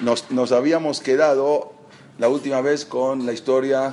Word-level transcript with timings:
Nos, 0.00 0.30
nos 0.30 0.52
habíamos 0.52 1.00
quedado 1.00 1.74
la 2.18 2.28
última 2.30 2.62
vez 2.62 2.86
con 2.86 3.26
la 3.26 3.34
historia 3.34 3.92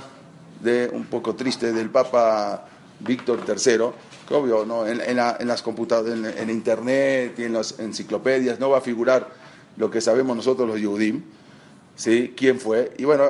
de 0.63 0.89
un 0.93 1.05
poco 1.05 1.35
triste 1.35 1.73
del 1.73 1.89
Papa 1.89 2.67
Víctor 3.01 3.39
III, 3.45 3.77
que 4.25 4.33
obvio, 4.33 4.65
¿no? 4.65 4.87
en, 4.87 5.15
la- 5.17 5.35
en 5.37 5.47
las 5.47 5.61
computadoras, 5.61 6.13
en, 6.17 6.25
en 6.25 6.49
internet 6.49 7.33
y 7.37 7.43
en 7.43 7.51
las 7.53 7.79
enciclopedias 7.79 8.61
no 8.61 8.69
va 8.69 8.77
a 8.77 8.81
figurar 8.81 9.27
lo 9.75 9.91
que 9.91 9.99
sabemos 9.99 10.37
nosotros 10.37 10.69
los 10.69 10.79
Yudim, 10.79 11.21
¿sí? 11.97 12.33
quién 12.35 12.61
fue. 12.61 12.93
Y 12.97 13.03
bueno, 13.03 13.29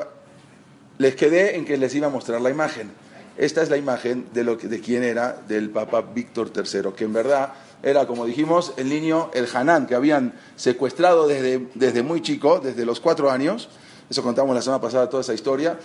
les 1.00 1.16
quedé 1.16 1.56
en 1.56 1.66
que 1.66 1.76
les 1.76 1.96
iba 1.96 2.06
a 2.06 2.12
mostrar 2.12 2.40
la 2.40 2.52
imagen. 2.52 2.92
Esta 3.36 3.64
es 3.64 3.72
la 3.72 3.78
imagen 3.78 4.28
de, 4.32 4.44
lo 4.44 4.60
que, 4.60 4.68
de 4.68 4.80
quién 4.80 5.04
era 5.04 5.42
del 5.48 5.72
Papa 5.72 6.02
Víctor 6.02 6.52
III, 6.56 6.92
que 6.96 7.06
en 7.06 7.14
verdad 7.14 7.52
era, 7.84 8.06
como 8.08 8.26
dijimos, 8.26 8.74
el 8.78 8.90
niño, 8.90 9.30
el 9.34 9.48
Hanan, 9.54 9.88
que 9.88 9.96
habían 9.96 10.34
secuestrado 10.56 11.28
desde, 11.28 11.68
desde 11.76 12.04
muy 12.04 12.22
chico, 12.22 12.60
desde 12.60 12.86
los 12.86 13.00
cuatro 13.00 13.32
años. 13.32 13.70
Eso 14.10 14.24
contamos 14.24 14.56
la 14.56 14.62
semana 14.62 14.82
pasada, 14.82 15.10
toda 15.10 15.22
esa 15.22 15.34
historia. 15.34 15.80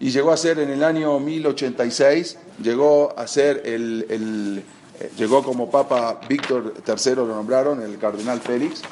Y 0.00 0.10
llegó 0.10 0.30
a 0.30 0.36
ser 0.36 0.58
en 0.60 0.70
el 0.70 0.84
año 0.84 1.18
1086, 1.18 2.38
llegó 2.62 3.14
a 3.18 3.26
ser 3.26 3.62
el, 3.64 4.06
el- 4.08 4.62
eh, 5.00 5.10
llegó 5.16 5.42
como 5.44 5.70
Papa 5.70 6.20
Víctor 6.28 6.74
III, 6.86 7.14
lo 7.14 7.26
nombraron, 7.26 7.82
el 7.82 7.98
cardenal 7.98 8.40
Félix. 8.40 8.82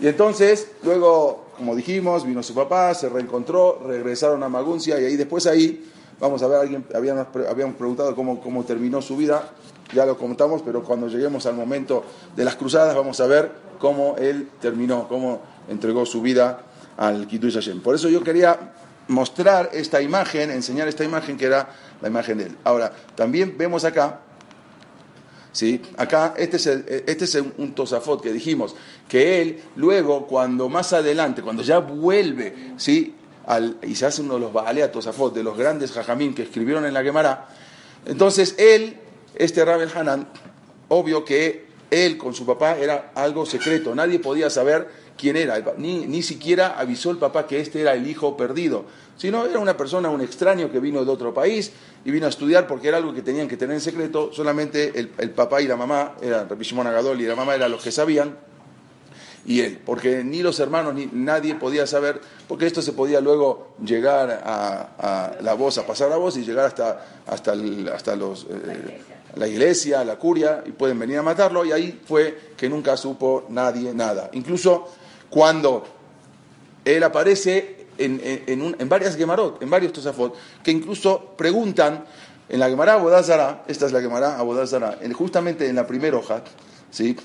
Y 0.00 0.06
entonces, 0.08 0.68
luego, 0.82 1.46
como 1.56 1.74
dijimos, 1.74 2.26
vino 2.26 2.42
su 2.42 2.54
papá, 2.54 2.92
se 2.94 3.08
reencontró, 3.08 3.80
regresaron 3.86 4.42
a 4.42 4.48
Maguncia 4.48 5.00
y 5.00 5.04
ahí 5.04 5.16
después 5.16 5.46
ahí, 5.46 5.90
vamos 6.20 6.42
a 6.42 6.48
ver, 6.48 6.60
alguien, 6.60 6.84
habíamos 6.94 7.76
preguntado 7.76 8.14
cómo, 8.14 8.40
cómo 8.42 8.64
terminó 8.64 9.00
su 9.00 9.16
vida, 9.16 9.50
ya 9.94 10.04
lo 10.04 10.18
contamos, 10.18 10.62
pero 10.62 10.82
cuando 10.82 11.08
lleguemos 11.08 11.46
al 11.46 11.54
momento 11.54 12.04
de 12.36 12.44
las 12.44 12.56
cruzadas 12.56 12.94
vamos 12.94 13.20
a 13.20 13.26
ver 13.26 13.50
cómo 13.78 14.16
él 14.18 14.50
terminó, 14.60 15.08
cómo 15.08 15.40
entregó 15.68 16.04
su 16.04 16.20
vida 16.20 16.60
al 16.96 17.26
Kiddush 17.26 17.54
Hashem. 17.54 17.80
Por 17.80 17.94
eso 17.94 18.08
yo 18.08 18.22
quería 18.22 18.72
mostrar 19.08 19.70
esta 19.72 20.02
imagen, 20.02 20.50
enseñar 20.50 20.88
esta 20.88 21.04
imagen 21.04 21.36
que 21.36 21.46
era 21.46 21.68
la 22.00 22.08
imagen 22.08 22.38
de 22.38 22.44
él. 22.46 22.56
Ahora, 22.64 22.92
también 23.14 23.56
vemos 23.56 23.84
acá 23.84 24.20
¿sí? 25.54 25.80
Acá, 25.96 26.34
este 26.36 26.56
es, 26.56 26.66
este 26.66 27.24
es 27.24 27.34
un 27.36 27.74
tosafot 27.74 28.20
que 28.20 28.32
dijimos, 28.32 28.74
que 29.08 29.40
él 29.40 29.62
luego, 29.76 30.26
cuando 30.26 30.68
más 30.68 30.92
adelante, 30.92 31.40
cuando 31.42 31.62
ya 31.62 31.78
vuelve, 31.78 32.72
¿sí? 32.76 33.14
Y 33.82 33.94
se 33.94 34.06
hace 34.06 34.22
uno 34.22 34.34
de 34.34 34.40
los 34.40 34.52
Baalea 34.52 34.90
tosafot, 34.92 35.32
de 35.32 35.42
los 35.42 35.56
grandes 35.56 35.92
jajamín 35.92 36.34
que 36.34 36.42
escribieron 36.42 36.84
en 36.84 36.92
la 36.92 37.02
Gemara, 37.02 37.48
entonces 38.04 38.56
él, 38.58 38.98
este 39.36 39.64
Rabel 39.64 39.90
Hanan, 39.94 40.28
obvio 40.88 41.24
que 41.24 41.66
él 41.90 42.16
con 42.18 42.34
su 42.34 42.44
papá 42.44 42.76
era 42.78 43.12
algo 43.14 43.46
secreto, 43.46 43.94
nadie 43.94 44.18
podía 44.18 44.50
saber 44.50 44.88
quién 45.16 45.36
era, 45.36 45.62
ni, 45.76 46.06
ni 46.06 46.22
siquiera 46.22 46.78
avisó 46.78 47.10
el 47.10 47.18
papá 47.18 47.46
que 47.46 47.60
este 47.60 47.80
era 47.80 47.94
el 47.94 48.06
hijo 48.06 48.36
perdido, 48.36 48.84
sino 49.16 49.46
era 49.46 49.58
una 49.58 49.76
persona, 49.76 50.10
un 50.10 50.20
extraño 50.20 50.72
que 50.72 50.80
vino 50.80 51.04
de 51.04 51.10
otro 51.10 51.32
país 51.32 51.72
y 52.04 52.10
vino 52.10 52.26
a 52.26 52.28
estudiar 52.28 52.66
porque 52.66 52.88
era 52.88 52.96
algo 52.96 53.14
que 53.14 53.22
tenían 53.22 53.46
que 53.46 53.56
tener 53.56 53.74
en 53.74 53.80
secreto, 53.80 54.32
solamente 54.32 54.98
el, 54.98 55.12
el 55.18 55.30
papá 55.30 55.62
y 55.62 55.68
la 55.68 55.76
mamá, 55.76 56.16
eran 56.20 56.48
Shimon 56.48 56.86
Agadol 56.86 57.20
y 57.20 57.26
la 57.26 57.36
mamá 57.36 57.54
eran 57.54 57.70
los 57.70 57.82
que 57.82 57.92
sabían, 57.92 58.36
y 59.46 59.60
él, 59.60 59.78
porque 59.84 60.24
ni 60.24 60.42
los 60.42 60.58
hermanos 60.58 60.94
ni 60.94 61.06
nadie 61.12 61.54
podía 61.54 61.86
saber, 61.86 62.20
porque 62.48 62.66
esto 62.66 62.80
se 62.80 62.92
podía 62.92 63.20
luego 63.20 63.74
llegar 63.84 64.42
a, 64.42 64.88
a 64.98 65.42
la 65.42 65.54
voz, 65.54 65.76
a 65.76 65.86
pasar 65.86 66.08
la 66.08 66.16
voz 66.16 66.36
y 66.38 66.44
llegar 66.44 66.64
hasta, 66.64 67.04
hasta, 67.26 67.54
hasta 67.94 68.16
los, 68.16 68.44
eh, 68.44 69.02
la 69.36 69.48
iglesia, 69.48 70.04
la 70.04 70.16
curia, 70.16 70.62
y 70.66 70.72
pueden 70.72 70.98
venir 70.98 71.18
a 71.18 71.22
matarlo, 71.22 71.64
y 71.64 71.72
ahí 71.72 72.00
fue 72.06 72.52
que 72.56 72.68
nunca 72.68 72.96
supo 72.96 73.44
nadie 73.48 73.92
nada. 73.94 74.30
Incluso 74.32 74.88
cuando 75.30 75.84
él 76.84 77.02
aparece 77.02 77.86
en, 77.98 78.20
en- 78.24 78.42
en 78.46 78.76
en 78.78 78.88
varias 78.88 79.16
Gemarot, 79.16 79.62
en 79.62 79.70
varios 79.70 79.92
Tosafot, 79.92 80.34
que 80.62 80.70
incluso 80.70 81.34
preguntan 81.36 82.04
en 82.48 82.60
la 82.60 82.68
Gemara 82.68 82.94
Abodazara, 82.94 83.64
esta 83.66 83.86
es 83.86 83.92
la 83.92 84.00
Gemara 84.00 84.38
Abodazara, 84.38 84.98
en- 85.00 85.12
justamente 85.12 85.66
en 85.68 85.76
la 85.76 85.86
primera 85.86 86.16
hoja, 86.18 86.42
¿sí? 86.90 87.16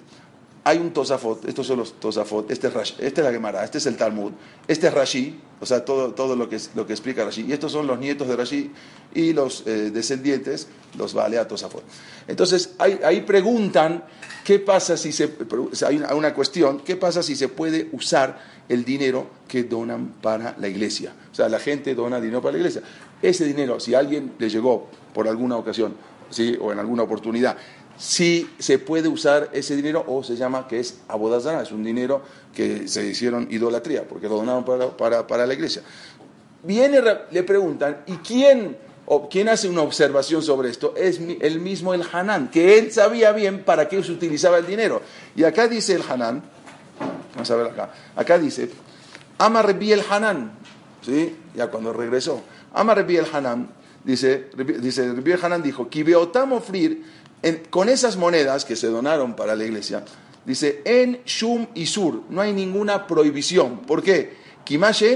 Hay 0.63 0.77
un 0.77 0.91
Tosafot, 0.91 1.45
estos 1.45 1.67
son 1.67 1.79
los 1.79 1.99
Tosafot, 1.99 2.49
este 2.51 2.67
es, 2.67 2.73
Rashi, 2.73 2.95
este 2.99 3.21
es 3.21 3.25
la 3.25 3.31
Gemara, 3.31 3.63
este 3.63 3.77
es 3.77 3.85
el 3.85 3.95
Talmud, 3.95 4.33
este 4.67 4.87
es 4.87 4.93
Rashi, 4.93 5.39
o 5.61 5.65
sea, 5.65 5.85
todo, 5.85 6.13
todo 6.13 6.35
lo, 6.35 6.49
que, 6.49 6.59
lo 6.75 6.85
que 6.85 6.93
explica 6.93 7.23
Rashi, 7.23 7.45
y 7.47 7.53
estos 7.53 7.71
son 7.71 7.87
los 7.87 7.99
nietos 7.99 8.27
de 8.27 8.35
Rashi 8.35 8.71
y 9.13 9.33
los 9.33 9.63
eh, 9.65 9.91
descendientes, 9.91 10.67
los 10.97 11.13
Baalea 11.13 11.47
Tosafot. 11.47 11.83
Entonces, 12.27 12.75
ahí, 12.77 13.21
preguntan, 13.21 14.03
¿qué 14.43 14.59
pasa 14.59 14.97
si 14.97 15.11
se, 15.11 15.33
hay 15.85 16.03
una, 16.13 16.33
cuestión, 16.33 16.79
qué 16.79 16.95
pasa 16.95 17.23
si 17.23 17.35
se 17.35 17.47
puede 17.47 17.89
usar 17.91 18.39
el 18.67 18.85
dinero 18.85 19.27
que 19.47 19.63
donan 19.63 20.13
para 20.21 20.55
la 20.59 20.67
iglesia? 20.67 21.13
O 21.31 21.35
sea, 21.35 21.49
la 21.49 21.59
gente 21.59 21.95
dona 21.95 22.19
dinero 22.19 22.41
para 22.41 22.53
la 22.53 22.59
iglesia. 22.59 22.81
Ese 23.21 23.45
dinero, 23.45 23.79
si 23.79 23.95
alguien 23.95 24.33
le 24.37 24.49
llegó 24.49 24.87
por 25.13 25.27
alguna 25.27 25.57
ocasión, 25.57 25.95
¿sí? 26.29 26.57
o 26.59 26.71
en 26.71 26.79
alguna 26.79 27.03
oportunidad, 27.03 27.57
si 27.99 28.49
se 28.59 28.79
puede 28.79 29.09
usar 29.09 29.49
ese 29.51 29.75
dinero 29.75 30.05
o 30.07 30.23
se 30.23 30.37
llama 30.37 30.69
que 30.69 30.79
es 30.79 30.99
abodazara, 31.09 31.61
es 31.61 31.71
un 31.73 31.83
dinero 31.83 32.21
que 32.55 32.87
se 32.87 33.05
hicieron 33.05 33.47
idolatría, 33.51 34.07
porque 34.07 34.29
lo 34.29 34.37
donaron 34.37 34.63
para, 34.63 34.95
para, 34.95 35.27
para 35.27 35.45
la 35.45 35.53
iglesia. 35.53 35.83
Viene, 36.63 37.01
le 37.29 37.43
preguntan, 37.43 38.03
¿y 38.07 38.13
quién, 38.17 38.77
o 39.05 39.27
quién 39.27 39.49
hace 39.49 39.67
una 39.67 39.81
observación 39.81 40.41
sobre 40.41 40.69
esto? 40.69 40.93
Es 40.95 41.19
el 41.41 41.59
mismo 41.59 41.93
el 41.93 42.05
Hanan, 42.09 42.49
que 42.49 42.79
él 42.79 42.89
sabía 42.93 43.33
bien 43.33 43.65
para 43.65 43.89
qué 43.89 44.01
se 44.01 44.13
utilizaba 44.13 44.59
el 44.59 44.65
dinero. 44.65 45.01
Y 45.35 45.43
acá 45.43 45.67
dice 45.67 45.93
el 45.93 46.03
Hanan, 46.09 46.41
vamos 47.33 47.51
a 47.51 47.55
ver 47.57 47.67
acá, 47.67 47.91
acá 48.15 48.39
dice, 48.39 48.69
Ama 49.39 49.61
Rebi 49.61 49.91
el 49.91 50.03
Hanan, 50.09 50.53
¿sí? 51.01 51.35
Ya 51.53 51.67
cuando 51.67 51.91
regresó, 51.91 52.41
Ama 52.73 52.95
Rebi 52.95 53.17
el 53.17 53.25
Hanan, 53.31 53.69
dice, 54.05 54.47
dice 54.55 55.03
el 55.03 55.39
Hanan 55.43 55.61
dijo, 55.61 55.89
Kibeotam 55.89 56.53
ofrir, 56.53 57.03
con 57.69 57.89
esas 57.89 58.17
monedas 58.17 58.65
que 58.65 58.75
se 58.75 58.87
donaron 58.87 59.35
para 59.35 59.55
la 59.55 59.63
iglesia, 59.63 60.03
dice, 60.45 60.81
en 60.85 61.21
Shum 61.25 61.67
y 61.73 61.85
Sur, 61.85 62.23
no 62.29 62.41
hay 62.41 62.53
ninguna 62.53 63.07
prohibición. 63.07 63.79
¿Por 63.79 64.03
qué? 64.03 64.37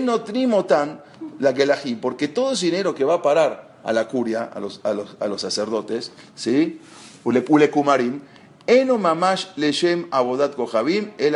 No 0.01 0.22
trimotan 0.22 1.03
la 1.39 1.53
Gelají, 1.53 1.95
porque 1.95 2.28
todo 2.28 2.53
ese 2.53 2.66
dinero 2.66 2.95
que 2.95 3.03
va 3.03 3.16
a 3.16 3.22
parar 3.22 3.78
a 3.83 3.94
la 3.94 4.07
curia, 4.07 4.44
a 4.44 4.59
los, 4.59 4.81
a 4.83 4.94
los, 4.94 5.16
a 5.19 5.28
los 5.28 5.41
sacerdotes, 5.41 6.12
¿sí? 6.35 6.79
Ule, 7.23 7.69
kumarim, 7.69 8.22
eno 8.66 8.97
mamash 8.97 9.47
leshem 9.56 10.07
abodat 10.12 10.56
kohabim, 10.56 11.12
el 11.17 11.35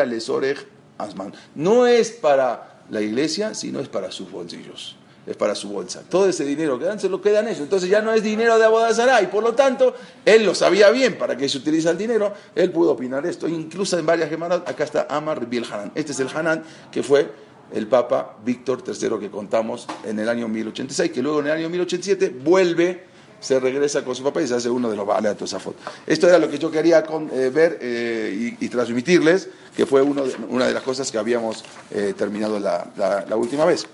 asman. 0.98 1.34
No 1.54 1.86
es 1.86 2.12
para 2.12 2.82
la 2.90 3.02
iglesia, 3.02 3.54
sino 3.54 3.80
es 3.80 3.88
para 3.88 4.12
sus 4.12 4.32
bolsillos. 4.32 4.97
Es 5.28 5.36
para 5.36 5.54
su 5.56 5.68
bolsa. 5.68 6.04
Todo 6.10 6.30
ese 6.30 6.46
dinero 6.46 6.80
que 6.80 6.86
dan 6.86 7.00
se 7.02 7.10
lo 7.10 7.22
quedan 7.22 7.50
ellos. 7.50 7.60
Entonces 7.60 7.90
ya 7.90 8.02
no 8.02 8.14
es 8.14 8.24
dinero 8.24 8.58
de 8.58 8.64
Abodazará. 8.64 9.22
Y 9.22 9.28
por 9.28 9.44
lo 9.44 9.54
tanto, 9.54 9.94
él 10.24 10.46
lo 10.46 10.56
sabía 10.56 10.90
bien 10.90 11.18
para 11.18 11.36
qué 11.36 11.50
se 11.50 11.58
utiliza 11.58 11.92
el 11.92 11.98
dinero. 11.98 12.34
Él 12.56 12.72
pudo 12.72 12.92
opinar 12.92 13.26
esto. 13.26 13.46
Incluso 13.48 14.00
en 14.00 14.06
varias 14.06 14.30
gemaras, 14.30 14.62
acá 14.66 14.86
está 14.86 15.06
Amar 15.10 15.46
Biel 15.46 15.66
Hanan. 15.66 15.92
Este 15.96 16.14
es 16.14 16.20
el 16.22 16.30
Hanan 16.30 16.64
que 16.90 17.04
fue 17.04 17.30
el 17.74 17.88
Papa 17.88 18.38
Víctor 18.46 18.84
III 18.88 19.20
que 19.20 19.30
contamos 19.30 19.88
en 20.06 20.20
el 20.20 20.30
año 20.30 20.48
1086, 20.48 21.12
que 21.12 21.22
luego 21.22 21.42
en 21.42 21.48
el 21.48 21.52
año 21.52 21.70
1087 21.70 22.30
vuelve, 22.44 23.04
se 23.40 23.60
regresa 23.60 24.04
con 24.04 24.16
su 24.16 24.24
papá 24.24 24.42
y 24.42 24.48
se 24.48 24.56
hace 24.56 24.70
uno 24.70 24.90
de 24.90 24.96
los 24.96 25.06
Baale 25.06 25.36
Tosafot. 25.36 25.76
Esto 26.06 26.28
era 26.28 26.40
lo 26.40 26.50
que 26.50 26.58
yo 26.58 26.72
quería 26.72 27.04
eh, 27.34 27.52
ver 27.54 27.78
eh, 27.82 28.56
y, 28.60 28.70
transmitirles, 28.70 29.50
que 29.76 29.86
fue 29.86 30.02
una 30.02 30.68
de 30.68 30.74
las 30.74 30.84
cosas 30.84 31.12
que 31.12 31.18
habíamos 31.18 31.64
eh, 31.92 32.14
terminado 32.18 32.60
la 32.60 33.36
última 33.36 33.66
vez. 33.66 33.86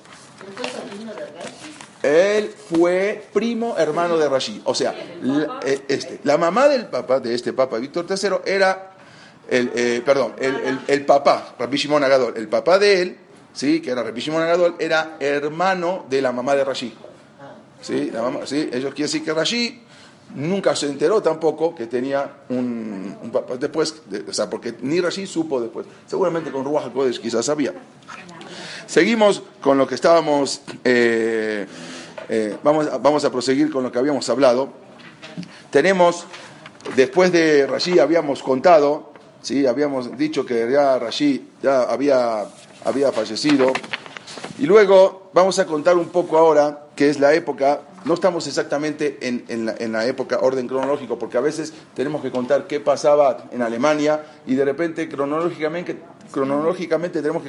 Él 2.01 2.49
fue 2.69 3.25
primo 3.33 3.77
hermano 3.77 4.17
de 4.17 4.27
Rashi. 4.27 4.61
O 4.65 4.75
sea, 4.75 4.93
la, 5.21 5.59
eh, 5.65 5.81
este, 5.87 6.19
la 6.23 6.37
mamá 6.37 6.67
del 6.67 6.87
papa, 6.87 7.19
de 7.19 7.33
este 7.33 7.53
papa 7.53 7.77
Víctor 7.77 8.05
III, 8.09 8.29
era 8.45 8.91
el, 9.49 9.71
eh, 9.73 10.01
perdón, 10.05 10.33
el, 10.37 10.79
el- 10.87 11.05
papá, 11.05 11.55
Rabbi 11.57 11.77
Agadol, 12.03 12.33
el 12.35 12.49
papá 12.49 12.77
de 12.77 13.01
él, 13.01 13.17
¿sí? 13.53 13.81
que 13.81 13.91
era 13.91 14.03
Rabbi 14.03 14.19
Shimon 14.19 14.41
Agadol, 14.41 14.75
era 14.79 15.15
hermano 15.19 16.05
de 16.09 16.21
la 16.21 16.31
mamá 16.33 16.55
de 16.55 16.63
Rashi. 16.65 16.93
¿Sí? 17.81 18.09
La 18.11 18.21
mamá, 18.21 18.39
¿sí? 18.45 18.69
Ellos 18.71 18.93
quieren 18.93 19.03
decir 19.11 19.23
que 19.23 19.33
Rashi 19.33 19.81
nunca 20.35 20.75
se 20.75 20.87
enteró 20.87 21.21
tampoco 21.21 21.75
que 21.75 21.85
tenía 21.87 22.29
un, 22.49 23.17
papá 23.31 23.55
después, 23.57 24.01
de- 24.09 24.21
o 24.29 24.33
sea, 24.33 24.49
porque 24.49 24.73
ni 24.81 24.99
Rashi 25.01 25.25
supo 25.27 25.59
después. 25.61 25.85
Seguramente 26.07 26.51
con 26.51 26.63
Ruach 26.65 26.91
quizás 27.19 27.45
sabía. 27.45 27.73
Seguimos 28.85 29.43
con 29.61 29.77
lo 29.77 29.87
que 29.87 29.95
estábamos, 29.95 30.61
eh, 30.83 31.65
eh, 32.29 32.57
vamos, 32.63 32.89
vamos 33.01 33.25
a 33.25 33.31
proseguir 33.31 33.71
con 33.71 33.83
lo 33.83 33.91
que 33.91 33.99
habíamos 33.99 34.29
hablado. 34.29 34.69
Tenemos, 35.69 36.25
después 36.95 37.31
de 37.31 37.67
Rashi 37.67 37.99
habíamos 37.99 38.43
contado, 38.43 39.13
¿sí? 39.41 39.65
habíamos 39.65 40.17
dicho 40.17 40.45
que 40.45 40.69
ya 40.71 40.99
Rashi 40.99 41.49
ya 41.61 41.83
había, 41.83 42.45
había 42.85 43.11
fallecido, 43.11 43.71
y 44.59 44.65
luego 44.65 45.31
vamos 45.33 45.57
a 45.59 45.65
contar 45.65 45.97
un 45.97 46.09
poco 46.09 46.37
ahora, 46.37 46.87
que 46.95 47.09
es 47.09 47.19
la 47.19 47.33
época 47.33 47.81
no 48.05 48.13
estamos 48.13 48.47
exactamente 48.47 49.17
en, 49.21 49.93
la, 49.93 50.05
época 50.05 50.39
orden 50.41 50.67
cronológico, 50.67 51.17
porque 51.17 51.37
a 51.37 51.41
veces 51.41 51.73
tenemos 51.93 52.21
que 52.21 52.31
contar 52.31 52.67
qué 52.67 52.79
pasaba 52.79 53.45
en 53.51 53.61
Alemania 53.61 54.25
y 54.45 54.55
de 54.55 54.65
repente 54.65 55.07
cronológicamente, 55.07 55.97
cronológicamente 56.33 57.21
tenemos 57.21 57.43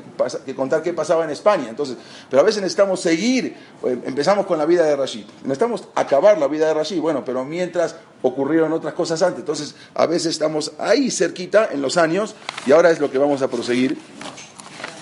que, 0.45 0.55
contar 0.55 0.83
qué 0.83 0.93
pasaba 0.93 1.25
en 1.25 1.31
España. 1.31 1.67
Entonces, 1.69 1.97
pero 2.31 2.43
a 2.43 2.45
veces 2.45 2.63
necesitamos 2.63 3.01
seguir, 3.01 3.57
eh, 3.85 3.99
empezamos 4.05 4.47
con 4.47 4.59
la 4.59 4.67
vida 4.67 4.85
de 4.85 4.95
Rashid, 4.95 5.25
necesitamos 5.43 5.89
acabar 5.97 6.39
la 6.39 6.47
vida 6.47 6.69
de 6.69 6.75
Rashid, 6.75 7.01
bueno, 7.01 7.25
pero 7.25 7.45
mientras 7.45 7.97
ocurrieron 8.23 8.73
otras 8.73 8.95
cosas 8.95 9.23
antes. 9.23 9.41
Entonces, 9.41 9.75
a 9.95 10.07
veces 10.07 10.33
estamos 10.33 10.73
ahí 10.79 11.11
cerquita 11.11 11.69
en 11.73 11.83
los 11.83 11.97
años 11.97 12.37
y 12.67 12.73
ahora 12.73 12.91
es 12.91 13.01
lo 13.01 13.11
que 13.11 13.19
vamos 13.19 13.43
a 13.43 13.49
proseguir 13.49 13.99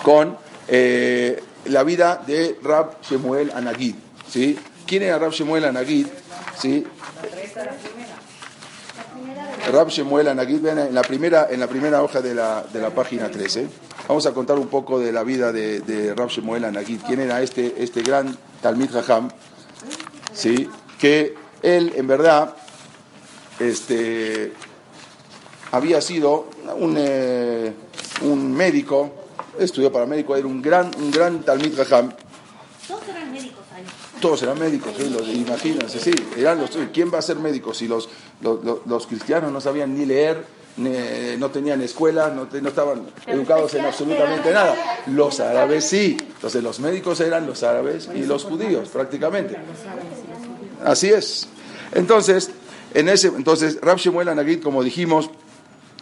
con 0.03 0.37
eh, 0.67 1.41
la 1.65 1.83
vida 1.83 2.21
de 2.25 2.57
Rab 2.63 3.01
Shemuel 3.01 3.51
Anagid. 3.53 3.95
¿sí? 4.29 4.57
¿Quién 4.87 5.03
era 5.03 5.19
Rab 5.19 5.31
Shemuel 5.31 5.65
Anagid? 5.65 6.07
¿Sí? 6.59 6.85
Rab 9.71 9.89
Shemuel 9.89 10.27
Anagid, 10.27 10.65
en 10.65 10.93
la 10.93 11.01
primera, 11.01 11.47
en 11.49 11.59
la 11.59 11.67
primera 11.67 12.03
hoja 12.03 12.21
de 12.21 12.35
la, 12.35 12.63
de 12.71 12.81
la 12.81 12.89
página 12.89 13.29
13. 13.29 13.67
Vamos 14.07 14.25
a 14.25 14.33
contar 14.33 14.57
un 14.59 14.67
poco 14.67 14.99
de 14.99 15.11
la 15.11 15.23
vida 15.23 15.51
de, 15.51 16.13
Rab 16.15 16.29
Shemuel 16.29 16.65
Anagid. 16.65 17.01
¿Quién 17.07 17.21
era 17.21 17.41
este, 17.41 17.81
este 17.81 18.01
gran 18.01 18.37
Talmid 18.61 18.91
Jajam? 18.91 19.29
¿Sí? 20.33 20.69
Que 20.99 21.33
él, 21.61 21.93
en 21.95 22.07
verdad, 22.07 22.55
este, 23.59 24.53
había 25.71 26.01
sido 26.01 26.49
un, 26.77 26.95
eh, 26.97 27.73
un 28.21 28.51
médico, 28.51 29.11
estudió 29.57 29.91
para 29.91 30.05
médico, 30.05 30.35
era 30.35 30.47
un 30.47 30.61
gran, 30.61 30.91
un 30.97 31.09
gran 31.09 31.41
todos 34.23 34.41
eran 34.41 34.57
médicos, 34.57 34.93
imagínense, 35.33 35.99
sí, 35.99 36.13
eran 36.37 36.57
los, 36.57 36.69
¿quién 36.93 37.11
va 37.13 37.17
a 37.17 37.21
ser 37.21 37.35
médico 37.35 37.73
si 37.73 37.89
los, 37.89 38.07
los, 38.41 39.05
cristianos 39.05 39.51
no 39.51 39.59
sabían 39.59 39.97
ni 39.97 40.05
leer, 40.05 40.45
no 40.77 41.51
tenían 41.51 41.81
escuela, 41.81 42.29
no, 42.29 42.47
no 42.49 42.69
estaban 42.69 43.01
educados 43.27 43.73
en 43.73 43.83
absolutamente 43.83 44.53
nada? 44.53 45.01
Los 45.07 45.41
árabes 45.41 45.83
sí, 45.83 46.15
entonces 46.35 46.63
los 46.63 46.79
médicos 46.79 47.19
eran 47.19 47.45
los 47.45 47.63
árabes 47.63 48.09
y 48.15 48.25
los 48.25 48.45
judíos 48.45 48.87
prácticamente. 48.87 49.57
Así 50.85 51.09
es. 51.09 51.49
Entonces, 51.91 52.49
en 52.93 53.09
ese, 53.09 53.27
entonces 53.27 53.77
Rab 53.81 53.97
Shemuel 53.97 54.29
como 54.61 54.83
dijimos, 54.83 55.31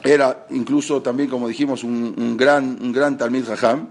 era 0.04 0.46
incluso 0.52 1.02
también, 1.02 1.28
como 1.28 1.48
dijimos, 1.48 1.84
un, 1.84 2.38
gran, 2.38 2.78
un 2.84 2.92
gran 2.92 3.18
Talmid 3.18 3.46
Jajam. 3.48 3.90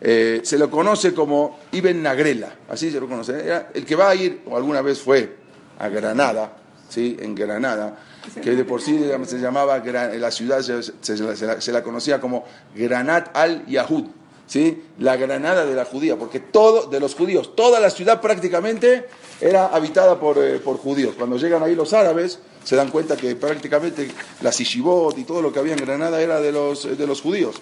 Eh, 0.00 0.40
se 0.44 0.58
lo 0.58 0.70
conoce 0.70 1.14
como 1.14 1.58
Ibn 1.72 2.02
Nagrela, 2.02 2.54
así 2.68 2.90
se 2.90 3.00
lo 3.00 3.08
conoce. 3.08 3.64
el 3.72 3.84
que 3.84 3.96
va 3.96 4.10
a 4.10 4.14
ir, 4.14 4.42
o 4.46 4.56
alguna 4.56 4.82
vez 4.82 5.00
fue, 5.00 5.36
a 5.78 5.88
Granada, 5.88 6.56
¿sí? 6.88 7.16
en 7.20 7.34
Granada, 7.34 7.96
que 8.42 8.50
de 8.50 8.64
por 8.64 8.82
sí 8.82 8.98
se 9.26 9.38
llamaba, 9.38 9.78
la 9.78 10.30
ciudad 10.30 10.60
se, 10.60 11.72
la, 11.72 11.82
conocía 11.82 12.20
como 12.20 12.44
Granat 12.74 13.34
al-Yahud, 13.36 14.04
¿sí? 14.46 14.82
la 14.98 15.16
Granada 15.16 15.64
de 15.64 15.74
la 15.74 15.84
judía, 15.84 16.16
porque 16.16 16.40
todo, 16.40 16.88
de 16.88 17.00
los 17.00 17.14
judíos, 17.14 17.54
toda 17.56 17.80
la 17.80 17.90
ciudad 17.90 18.20
prácticamente 18.20 19.06
era 19.40 19.66
habitada 19.66 20.18
por, 20.20 20.38
eh, 20.38 20.58
por 20.58 20.76
judíos. 20.78 21.14
Cuando 21.16 21.36
llegan 21.36 21.62
ahí 21.62 21.74
los 21.74 21.92
árabes, 21.92 22.40
se 22.64 22.74
dan 22.76 22.90
cuenta 22.90 23.16
que 23.16 23.36
prácticamente 23.36 24.10
la 24.42 24.50
Sishibot 24.50 25.16
y 25.18 25.24
todo 25.24 25.40
lo 25.40 25.52
que 25.52 25.60
había 25.60 25.74
en 25.74 25.84
Granada 25.84 26.20
era 26.20 26.40
de 26.40 26.52
los, 26.52 26.98
de 26.98 27.06
los 27.06 27.20
judíos. 27.20 27.56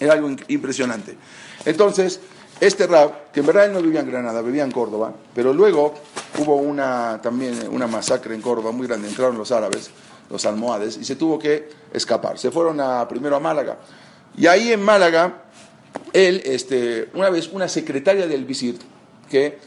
Era 0.00 0.14
algo 0.14 0.30
impresionante. 0.48 1.16
Entonces, 1.64 2.20
este 2.60 2.86
rab, 2.86 3.32
que 3.32 3.40
en 3.40 3.46
verdad 3.46 3.66
él 3.66 3.72
no 3.72 3.82
vivía 3.82 4.00
en 4.00 4.10
Granada, 4.10 4.40
vivía 4.42 4.64
en 4.64 4.70
Córdoba, 4.70 5.12
pero 5.34 5.52
luego 5.52 5.94
hubo 6.38 6.56
una, 6.56 7.20
también 7.22 7.54
una 7.70 7.86
masacre 7.86 8.34
en 8.34 8.40
Córdoba 8.40 8.72
muy 8.72 8.86
grande, 8.86 9.08
entraron 9.08 9.36
los 9.36 9.50
árabes, 9.50 9.90
los 10.30 10.44
almohades, 10.46 10.96
y 10.96 11.04
se 11.04 11.16
tuvo 11.16 11.38
que 11.38 11.68
escapar. 11.92 12.38
Se 12.38 12.50
fueron 12.50 12.80
a, 12.80 13.06
primero 13.08 13.36
a 13.36 13.40
Málaga. 13.40 13.78
Y 14.36 14.46
ahí 14.46 14.72
en 14.72 14.82
Málaga, 14.82 15.42
él, 16.12 16.42
este, 16.44 17.08
una 17.14 17.30
vez, 17.30 17.50
una 17.52 17.68
secretaria 17.68 18.26
del 18.26 18.44
visir, 18.44 18.78
que 19.30 19.58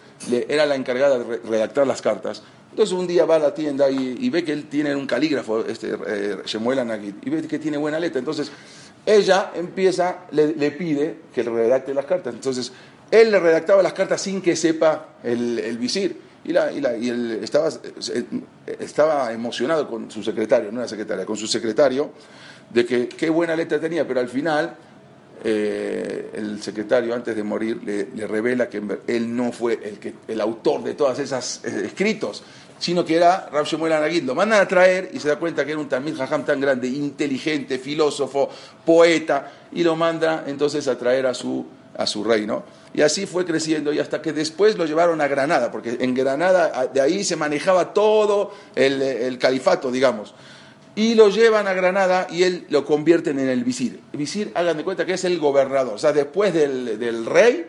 era 0.48 0.66
la 0.66 0.76
encargada 0.76 1.20
de 1.20 1.38
redactar 1.38 1.86
las 1.86 2.02
cartas, 2.02 2.42
entonces 2.78 2.96
un 2.96 3.08
día 3.08 3.26
va 3.26 3.38
a 3.38 3.40
la 3.40 3.54
tienda 3.56 3.90
y, 3.90 4.30
ve 4.30 4.44
que 4.44 4.54
él 4.54 4.66
tiene 4.70 4.96
un 4.96 5.08
calígrafo, 5.08 5.66
este, 5.66 5.98
eh, 6.08 6.38
Shemuel 6.46 6.78
Anagid, 6.78 7.16
y 7.24 7.30
ve 7.32 7.48
que 7.48 7.58
tiene 7.58 7.76
buena 7.76 8.00
letra. 8.00 8.20
Entonces 8.20 8.52
ella 9.08 9.52
empieza, 9.56 10.26
le, 10.32 10.72
pide 10.72 11.16
que 11.34 11.42
le 11.42 11.50
redacte 11.50 11.94
las 11.94 12.06
cartas. 12.06 12.34
Entonces, 12.34 12.74
él 13.10 13.32
le 13.32 13.40
redactaba 13.40 13.82
las 13.82 13.94
cartas 13.94 14.22
sin 14.22 14.42
que 14.42 14.56
sepa 14.56 15.16
el, 15.24 15.78
visir. 15.80 16.28
Y, 16.44 16.52
la, 16.52 16.72
y, 16.74 16.82
la, 16.82 16.94
él 16.94 17.40
estaba, 17.42 17.70
estaba 18.80 19.32
emocionado 19.32 19.90
con 19.90 20.12
su 20.12 20.22
secretario, 20.22 20.74
no 20.74 20.82
era 20.82 20.90
secretaria, 20.90 21.26
con 21.26 21.38
su 21.38 21.48
secretario, 21.48 22.12
de 22.70 22.86
que 22.86 23.08
qué 23.08 23.30
buena 23.30 23.56
letra 23.56 23.80
tenía, 23.80 24.06
pero 24.06 24.20
al 24.20 24.28
final 24.28 24.76
eh, 25.42 26.32
el 26.34 26.62
secretario 26.62 27.14
antes 27.14 27.34
de 27.34 27.44
morir 27.44 27.82
le, 27.86 28.28
revela 28.28 28.68
que 28.68 28.82
él 29.08 29.36
no 29.36 29.54
fue 29.54 29.80
el, 29.84 30.00
que, 30.00 30.16
el 30.28 30.42
autor 30.42 30.84
de 30.84 30.96
todas 30.96 31.20
esas 31.20 31.64
eh, 31.64 31.84
escritos, 31.86 32.44
sino 32.80 33.04
que 33.06 33.16
era 33.16 33.50
Rab 33.52 33.66
Shemuel. 33.66 34.26
Lo 34.26 34.36
mandan 34.36 34.62
a 34.62 34.68
traer 34.68 35.10
y 35.14 35.20
se 35.20 35.28
da 35.28 35.38
cuenta 35.38 35.66
que 35.66 35.72
era 35.72 35.80
un 35.80 35.90
Tamil 35.90 36.16
Jajam 36.16 36.46
tan 36.46 36.60
grande, 36.60 36.88
inteligente, 36.88 37.80
filósofo, 37.80 38.50
poeta, 38.86 39.52
y 39.72 39.84
lo 39.84 39.96
manda 39.96 40.44
entonces 40.48 40.88
a 40.88 40.98
traer 40.98 41.26
a 41.26 41.34
su, 41.34 41.66
a 41.98 42.06
su 42.06 42.24
reino. 42.24 42.64
Y 42.94 43.02
así 43.02 43.26
fue 43.26 43.46
creciendo 43.46 43.94
y 43.94 44.00
hasta 44.00 44.22
que 44.22 44.34
después 44.34 44.78
lo 44.78 44.86
llevaron 44.86 45.22
a 45.22 45.28
Granada, 45.28 45.72
porque 45.72 45.98
en 46.00 46.14
Granada 46.14 46.88
de 46.94 47.02
ahí 47.02 47.24
se 47.24 47.36
manejaba 47.36 47.94
todo 47.94 48.54
el, 48.76 49.38
califato, 49.38 49.92
digamos. 49.92 50.34
Y 50.96 51.14
lo 51.14 51.30
llevan 51.30 51.68
a 51.68 51.74
Granada 51.74 52.28
y 52.32 52.42
él 52.42 52.66
lo 52.70 52.84
convierten 52.84 53.38
en 53.38 53.50
el 53.50 53.64
visir. 53.64 54.00
El 54.12 54.18
visir, 54.18 54.52
hagan 54.56 54.78
de 54.78 54.84
cuenta 54.84 55.06
que 55.06 55.14
es 55.14 55.24
el 55.26 55.38
gobernador. 55.38 55.94
O 55.94 55.98
sea, 56.00 56.12
después 56.12 56.54
del, 56.56 56.98
del 56.98 57.26
rey, 57.28 57.68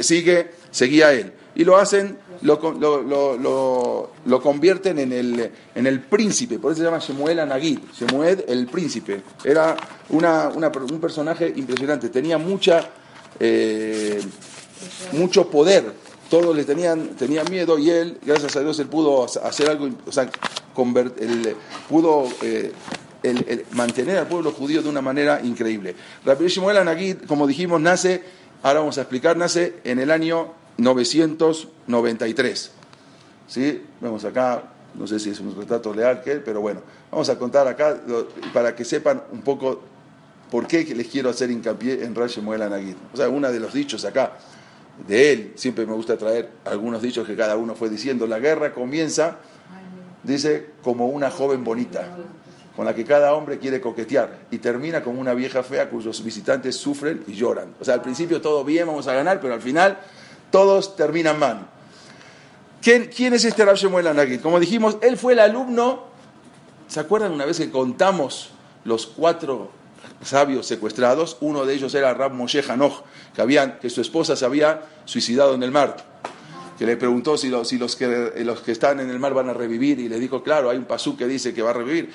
sigue, 0.00 0.50
seguía 0.70 1.12
él. 1.12 1.32
Y 1.54 1.64
lo 1.64 1.76
hacen, 1.76 2.18
lo, 2.42 2.58
lo, 2.72 4.10
lo, 4.24 4.42
convierten 4.42 4.98
en 4.98 5.12
el, 5.12 5.50
en 5.74 5.86
el 5.86 6.00
príncipe, 6.00 6.58
por 6.58 6.72
eso 6.72 6.80
se 6.80 6.84
llama 6.84 6.98
Shemuel 6.98 7.40
Anagid, 7.40 7.78
Shemuel 7.96 8.44
el 8.48 8.66
príncipe. 8.66 9.22
Era 9.44 9.76
una, 10.10 10.48
un 10.48 11.00
personaje 11.00 11.52
impresionante, 11.56 12.08
tenía 12.08 12.38
mucha, 12.38 12.88
eh, 13.40 14.20
mucho 15.12 15.48
poder, 15.50 15.92
todos 16.30 16.54
le 16.54 16.64
tenían, 16.64 17.10
tenían 17.10 17.50
miedo 17.50 17.78
y 17.78 17.90
él, 17.90 18.18
gracias 18.24 18.56
a 18.56 18.60
Dios, 18.60 18.78
él 18.78 18.88
pudo 18.88 19.24
hacer 19.24 19.70
algo, 19.70 19.88
o 20.06 20.12
sea, 20.12 20.30
pudo 21.88 22.28
eh, 22.42 22.72
mantener 23.72 24.18
al 24.18 24.26
pueblo 24.26 24.52
judío 24.52 24.82
de 24.82 24.88
una 24.88 25.00
manera 25.00 25.40
increíble. 25.42 25.94
Rabbi 26.24 26.48
Shemuel 26.48 26.78
Anagid, 26.78 27.18
como 27.26 27.46
dijimos, 27.46 27.80
nace 27.80 28.22
Ahora 28.64 28.80
vamos 28.80 28.96
a 28.96 29.02
explicar, 29.02 29.36
nace 29.36 29.74
en 29.84 29.98
el 29.98 30.10
año 30.10 30.54
993. 30.78 32.70
¿Sí? 33.46 33.82
Vemos 34.00 34.24
acá, 34.24 34.62
no 34.94 35.06
sé 35.06 35.18
si 35.18 35.30
es 35.30 35.40
un 35.40 35.54
retrato 35.56 35.92
leal, 35.94 36.22
pero 36.44 36.60
bueno, 36.60 36.80
vamos 37.10 37.28
a 37.28 37.38
contar 37.38 37.68
acá 37.68 38.00
para 38.52 38.74
que 38.74 38.84
sepan 38.84 39.22
un 39.32 39.42
poco 39.42 39.82
por 40.50 40.66
qué 40.66 40.84
les 40.94 41.08
quiero 41.08 41.30
hacer 41.30 41.50
hincapié 41.50 42.04
en 42.04 42.14
Rashi 42.14 42.40
Moel 42.40 42.62
Anagid. 42.62 42.96
O 43.12 43.16
sea, 43.16 43.28
uno 43.28 43.50
de 43.50 43.60
los 43.60 43.72
dichos 43.72 44.04
acá 44.04 44.32
de 45.06 45.32
él, 45.32 45.52
siempre 45.56 45.86
me 45.86 45.92
gusta 45.92 46.16
traer 46.16 46.50
algunos 46.64 47.02
dichos 47.02 47.26
que 47.26 47.36
cada 47.36 47.56
uno 47.56 47.74
fue 47.74 47.90
diciendo. 47.90 48.26
La 48.26 48.38
guerra 48.38 48.72
comienza, 48.72 49.38
dice, 50.22 50.70
como 50.82 51.08
una 51.08 51.30
joven 51.30 51.64
bonita 51.64 52.16
con 52.76 52.84
la 52.84 52.94
que 52.94 53.04
cada 53.04 53.34
hombre 53.34 53.58
quiere 53.58 53.80
coquetear 53.80 54.46
y 54.50 54.58
termina 54.58 55.02
como 55.02 55.20
una 55.20 55.32
vieja 55.34 55.62
fea 55.62 55.88
cuyos 55.88 56.24
visitantes 56.24 56.76
sufren 56.76 57.22
y 57.26 57.34
lloran. 57.34 57.74
O 57.80 57.84
sea, 57.84 57.94
al 57.94 58.02
principio 58.02 58.40
todo 58.40 58.64
bien, 58.64 58.86
vamos 58.86 59.06
a 59.06 59.14
ganar, 59.14 59.40
pero 59.40 59.54
al 59.54 59.60
final 59.60 59.98
todos 60.54 60.94
terminan 60.94 61.40
mal. 61.40 61.66
¿Quién, 62.80 63.34
es 63.34 63.44
este 63.44 63.64
Rab 63.64 63.74
Shemuel 63.74 64.06
Anagid? 64.06 64.40
Como 64.40 64.60
dijimos, 64.60 64.98
él 65.02 65.16
fue 65.16 65.32
el 65.32 65.40
alumno, 65.40 66.04
¿se 66.86 67.00
acuerdan 67.00 67.32
una 67.32 67.44
vez 67.44 67.58
que 67.58 67.72
contamos 67.72 68.50
los 68.84 69.08
cuatro 69.08 69.72
sabios 70.22 70.64
secuestrados? 70.64 71.38
Uno 71.40 71.66
de 71.66 71.74
ellos 71.74 71.92
era 71.96 72.14
Rab 72.14 72.34
Moshe 72.34 72.62
Hanoch, 72.68 73.02
que, 73.34 73.72
que 73.80 73.90
su 73.90 74.00
esposa 74.00 74.36
se 74.36 74.44
había 74.44 74.82
suicidado 75.06 75.54
en 75.54 75.64
el 75.64 75.72
mar 75.72 75.96
que 76.78 76.86
le 76.86 76.96
preguntó 76.96 77.36
si, 77.36 77.48
los, 77.48 77.68
si 77.68 77.78
los, 77.78 77.96
que, 77.96 78.32
los 78.44 78.60
que 78.60 78.72
están 78.72 79.00
en 79.00 79.10
el 79.10 79.18
mar 79.18 79.34
van 79.34 79.48
a 79.48 79.54
revivir 79.54 79.98
y 79.98 80.08
le 80.08 80.20
dijo, 80.20 80.42
claro, 80.42 80.70
hay 80.70 80.78
un 80.78 80.84
pasú 80.84 81.16
que 81.16 81.26
dice 81.26 81.54
que 81.54 81.62
va 81.62 81.70
a 81.70 81.74
revivir. 81.74 82.12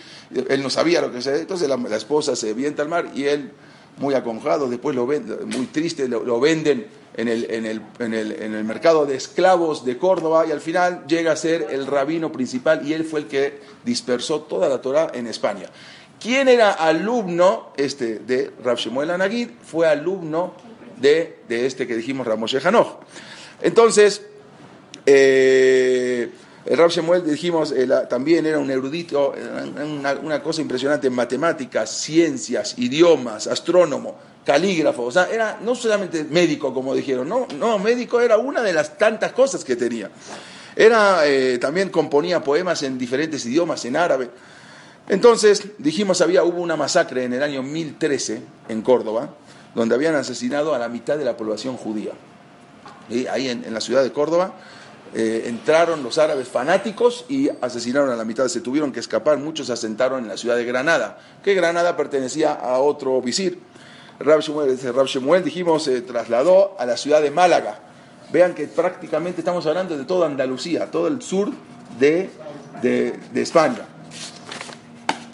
Él 0.49 0.63
no 0.63 0.69
sabía 0.69 1.01
lo 1.01 1.11
que 1.11 1.21
se... 1.21 1.41
Entonces 1.41 1.67
la, 1.67 1.95
esposa 1.95 2.35
se 2.35 2.53
vienta 2.53 2.83
al 2.83 2.89
mar 2.89 3.11
y 3.15 3.25
él 3.25 3.51
muy 3.99 4.13
aconjado, 4.15 4.69
después 4.69 4.95
lo 4.95 5.05
venden, 5.05 5.47
muy 5.49 5.67
triste, 5.67 6.07
lo, 6.07 6.39
venden 6.39 6.87
en 7.15 7.27
el, 7.27 7.51
en, 7.51 7.65
el, 7.65 7.81
en, 7.99 8.13
el, 8.13 8.31
en 8.31 8.55
el, 8.55 8.63
mercado 8.63 9.05
de 9.05 9.15
esclavos 9.15 9.85
de 9.85 9.97
Córdoba 9.97 10.45
y 10.47 10.51
al 10.51 10.61
final 10.61 11.05
llega 11.07 11.33
a 11.33 11.35
ser 11.35 11.67
el 11.69 11.85
rabino 11.85 12.31
principal 12.31 12.87
y 12.87 12.93
él 12.93 13.03
fue 13.03 13.21
el 13.21 13.27
que 13.27 13.59
dispersó 13.83 14.41
toda 14.41 14.69
la 14.69 14.81
Torah 14.81 15.11
en 15.13 15.27
España. 15.27 15.67
¿Quién 16.19 16.47
era 16.47 16.71
alumno 16.71 17.71
este, 17.77 18.19
de 18.19 18.51
Rab 18.63 18.77
Shemuel 18.77 19.11
Anagid? 19.11 19.49
Fue 19.63 19.87
alumno 19.87 20.53
de, 20.99 21.39
de 21.47 21.65
este 21.65 21.87
que 21.87 21.95
dijimos 21.95 22.27
Ramoshe 22.27 22.59
Hanoj. 22.61 22.99
Entonces, 23.61 24.21
eh, 25.05 26.29
el 26.69 26.77
Rab 26.77 26.91
Shemuel, 26.91 27.25
dijimos, 27.25 27.71
eh, 27.71 27.89
también 28.07 28.45
era 28.45 28.59
un 28.59 28.69
erudito, 28.69 29.33
una, 30.21 30.43
cosa 30.43 30.61
impresionante 30.61 31.07
en 31.07 31.13
matemáticas, 31.13 31.89
ciencias, 31.89 32.75
idiomas, 32.77 33.47
astrónomo, 33.47 34.15
calígrafo, 34.45 35.05
o 35.05 35.11
sea, 35.11 35.27
era 35.31 35.57
no 35.63 35.73
solamente 35.73 36.23
médico, 36.25 36.71
como 36.71 36.93
dijeron, 36.93 37.27
no, 37.27 37.47
no, 37.57 37.79
médico 37.79 38.21
era 38.21 38.37
una 38.37 38.61
de 38.61 38.71
las 38.71 38.99
tantas 38.99 39.31
cosas 39.31 39.65
que 39.65 39.75
tenía. 39.75 40.11
Era, 40.75 41.25
eh, 41.25 41.57
también 41.57 41.89
componía 41.89 42.43
poemas 42.43 42.83
en 42.83 42.99
diferentes 42.99 43.43
idiomas, 43.47 43.83
en 43.85 43.95
árabe. 43.95 44.29
Entonces, 45.07 45.63
dijimos, 45.79 46.21
había, 46.21 46.43
hubo 46.43 46.61
una 46.61 46.75
masacre 46.75 47.23
en 47.23 47.33
el 47.33 47.41
año 47.41 47.63
1013 47.63 48.43
en 48.69 48.83
Córdoba, 48.83 49.33
donde 49.73 49.95
habían 49.95 50.13
asesinado 50.13 50.75
a 50.75 50.77
la 50.77 50.87
mitad 50.87 51.17
de 51.17 51.25
la 51.25 51.35
población 51.35 51.77
judía. 51.77 52.11
Y 53.09 53.25
ahí 53.25 53.49
en 53.49 53.73
la 53.73 53.81
ciudad 53.81 54.03
de 54.03 54.11
Córdoba 54.11 54.53
eh, 55.15 55.45
entraron 55.47 56.03
los 56.03 56.17
árabes 56.17 56.47
fanáticos 56.47 57.25
y 57.29 57.49
asesinaron 57.61 58.11
a 58.11 58.15
la 58.15 58.25
mitad, 58.25 58.47
se 58.47 58.61
tuvieron 58.61 58.91
que 58.91 58.99
escapar, 58.99 59.37
muchos 59.37 59.67
se 59.67 59.73
asentaron 59.73 60.23
en 60.23 60.27
la 60.27 60.37
ciudad 60.37 60.55
de 60.55 60.65
Granada, 60.65 61.17
que 61.43 61.55
Granada 61.55 61.97
pertenecía 61.97 62.53
a 62.53 62.77
otro 62.79 63.21
visir. 63.21 63.59
Rab 64.19 64.41
Shemuel, 64.41 65.43
dijimos, 65.43 65.83
se 65.83 66.01
trasladó 66.01 66.75
a 66.77 66.85
la 66.85 66.97
ciudad 66.97 67.21
de 67.21 67.31
Málaga. 67.31 67.79
Vean 68.31 68.53
que 68.53 68.67
prácticamente 68.67 69.41
estamos 69.41 69.65
hablando 69.65 69.97
de 69.97 70.03
toda 70.03 70.27
Andalucía, 70.27 70.91
todo 70.91 71.07
el 71.07 71.21
sur 71.21 71.49
de, 71.97 72.29
de, 72.81 73.41
España. 73.41 73.85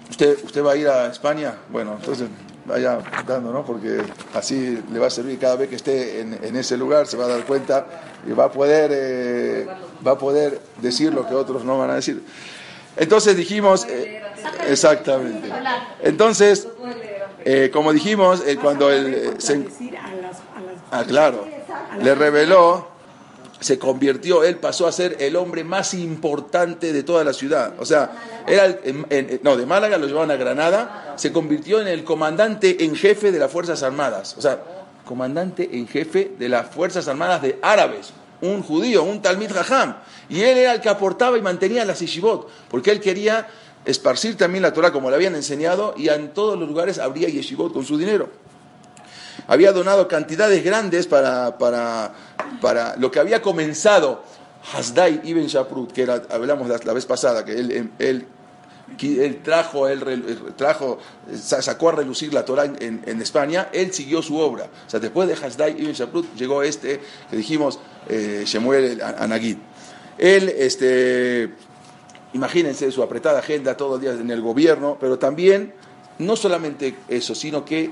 ¿Usted, 0.09 0.37
¿Usted 0.45 0.63
va 0.63 0.73
a 0.73 0.75
ir 0.77 0.87
a 0.87 1.07
España? 1.07 1.55
Bueno, 1.69 1.95
entonces 1.99 2.29
vaya 2.65 2.99
dando, 3.25 3.51
¿no? 3.51 3.63
Porque 3.63 4.01
así 4.33 4.83
le 4.91 4.99
va 4.99 5.07
a 5.07 5.09
servir 5.09 5.39
cada 5.39 5.55
vez 5.55 5.69
que 5.69 5.75
esté 5.75 6.21
en, 6.21 6.55
ese 6.55 6.77
lugar, 6.77 7.07
se 7.07 7.17
va 7.17 7.25
a 7.25 7.27
dar 7.29 7.45
cuenta 7.45 7.85
y 8.27 8.31
va 8.31 8.45
a 8.45 8.51
poder, 8.51 8.91
eh, 8.93 9.67
va 10.05 10.11
a 10.11 10.17
poder 10.17 10.59
decir 10.81 11.13
lo 11.13 11.27
que 11.27 11.35
otros 11.35 11.63
no 11.63 11.77
van 11.77 11.91
a 11.91 11.95
decir. 11.95 12.23
Entonces 12.97 13.35
dijimos, 13.37 13.85
eh, 13.89 14.21
exactamente. 14.67 15.49
Entonces, 16.01 16.67
eh, 17.43 17.69
como 17.71 17.93
dijimos, 17.93 18.43
cuando 18.61 18.91
él 18.91 19.35
se, 19.37 19.67
ah, 20.91 21.03
claro, 21.05 21.45
le 22.01 22.15
reveló 22.15 22.94
se 23.65 23.79
convirtió, 23.79 24.43
él 24.43 24.57
pasó 24.57 24.85
a 24.85 24.91
ser 24.91 25.17
el 25.19 25.35
hombre 25.35 25.63
más 25.63 25.95
importante 25.95 26.93
de 26.93 27.01
toda 27.01 27.23
la 27.23 27.33
ciudad. 27.33 27.73
O 27.79 27.85
sea, 27.85 28.43
era 28.45 28.77
no, 29.41 29.57
de 29.57 29.65
Málaga 29.65 29.97
lo 29.97 30.05
llevaban 30.05 30.29
a 30.29 30.35
Granada, 30.35 31.15
se 31.17 31.31
convirtió 31.31 31.81
en 31.81 31.87
el 31.87 32.03
comandante 32.03 32.85
en 32.85 32.95
jefe 32.95 33.31
de 33.31 33.39
las 33.39 33.51
Fuerzas 33.51 33.81
Armadas. 33.81 34.35
O 34.37 34.41
sea, 34.41 34.61
comandante 35.03 35.67
en 35.73 35.87
jefe 35.87 36.33
de 36.37 36.47
las 36.47 36.67
Fuerzas 36.69 37.07
Armadas 37.07 37.41
de 37.41 37.57
árabes, 37.63 38.13
un 38.39 38.61
judío, 38.61 39.01
un 39.01 39.23
Talmid 39.23 39.51
Jajam. 39.51 39.95
Y 40.29 40.41
él 40.41 40.59
era 40.59 40.75
el 40.75 40.81
que 40.81 40.89
aportaba 40.89 41.35
y 41.35 41.41
mantenía 41.41 41.85
las 41.85 42.01
yeshivot, 42.01 42.47
porque 42.69 42.91
él 42.91 42.99
quería 42.99 43.47
esparcir 43.83 44.37
también 44.37 44.61
la 44.61 44.73
Torah 44.73 44.91
como 44.91 45.09
le 45.09 45.15
habían 45.15 45.33
enseñado 45.33 45.95
y 45.97 46.09
en 46.09 46.35
todos 46.35 46.59
los 46.59 46.69
lugares 46.69 46.99
habría 46.99 47.29
yeshivot 47.29 47.73
con 47.73 47.83
su 47.83 47.97
dinero 47.97 48.29
había 49.47 49.71
donado 49.71 50.07
cantidades 50.07 50.63
grandes 50.63 51.07
para, 51.07 51.57
para, 51.57 52.13
para 52.61 52.95
lo 52.97 53.11
que 53.11 53.19
había 53.19 53.41
comenzado 53.41 54.23
Hasdai 54.73 55.21
Ibn 55.23 55.45
Shaprut, 55.45 55.91
que 55.91 56.03
era, 56.03 56.21
hablamos 56.29 56.67
la, 56.67 56.93
vez 56.93 57.05
pasada, 57.05 57.45
que 57.45 57.53
él, 57.53 57.91
él, 57.99 58.25
él 58.99 59.41
trajo, 59.43 59.87
él, 59.87 60.53
trajo, 60.55 60.97
sacó 61.33 61.89
a 61.89 61.91
relucir 61.93 62.33
la 62.33 62.43
Torah 62.43 62.65
en, 62.65 63.03
en, 63.05 63.21
España, 63.21 63.69
él 63.71 63.93
siguió 63.93 64.21
su 64.21 64.37
obra. 64.37 64.67
O 64.87 64.89
sea, 64.89 64.99
después 64.99 65.27
de 65.27 65.35
Hasdai 65.35 65.75
Ibn 65.79 65.91
Shaprut 65.91 66.35
llegó 66.35 66.63
este 66.63 66.99
que 67.29 67.37
dijimos, 67.37 67.79
eh, 68.09 68.43
Shemuel 68.45 69.01
Anagid. 69.01 69.57
Él, 70.17 70.49
este, 70.49 71.51
imagínense 72.33 72.91
su 72.91 73.03
apretada 73.03 73.39
agenda 73.39 73.77
todos 73.77 73.91
los 73.91 74.01
días 74.01 74.19
en 74.19 74.31
el 74.31 74.41
gobierno, 74.41 74.97
pero 74.99 75.19
también, 75.19 75.73
no 76.17 76.35
solamente 76.35 76.95
eso, 77.07 77.35
sino 77.35 77.65
que 77.65 77.91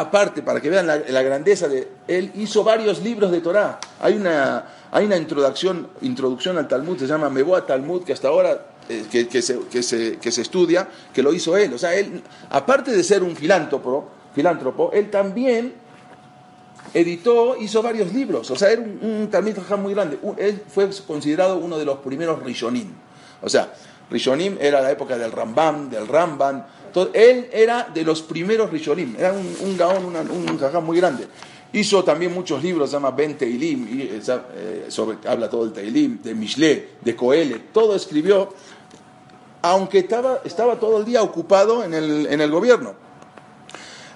aparte, 0.00 0.42
para 0.42 0.60
que 0.60 0.68
vean 0.68 0.86
la, 0.86 1.22
grandeza 1.22 1.68
de 1.68 1.88
él, 2.06 2.30
hizo 2.34 2.62
varios 2.62 3.02
libros 3.02 3.30
de 3.30 3.40
Torah. 3.40 3.80
Hay 4.00 4.14
una, 4.14 4.66
hay 4.90 5.06
una 5.06 5.16
introducción, 5.16 5.88
introducción 6.02 6.58
al 6.58 6.68
Talmud, 6.68 6.98
se 6.98 7.06
llama 7.06 7.30
Meboa 7.30 7.64
Talmud, 7.64 8.04
que 8.04 8.12
hasta 8.12 8.28
ahora 8.28 8.66
eh, 8.90 9.06
que, 9.10 9.42
se, 9.42 9.58
que, 9.70 9.82
se, 9.82 10.18
que, 10.18 10.30
se, 10.30 10.42
estudia, 10.42 10.86
que 11.14 11.22
lo 11.22 11.32
hizo 11.32 11.56
él. 11.56 11.72
O 11.72 11.78
sea, 11.78 11.94
él, 11.94 12.22
aparte 12.50 12.90
de 12.90 13.02
ser 13.02 13.22
un 13.22 13.34
filántropo, 13.34 14.10
filántropo 14.34 14.90
él 14.92 15.10
también 15.10 15.72
editó, 16.92 17.56
hizo 17.58 17.82
varios 17.82 18.12
libros. 18.12 18.50
O 18.50 18.56
sea, 18.56 18.70
era 18.70 18.82
un, 18.82 18.98
un 19.02 19.30
Talmud 19.30 19.54
muy 19.78 19.94
grande. 19.94 20.18
Él 20.36 20.62
fue 20.68 20.90
considerado 21.06 21.56
uno 21.56 21.78
de 21.78 21.86
los 21.86 21.98
primeros 22.00 22.42
Rishonim. 22.42 22.92
O 23.42 23.48
sea, 23.48 23.72
Rishonim 24.10 24.58
era 24.60 24.82
la 24.82 24.90
época 24.90 25.16
del 25.16 25.32
Rambam, 25.32 25.88
del 25.88 26.06
Ramban, 26.06 26.66
él 27.12 27.48
era 27.52 27.88
de 27.92 28.02
los 28.02 28.22
primeros 28.22 28.70
Rishonim, 28.70 29.16
era 29.18 29.32
un, 29.32 29.76
gaón, 29.76 30.14
un 30.30 30.58
jajam 30.58 30.84
muy 30.84 30.96
grande. 30.96 31.26
Hizo 31.72 32.02
también 32.04 32.32
muchos 32.32 32.62
libros, 32.62 32.88
se 32.88 32.96
llama 32.96 33.10
Ben 33.10 33.36
Teilim, 33.36 33.86
eh, 34.00 34.20
eh, 34.26 34.84
sobre, 34.88 35.18
habla 35.28 35.50
todo 35.50 35.64
del 35.64 35.72
Teilim, 35.72 36.22
de 36.22 36.34
Mishle, 36.34 36.88
de 37.02 37.16
Coele, 37.16 37.64
todo 37.72 37.94
escribió, 37.94 38.48
aunque 39.62 39.98
estaba, 39.98 40.40
estaba 40.44 40.78
todo 40.78 40.98
el 40.98 41.04
día 41.04 41.22
ocupado 41.22 41.84
en 41.84 41.92
el, 41.92 42.26
en 42.26 42.40
el 42.40 42.50
gobierno. 42.50 42.94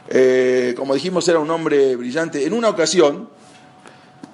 Eh, 0.08 0.74
como 0.76 0.94
dijimos, 0.94 1.28
era 1.28 1.38
un 1.38 1.50
hombre 1.50 1.96
brillante. 1.96 2.46
En 2.46 2.52
una 2.52 2.68
ocasión, 2.68 3.28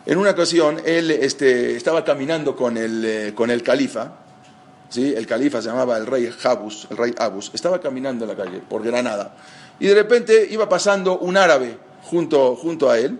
en 0.05 0.19
una 0.19 0.31
ocasión, 0.31 0.81
él 0.85 1.11
este, 1.11 1.75
estaba 1.77 2.05
caminando 2.05 2.55
con 2.55 2.77
el, 2.77 3.33
con 3.35 3.51
el 3.51 3.63
califa, 3.63 4.26
el 4.95 5.27
califa 5.27 5.61
se 5.61 5.69
llamaba 5.69 5.97
el 5.97 6.07
rey 6.07 6.31
Jabus, 6.31 6.87
el 6.91 6.97
rey 6.97 7.15
Abus, 7.19 7.51
estaba 7.53 7.81
caminando 7.81 8.25
en 8.25 8.31
la 8.31 8.37
calle 8.37 8.61
por 8.67 8.83
Granada. 8.83 9.37
Y 9.79 9.87
de 9.87 9.95
repente 9.95 10.47
iba 10.51 10.69
pasando 10.69 11.19
un 11.19 11.37
árabe 11.37 11.77
junto, 12.05 12.57
junto 12.57 12.89
a 12.89 12.99
él. 12.99 13.19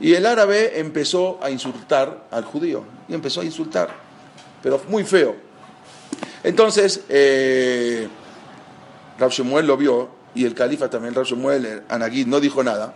Y 0.00 0.14
el 0.14 0.26
árabe 0.26 0.78
empezó 0.78 1.40
a 1.42 1.50
insultar 1.50 2.26
al 2.30 2.44
judío. 2.44 2.84
Y 3.08 3.14
empezó 3.14 3.40
a 3.40 3.44
insultar, 3.44 3.90
pero 4.62 4.80
muy 4.88 5.04
feo. 5.04 5.34
Entonces, 6.44 7.00
eh, 7.08 8.06
Rab 9.18 9.30
Shemuel 9.30 9.66
lo 9.66 9.76
vio 9.76 10.08
y 10.34 10.44
el 10.44 10.54
califa 10.54 10.88
también, 10.88 11.14
Rab 11.14 11.24
Shemuel, 11.24 11.82
Anagid, 11.88 12.26
no 12.26 12.38
dijo 12.38 12.62
nada. 12.62 12.94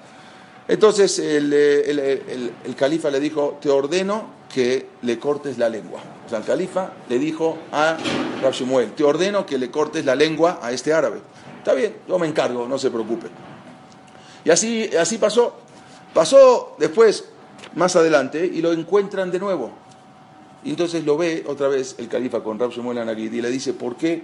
Entonces 0.69 1.19
el, 1.19 1.53
el, 1.53 2.53
el 2.65 2.77
califa 2.77 3.11
le 3.11 3.19
dijo, 3.19 3.59
te 3.61 3.69
ordeno 3.69 4.42
que 4.53 4.87
le 5.03 5.19
cortes 5.19 5.59
la 5.59 5.69
lengua 5.69 6.01
el 6.37 6.45
califa 6.45 6.93
le 7.09 7.19
dijo 7.19 7.59
a 7.73 7.97
Rab 8.43 8.55
te 8.95 9.05
ordeno 9.05 9.47
que 9.47 9.59
le 9.59 9.71
cortes 9.71 10.05
la 10.05 10.15
lengua 10.15 10.61
a 10.63 10.73
este 10.73 10.93
árabe. 10.93 11.21
Está 11.59 11.75
bien, 11.75 11.97
yo 12.09 12.19
me 12.19 12.27
encargo, 12.27 12.67
no 12.67 12.79
se 12.79 12.91
preocupe. 12.91 13.29
Y 14.45 14.51
así, 14.51 14.91
así 14.97 15.19
pasó. 15.19 15.55
Pasó 16.13 16.77
después, 16.79 17.29
más 17.75 17.95
adelante, 17.97 18.45
y 18.45 18.61
lo 18.61 18.73
encuentran 18.73 19.31
de 19.31 19.39
nuevo. 19.39 19.71
Y 20.65 20.71
entonces 20.71 21.05
lo 21.05 21.17
ve 21.17 21.45
otra 21.47 21.69
vez 21.69 21.97
el 21.99 22.09
califa 22.09 22.43
con 22.43 22.59
Rab 22.59 22.71
Shemuel 22.71 22.99
Anagid 22.99 23.33
y 23.33 23.41
le 23.41 23.51
dice, 23.51 23.73
¿por 23.73 23.97
qué? 23.97 24.23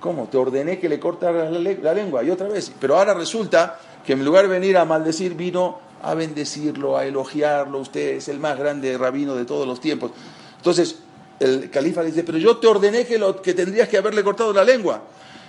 ¿Cómo? 0.00 0.28
Te 0.28 0.36
ordené 0.36 0.78
que 0.78 0.88
le 0.88 0.98
cortaras 0.98 1.50
la, 1.50 1.58
la 1.58 1.94
lengua. 1.94 2.22
Y 2.22 2.30
otra 2.30 2.48
vez. 2.48 2.72
Pero 2.80 2.96
ahora 2.96 3.14
resulta 3.14 3.78
que 4.04 4.14
en 4.14 4.24
lugar 4.24 4.44
de 4.44 4.48
venir 4.48 4.76
a 4.78 4.84
maldecir, 4.84 5.34
vino 5.34 5.80
a 6.02 6.14
bendecirlo, 6.14 6.96
a 6.96 7.06
elogiarlo. 7.06 7.78
Usted 7.78 8.16
es 8.16 8.28
el 8.28 8.38
más 8.38 8.58
grande 8.58 8.96
rabino 8.96 9.34
de 9.34 9.44
todos 9.44 9.66
los 9.66 9.80
tiempos. 9.80 10.12
Entonces, 10.56 10.96
el 11.40 11.70
califa 11.70 12.02
le 12.02 12.08
dice, 12.08 12.24
pero 12.24 12.38
yo 12.38 12.56
te 12.56 12.66
ordené 12.66 13.06
que, 13.06 13.18
lo, 13.18 13.34
tendrías 13.36 13.88
que 13.88 13.98
haberle 13.98 14.22
cortado 14.24 14.52
la 14.52 14.64
lengua. 14.64 15.02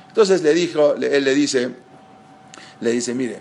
Entonces 0.07 0.41
le 0.41 0.53
dijo, 0.53 0.95
él 0.95 1.23
le 1.23 1.35
dice, 1.35 1.69
le 2.81 2.91
dice, 2.91 3.13
mire, 3.13 3.39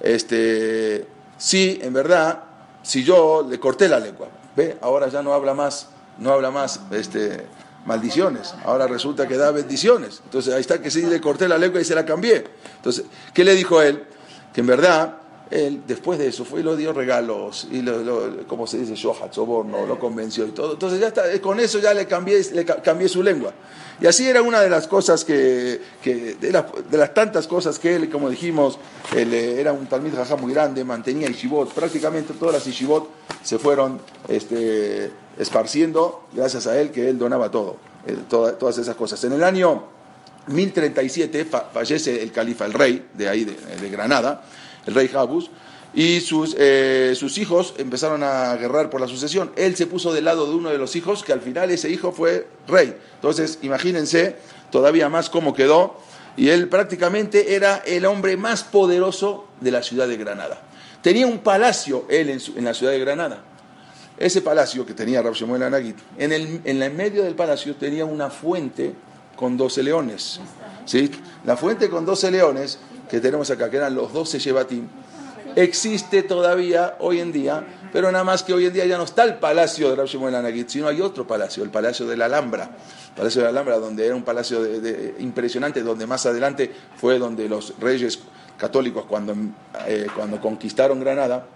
este, 0.00 1.06
sí, 1.36 1.78
en 1.82 1.92
verdad, 1.92 2.44
si 2.82 3.04
yo 3.04 3.46
le 3.48 3.58
corté 3.58 3.88
la 3.88 4.00
lengua, 4.00 4.28
ve, 4.56 4.76
ahora 4.80 5.08
ya 5.08 5.22
no 5.22 5.32
habla 5.32 5.54
más, 5.54 5.88
no 6.18 6.32
habla 6.32 6.50
más, 6.50 6.80
este, 6.90 7.46
maldiciones, 7.86 8.54
ahora 8.64 8.86
resulta 8.86 9.26
que 9.26 9.36
da 9.36 9.50
bendiciones. 9.50 10.20
Entonces 10.24 10.54
ahí 10.54 10.60
está 10.60 10.80
que 10.80 10.90
sí 10.90 11.02
le 11.02 11.20
corté 11.20 11.48
la 11.48 11.58
lengua 11.58 11.80
y 11.80 11.84
se 11.84 11.94
la 11.94 12.04
cambié. 12.04 12.44
Entonces, 12.76 13.04
¿qué 13.32 13.44
le 13.44 13.54
dijo 13.54 13.80
él? 13.80 14.04
Que 14.52 14.60
en 14.60 14.66
verdad 14.66 15.19
él 15.50 15.82
después 15.86 16.18
de 16.18 16.28
eso 16.28 16.44
fue 16.44 16.60
y 16.60 16.62
lo 16.62 16.76
dio 16.76 16.92
regalos 16.92 17.66
y 17.70 17.82
lo, 17.82 18.46
como 18.46 18.66
se 18.66 18.78
dice 18.78 18.94
Shohat, 18.94 19.32
soborno, 19.32 19.86
lo 19.86 19.98
convenció 19.98 20.46
y 20.46 20.50
todo. 20.50 20.74
Entonces 20.74 21.00
ya 21.00 21.08
está, 21.08 21.24
con 21.40 21.58
eso 21.58 21.78
ya 21.78 21.92
le 21.92 22.06
cambié, 22.06 22.40
le 22.52 23.08
su 23.08 23.22
lengua. 23.22 23.52
Y 24.00 24.06
así 24.06 24.26
era 24.26 24.40
una 24.40 24.60
de 24.62 24.70
las 24.70 24.88
cosas 24.88 25.24
que, 25.24 25.80
de, 26.02 26.64
las 26.92 27.14
tantas 27.14 27.46
cosas 27.46 27.78
que 27.78 27.96
él, 27.96 28.08
como 28.08 28.30
dijimos, 28.30 28.78
eh, 29.14 29.56
era 29.58 29.72
un 29.72 29.86
talmid 29.86 30.14
jajá 30.14 30.36
muy 30.36 30.54
grande, 30.54 30.84
mantenía 30.84 31.28
Ishibot, 31.28 31.72
prácticamente 31.74 32.32
todas 32.32 32.54
las 32.54 32.66
Ishibot 32.66 33.10
se 33.42 33.58
fueron 33.58 34.00
este, 34.28 35.10
esparciendo 35.38 36.24
gracias 36.32 36.66
a 36.66 36.80
él, 36.80 36.92
que 36.92 37.10
él 37.10 37.18
donaba 37.18 37.50
todo, 37.50 37.76
eh, 38.06 38.16
todas 38.28 38.78
esas 38.78 38.96
cosas. 38.96 39.22
En 39.24 39.32
el 39.32 39.44
año 39.44 39.84
1037 40.46 41.46
fallece 41.72 42.22
el 42.22 42.32
califa, 42.32 42.66
el 42.66 42.72
rey 42.72 43.06
de 43.14 43.28
ahí, 43.28 43.44
de, 43.44 43.90
Granada, 43.90 44.42
el 44.86 44.94
rey 44.94 45.08
Jabus, 45.08 45.50
y 45.92 46.20
sus, 46.20 46.54
eh, 46.58 47.14
sus 47.16 47.38
hijos 47.38 47.74
empezaron 47.78 48.22
a 48.22 48.54
guerrar 48.56 48.90
por 48.90 49.00
la 49.00 49.08
sucesión. 49.08 49.50
Él 49.56 49.74
se 49.76 49.86
puso 49.86 50.12
del 50.12 50.24
lado 50.24 50.46
de 50.46 50.54
uno 50.54 50.70
de 50.70 50.78
los 50.78 50.94
hijos, 50.94 51.24
que 51.24 51.32
al 51.32 51.40
final 51.40 51.70
ese 51.70 51.90
hijo 51.90 52.12
fue 52.12 52.46
rey. 52.68 52.96
Entonces, 53.16 53.58
imagínense 53.62 54.36
todavía 54.70 55.08
más 55.08 55.28
cómo 55.30 55.52
quedó. 55.52 55.96
Y 56.36 56.50
él 56.50 56.68
prácticamente 56.68 57.56
era 57.56 57.78
el 57.78 58.06
hombre 58.06 58.36
más 58.36 58.62
poderoso 58.62 59.46
de 59.60 59.72
la 59.72 59.82
ciudad 59.82 60.06
de 60.06 60.16
Granada. 60.16 60.62
Tenía 61.02 61.26
un 61.26 61.38
palacio 61.38 62.06
él 62.08 62.30
en, 62.30 62.64
la 62.64 62.72
ciudad 62.72 62.92
de 62.92 63.00
Granada. 63.00 63.42
Ese 64.16 64.42
palacio 64.42 64.86
que 64.86 64.94
tenía 64.94 65.22
Rab 65.22 65.34
Shemuel 65.34 65.62
Anagit, 65.62 65.96
en 66.18 66.32
el, 66.32 66.60
en 66.64 66.82
el 66.82 66.92
medio 66.92 67.24
del 67.24 67.34
palacio 67.34 67.74
tenía 67.74 68.04
una 68.04 68.30
fuente 68.30 68.94
con 69.34 69.56
12 69.56 69.82
leones. 69.82 70.40
¿sí? 70.84 71.10
La 71.44 71.56
fuente 71.56 71.88
con 71.88 72.04
12 72.04 72.30
leones 72.30 72.78
que 73.10 73.20
tenemos 73.20 73.50
acá, 73.50 73.68
que 73.68 73.76
eran 73.76 73.94
los 73.94 74.12
12 74.12 74.38
Shebatim, 74.38 74.86
existe 75.56 76.22
todavía 76.22 76.96
hoy 77.00 77.18
en 77.20 77.32
día, 77.32 77.66
pero 77.92 78.12
nada 78.12 78.22
más 78.22 78.44
que 78.44 78.52
hoy 78.52 78.66
en 78.66 78.72
día 78.72 78.86
ya 78.86 78.96
no 78.96 79.04
está 79.04 79.24
el 79.24 79.34
palacio 79.34 79.94
de 79.94 80.06
Shmuel 80.06 80.34
Anagit, 80.34 80.68
sino 80.68 80.86
hay 80.86 81.00
otro 81.00 81.26
palacio, 81.26 81.64
el 81.64 81.70
palacio 81.70 82.06
de 82.06 82.16
la 82.16 82.26
Alhambra. 82.26 82.70
Palacio 83.16 83.40
de 83.40 83.46
la 83.46 83.50
Alhambra, 83.50 83.78
donde 83.78 84.06
era 84.06 84.14
un 84.14 84.22
palacio 84.22 84.64
impresionante, 85.18 85.82
donde 85.82 86.06
más 86.06 86.24
adelante 86.26 86.72
fue 86.96 87.18
donde 87.18 87.48
los 87.48 87.74
reyes 87.80 88.20
católicos, 88.56 89.04
cuando, 89.08 89.34
eh, 89.86 90.06
cuando 90.14 90.40
conquistaron 90.40 91.00
Granada, 91.00 91.46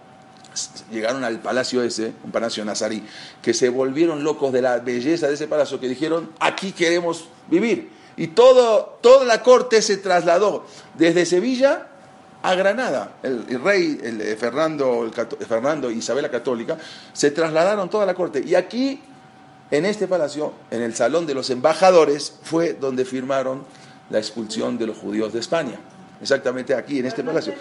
llegaron 0.91 1.23
al 1.23 1.39
palacio 1.39 1.81
ese, 1.83 2.13
un 2.23 2.31
palacio 2.31 2.65
nazarí, 2.65 3.03
que 3.41 3.53
se 3.53 3.69
volvieron 3.69 4.23
locos 4.23 4.51
de 4.51 4.61
la 4.61 4.79
belleza 4.79 5.27
de 5.27 5.35
ese 5.35 5.47
palacio, 5.47 5.79
que 5.79 5.87
dijeron, 5.87 6.31
aquí 6.39 6.73
queremos 6.73 7.29
vivir. 7.49 7.95
Y 8.17 8.27
todo, 8.27 8.97
toda 9.01 9.25
la 9.25 9.43
corte 9.43 9.81
se 9.81 9.97
trasladó 9.97 10.65
desde 10.97 11.25
Sevilla 11.25 11.87
a 12.45 12.55
Granada. 12.55 13.13
El, 13.23 13.61
rey 13.61 13.99
el, 14.03 14.21
eh, 14.21 14.35
Fernando, 14.35 15.03
el, 15.03 15.45
Fernando 15.45 15.89
y 15.89 15.97
Isabel 15.97 16.23
la 16.23 16.31
Católica 16.31 16.77
se 17.11 17.31
trasladaron 17.31 17.89
toda 17.89 18.05
la 18.05 18.13
corte. 18.13 18.43
Y 18.45 18.55
aquí, 18.55 19.01
en 19.71 19.85
este 19.85 20.07
palacio, 20.07 20.53
en 20.69 20.81
el 20.81 20.95
Salón 20.95 21.25
de 21.25 21.33
los 21.33 21.49
Embajadores, 21.49 22.35
fue 22.43 22.73
donde 22.73 23.03
firmaron 23.03 23.63
la 24.09 24.19
expulsión 24.19 24.77
de 24.77 24.87
los 24.87 24.97
judíos 24.97 25.33
de 25.33 25.39
España. 25.39 25.79
Exactamente 26.21 26.73
aquí, 26.73 26.99
en 26.99 27.07
este 27.07 27.23
palacio. 27.23 27.53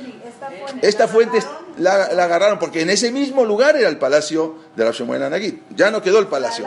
Esta 0.80 1.08
fuente 1.08 1.38
la, 1.78 2.04
agarraron 2.04 2.58
porque 2.58 2.82
en 2.82 2.90
ese 2.90 3.10
mismo 3.10 3.44
lugar 3.44 3.76
era 3.76 3.88
el 3.88 3.98
palacio 3.98 4.56
de 4.76 4.84
la 4.84 4.92
Shemuel 4.92 5.28
Naguit. 5.28 5.62
Ya 5.74 5.90
no 5.90 6.02
quedó 6.02 6.18
el 6.18 6.28
palacio. 6.28 6.66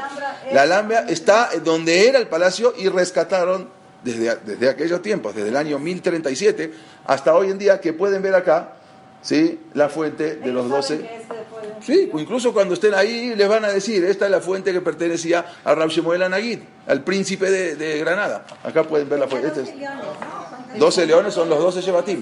La 0.51 0.63
Alhambra 0.63 1.05
está 1.07 1.49
donde 1.63 2.07
era 2.07 2.19
el 2.19 2.27
palacio 2.27 2.73
y 2.77 2.89
rescataron 2.89 3.69
desde, 4.03 4.35
desde 4.45 4.69
aquellos 4.69 5.01
tiempos, 5.01 5.35
desde 5.35 5.49
el 5.49 5.57
año 5.57 5.79
1037 5.79 6.73
hasta 7.05 7.35
hoy 7.35 7.51
en 7.51 7.57
día, 7.57 7.79
que 7.79 7.93
pueden 7.93 8.21
ver 8.21 8.35
acá, 8.35 8.73
¿sí? 9.21 9.59
la 9.73 9.89
fuente 9.89 10.35
de 10.35 10.51
los 10.51 10.69
doce. 10.69 10.95
Este 10.95 11.35
sí, 11.81 12.09
incluso 12.13 12.53
cuando 12.53 12.73
estén 12.73 12.93
ahí 12.93 13.35
les 13.35 13.47
van 13.47 13.65
a 13.65 13.69
decir, 13.69 14.03
esta 14.05 14.25
es 14.25 14.31
la 14.31 14.41
fuente 14.41 14.73
que 14.73 14.81
pertenecía 14.81 15.45
a 15.63 15.75
Rab 15.75 15.89
Shemuel 15.89 16.23
Anagid, 16.23 16.59
al 16.87 17.03
príncipe 17.03 17.49
de, 17.49 17.99
Granada. 17.99 18.45
Acá 18.63 18.83
pueden 18.83 19.09
ver 19.09 19.19
la 19.19 19.27
fuente. 19.27 19.47
Este 19.47 19.75
leones, 19.75 20.79
12 20.79 21.05
leones 21.05 21.33
son 21.33 21.49
los 21.49 21.59
12 21.59 21.81
Shebatim. 21.81 22.21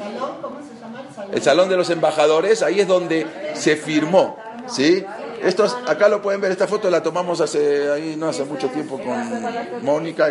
El 1.32 1.41
salón 1.41 1.70
de 1.70 1.77
los 1.77 1.89
embajadores, 1.89 2.62
ahí 2.62 2.79
es 2.79 2.88
donde 2.88 3.25
se 3.55 3.75
firmó. 3.75 4.38
¿sí? 4.67 5.03
Estos, 5.41 5.77
acá 5.88 6.08
lo 6.08 6.22
pueden 6.22 6.41
ver, 6.41 6.51
esta 6.51 6.67
foto 6.67 6.89
la 6.89 7.03
tomamos 7.03 7.41
hace, 7.41 7.91
ahí 7.91 8.15
no 8.17 8.29
hace 8.29 8.44
mucho 8.44 8.70
tiempo 8.70 9.00
con 9.00 9.84
Mónica. 9.84 10.29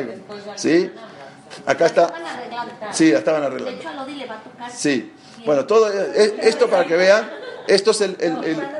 ¿sí? 0.57 0.91
Acá 1.67 1.87
está. 1.87 2.13
Sí, 2.93 3.13
la 3.13 3.19
estaban 3.19 3.43
arreglando. 3.43 3.80
Sí. 4.73 5.13
Bueno, 5.45 5.67
todo 5.67 5.89
esto 5.91 6.69
para 6.69 6.85
que 6.87 6.97
vean, 6.97 7.30
esto 7.67 7.91
es 7.91 8.00
el, 8.00 8.17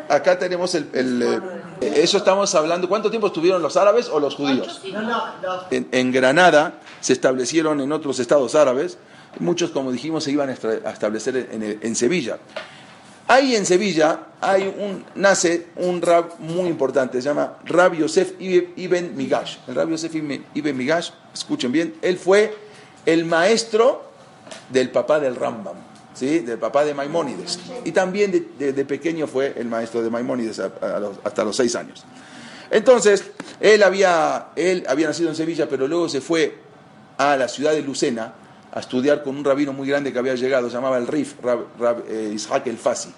acá 0.09 0.38
tenemos 0.38 0.74
el, 0.74 0.88
eh, 0.92 1.40
eso 1.81 2.18
estamos 2.18 2.55
hablando. 2.55 2.88
¿Cuánto 2.88 3.11
tiempo 3.11 3.29
estuvieron 3.29 3.62
los 3.62 3.77
árabes 3.77 4.09
o 4.09 4.20
los 4.20 4.35
judíos? 4.35 4.83
En, 5.70 6.12
Granada 6.12 6.74
se 7.00 7.12
establecieron 7.12 7.81
en 7.81 7.92
otros 7.92 8.18
estados 8.18 8.55
árabes. 8.55 8.98
Muchos, 9.40 9.70
como 9.70 9.90
dijimos, 9.90 10.24
se 10.24 10.31
iban 10.31 10.48
a 10.48 10.90
establecer 10.90 11.48
en, 11.50 11.79
en 11.81 11.96
Sevilla. 11.96 12.38
Ahí 13.26 13.56
en 13.56 13.64
Sevilla 13.64 14.26
hay 14.40 14.66
un, 14.78 15.04
nace 15.14 15.68
un 15.76 16.02
rab 16.02 16.38
muy 16.38 16.68
importante, 16.68 17.22
se 17.22 17.28
llama 17.28 17.56
Rab 17.64 17.94
Yosef 17.94 18.34
Ibn 18.38 19.16
Migash. 19.16 19.56
El 19.66 19.74
Rab 19.74 19.88
Yosef 19.88 20.14
Ibn 20.14 20.76
Migash, 20.76 21.10
escuchen 21.32 21.72
bien, 21.72 21.94
él 22.02 22.18
fue 22.18 22.54
el 23.06 23.24
maestro 23.24 24.10
del 24.68 24.90
papá 24.90 25.20
del 25.20 25.37
Rambam, 25.37 25.76
¿sí? 26.12 26.40
del 26.40 26.58
papá 26.58 26.84
de 26.84 26.92
Maimónides. 26.92 27.58
Y 27.84 27.92
también 27.92 28.30
de, 28.58 28.84
pequeño 28.84 29.26
fue 29.26 29.54
el 29.56 29.68
maestro 29.68 30.02
de 30.02 30.10
Maimónides 30.10 30.60
hasta 30.60 31.44
los 31.44 31.56
seis 31.56 31.74
años. 31.76 32.04
Entonces, 32.70 33.24
él 33.60 33.82
había, 33.82 34.48
él 34.56 34.84
había 34.87 35.08
nacido 35.08 35.30
en 35.30 35.37
Sevilla, 35.37 35.66
pero 35.68 35.88
luego 35.88 36.10
se 36.10 36.20
fue 36.20 36.58
a 37.16 37.37
la 37.37 37.48
ciudad 37.48 37.72
de 37.72 37.80
Lucena 37.80 38.34
a 38.74 38.80
estudiar 38.80 39.22
con 39.22 39.37
un 39.37 39.44
rabino 39.44 39.72
muy 39.72 39.88
grande 39.88 40.12
que 40.12 40.18
había 40.18 40.34
llegado, 40.34 40.68
se 40.68 40.74
llamaba 40.74 40.98
el 40.98 41.06
Rif, 41.06 41.34
Rab, 41.42 42.04
eh, 42.08 42.32
Ishaq 42.34 42.66
el 42.66 42.76
Fasi. 42.76 43.08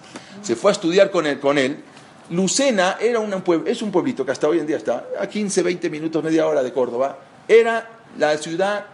Se 0.42 0.54
fue 0.54 0.70
a 0.70 0.72
estudiar 0.72 1.10
con 1.10 1.26
él. 1.26 1.40
Con 1.40 1.56
él. 1.56 1.82
Lucena 2.30 2.98
era 3.00 3.20
un 3.20 3.42
es 3.66 3.82
un 3.82 3.90
pueblito 3.90 4.26
que 4.26 4.32
hasta 4.32 4.48
hoy 4.48 4.58
en 4.58 4.66
día 4.66 4.76
está 4.76 5.06
a 5.18 5.26
15, 5.26 5.62
20 5.62 5.88
minutos, 5.90 6.22
media 6.22 6.46
hora 6.46 6.62
de 6.62 6.72
Córdoba. 6.72 7.18
Era 7.48 7.88
la 8.18 8.36
ciudad 8.36 8.84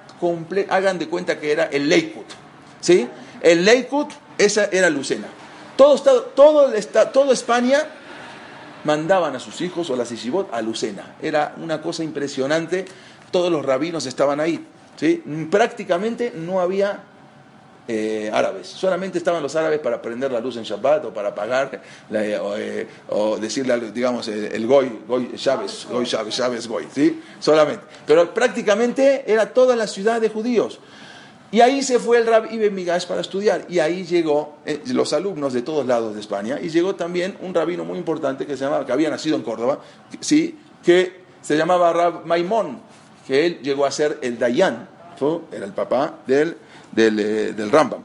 hagan 0.69 0.99
de 0.99 1.09
cuenta 1.09 1.41
que 1.41 1.51
era 1.51 1.65
el 1.65 1.89
Leikut. 1.89 2.27
¿sí? 2.81 3.09
El 3.41 3.65
Leikut, 3.65 4.11
esa 4.39 4.67
era 4.67 4.89
Lucena. 4.89 5.27
Todo, 5.77 6.01
todo, 6.35 6.73
todo 7.13 7.33
España 7.33 7.81
mandaban 8.85 9.35
a 9.35 9.41
sus 9.41 9.61
hijos 9.61 9.91
o 9.91 9.97
las 9.97 10.13
Ishibot 10.13 10.53
a 10.53 10.63
Lucena. 10.63 11.17
Era 11.21 11.55
una 11.61 11.83
cosa 11.83 12.05
impresionante. 12.05 12.85
Todos 13.31 13.51
los 13.51 13.65
rabinos 13.65 14.07
estaban 14.07 14.39
ahí. 14.39 14.65
¿Sí? 15.03 15.21
Prácticamente 15.51 16.33
no 16.35 16.61
había 16.61 17.03
eh, 17.89 18.31
árabes. 18.33 18.69
Solamente 18.69 19.19
estaban 19.19 19.43
los 19.43 19.57
árabes 19.57 19.81
para 19.81 20.01
prender 20.01 20.31
la 20.31 20.39
luz 20.39 20.57
en 20.57 20.63
Shabbat 20.63 21.07
o 21.07 21.13
para 21.13 21.31
apagar 21.31 21.83
eh, 22.13 22.39
eh, 22.57 22.87
o, 23.09 23.37
decirle, 23.37 23.91
digamos, 23.91 24.29
el, 24.29 24.65
goy, 24.69 25.01
goy 25.09 25.33
Chávez, 25.35 25.89
goy 25.91 26.07
Chávez, 26.07 26.37
Chávez 26.37 26.69
goy, 26.69 26.87
¿sí? 26.95 27.21
Solamente. 27.41 27.83
Pero 28.07 28.33
prácticamente 28.33 29.25
era 29.27 29.53
toda 29.53 29.75
la 29.75 29.89
ciudad 29.89 30.21
de 30.21 30.29
judíos. 30.29 30.79
Y 31.51 31.61
ahí 31.61 31.83
se 31.83 31.99
fue 31.99 32.19
el 32.19 32.27
Rab 32.27 32.51
Ibn 32.53 32.73
Migash 32.73 33.07
para 33.07 33.21
estudiar. 33.21 33.67
Y 33.69 33.81
ahí 33.81 34.05
llegó 34.05 34.59
los 34.87 35.13
alumnos 35.13 35.53
de 35.53 35.63
todos 35.63 35.85
lados 35.85 36.15
de 36.15 36.21
España. 36.21 36.61
Y 36.63 36.71
llegó 36.71 36.95
también 36.95 37.37
un 37.43 37.53
rabino 37.53 37.85
muy 37.85 37.99
importante 37.99 38.47
que 38.47 38.57
se 38.57 38.65
llamaba, 38.65 38.87
que 38.87 38.93
había 38.93 39.11
nacido 39.11 39.35
en 39.35 39.43
Córdoba, 39.43 39.81
¿sí? 40.21 40.57
que 40.85 41.23
se 41.43 41.57
llamaba 41.57 41.93
Rab 41.93 42.25
Maimón, 42.25 42.81
que 43.27 43.45
él 43.47 43.59
llegó 43.63 43.85
a 43.85 43.91
ser 43.91 44.19
el 44.23 44.39
Dayan, 44.39 44.89
era 45.53 45.65
el 45.65 45.73
papá 45.73 46.19
del 46.27 46.57
del, 46.93 47.19
eh, 47.19 47.53
del 47.53 47.71
Rambam. 47.71 48.03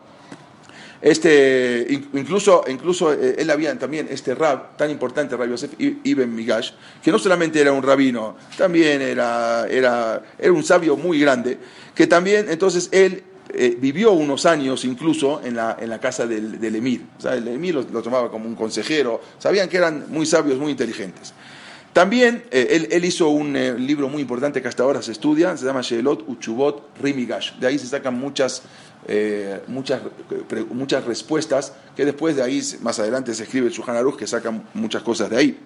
Este, 0.99 1.85
incluso, 2.13 2.63
incluso 2.67 3.13
eh, 3.13 3.35
él 3.37 3.49
había 3.51 3.77
también 3.77 4.07
este 4.09 4.33
rab 4.33 4.75
tan 4.77 4.89
importante, 4.89 5.37
Rab 5.37 5.49
Yosef 5.49 5.73
Ibn 5.77 6.33
Migash, 6.33 6.71
que 7.03 7.11
no 7.11 7.19
solamente 7.19 7.61
era 7.61 7.71
un 7.71 7.83
rabino, 7.83 8.35
también 8.57 9.01
era, 9.01 9.67
era, 9.69 10.23
era 10.39 10.51
un 10.51 10.63
sabio 10.63 10.97
muy 10.97 11.19
grande, 11.19 11.59
que 11.93 12.07
también 12.07 12.47
entonces 12.49 12.89
él 12.91 13.23
eh, 13.53 13.77
vivió 13.79 14.11
unos 14.13 14.47
años 14.47 14.85
incluso 14.85 15.39
en 15.43 15.55
la, 15.55 15.77
en 15.79 15.89
la 15.89 15.99
casa 15.99 16.25
del, 16.25 16.59
del 16.59 16.75
emir. 16.75 17.03
O 17.19 17.21
sea, 17.21 17.35
el 17.35 17.47
emir 17.47 17.75
lo, 17.75 17.83
lo, 17.83 18.01
tomaba 18.01 18.31
como 18.31 18.47
un 18.47 18.55
consejero, 18.55 19.21
sabían 19.37 19.69
que 19.69 19.77
eran 19.77 20.05
muy 20.09 20.25
sabios, 20.25 20.57
muy 20.57 20.71
inteligentes. 20.71 21.31
También 21.97 22.43
eh, 22.51 22.87
él, 22.91 23.05
hizo 23.05 23.29
un 23.29 23.55
eh, 23.55 23.73
libro 23.73 24.07
muy 24.07 24.21
importante 24.21 24.61
que 24.61 24.67
hasta 24.67 24.83
ahora 24.83 25.01
se 25.01 25.11
estudia, 25.11 25.57
se 25.57 25.65
llama 25.65 25.81
Sheelot 25.81 26.25
Uchubot 26.27 26.91
Rimigash. 27.01 27.53
De 27.53 27.65
ahí 27.65 27.79
se 27.79 27.87
sacan 27.87 28.13
muchas, 28.13 28.61
eh, 29.07 29.61
muchas, 29.65 30.03
muchas 30.69 31.05
respuestas 31.05 31.73
que 31.95 32.05
después 32.05 32.35
de 32.35 32.43
ahí, 32.43 32.61
más 32.83 32.99
adelante, 32.99 33.33
se 33.33 33.41
escribe 33.41 33.65
el 33.65 33.73
Shuhan 33.73 34.15
que 34.15 34.27
sacan 34.27 34.67
muchas 34.75 35.01
cosas 35.01 35.31
de 35.31 35.37
ahí. 35.37 35.59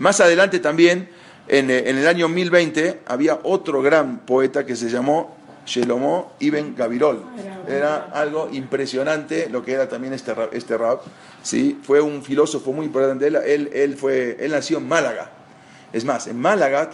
Más 0.00 0.18
adelante 0.18 0.58
también, 0.58 1.08
en, 1.46 1.70
en 1.70 1.96
el 1.98 2.08
año 2.08 2.28
1020, 2.28 3.02
había 3.06 3.38
otro 3.44 3.80
gran 3.80 4.18
poeta 4.26 4.66
que 4.66 4.74
se 4.74 4.90
llamó 4.90 5.36
Shelomo 5.68 6.32
Ibn 6.40 6.74
Gavirol. 6.74 7.22
Era 7.68 8.08
algo 8.12 8.48
impresionante 8.50 9.48
lo 9.50 9.62
que 9.62 9.72
era 9.72 9.88
también 9.88 10.14
este 10.14 10.32
rab. 10.32 10.48
Este 10.52 10.78
rab 10.78 11.00
¿sí? 11.42 11.78
Fue 11.82 12.00
un 12.00 12.22
filósofo 12.22 12.72
muy 12.72 12.86
importante. 12.86 13.26
Él, 13.26 13.36
él, 13.72 13.96
fue, 13.96 14.38
él 14.40 14.52
nació 14.52 14.78
en 14.78 14.88
Málaga. 14.88 15.30
Es 15.92 16.04
más, 16.04 16.26
en 16.26 16.40
Málaga, 16.40 16.90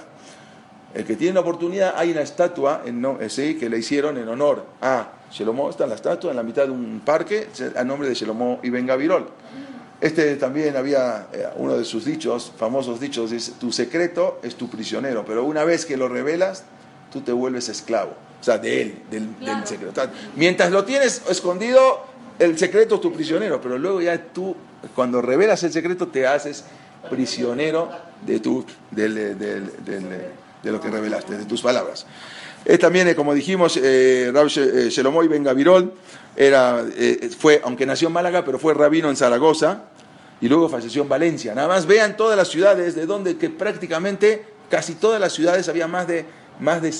el 0.93 1.05
que 1.05 1.15
tiene 1.15 1.35
la 1.35 1.41
oportunidad, 1.41 1.95
hay 1.97 2.11
una 2.11 2.23
estatua 2.23 2.83
en, 2.85 3.01
no, 3.01 3.19
¿sí? 3.29 3.55
que 3.55 3.71
le 3.71 3.79
hicieron 3.79 4.19
en 4.19 4.29
honor 4.29 4.67
a 4.83 5.13
Shelomo. 5.31 5.71
Está 5.71 5.85
en 5.85 5.91
la 5.91 5.97
estatua 5.97 6.31
en 6.33 6.37
la 6.37 6.43
mitad 6.43 6.65
de 6.65 6.73
un 6.73 7.01
parque 7.05 7.49
a 7.77 7.85
nombre 7.85 8.09
de 8.09 8.15
Shelomo 8.15 8.59
Ibn 8.63 8.87
Gavirol. 8.87 9.29
Este 10.01 10.35
también 10.37 10.77
había 10.77 11.29
eh, 11.33 11.47
uno 11.57 11.79
de 11.79 11.85
sus 11.85 12.05
dichos, 12.05 12.53
famosos 12.59 12.99
dichos, 13.01 13.31
dice, 13.31 13.53
tu 13.61 13.71
secreto 13.71 14.41
es 14.43 14.57
tu 14.57 14.69
prisionero, 14.69 15.25
pero 15.25 15.45
una 15.45 15.65
vez 15.65 15.87
que 15.87 15.97
lo 15.97 16.09
revelas, 16.09 16.65
tú 17.13 17.21
te 17.21 17.33
vuelves 17.33 17.69
esclavo. 17.69 18.15
O 18.45 18.47
sea, 18.47 18.59
de 18.59 18.83
él, 18.83 18.95
del, 19.11 19.27
secreto. 19.67 20.03
Mientras 20.37 20.71
lo 20.71 20.85
tienes 20.85 21.23
escondido, 21.31 22.05
el 22.39 22.59
secreto 22.59 22.97
es 22.97 23.01
tu 23.01 23.11
prisionero, 23.11 23.59
pero 23.59 23.79
luego 23.79 24.03
ya 24.03 24.19
tú, 24.23 24.55
cuando 24.95 25.23
revelas 25.23 25.63
el 25.63 25.73
secreto, 25.73 26.09
te 26.09 26.27
haces 26.27 26.63
prisionero 27.09 27.89
de, 28.21 28.41
tu, 28.41 28.63
de 28.91 30.29
lo 30.63 30.79
que 30.79 30.91
revelaste, 30.91 31.39
de 31.39 31.47
tus 31.47 31.63
palabras. 31.63 32.05
Es 32.67 32.79
también, 32.79 33.09
eh, 33.09 33.15
como 33.15 33.33
dijimos, 33.33 33.81
eh, 33.83 34.31
Rab 34.31 34.49
Shelomoy 34.49 35.27
Ben 35.27 35.43
Gavirol, 35.43 35.95
era, 36.37 36.85
eh, 36.99 37.31
fue, 37.39 37.63
aunque 37.65 37.87
nació 37.87 38.09
en 38.09 38.13
Málaga, 38.13 38.45
pero 38.45 38.59
fue 38.59 38.75
rabino 38.75 39.09
en 39.09 39.17
Zaragoza 39.17 39.85
y 40.43 40.51
luego 40.51 40.69
falleció 40.69 41.01
en 41.01 41.09
Valencia. 41.09 41.55
Nada 41.55 41.69
más 41.69 41.87
vean 41.87 42.15
todas 42.15 42.37
las 42.37 42.49
ciudades 42.49 42.95
de 42.95 43.07
donde 43.07 43.39
que 43.39 43.49
prácticamente 43.49 44.45
casi 44.71 44.97
todas 44.97 45.19
las 45.19 45.33
ciudades 45.33 45.67
había 45.71 45.89
más 45.89 46.07
de, 46.07 46.27
más 46.61 46.83
de 46.83 46.93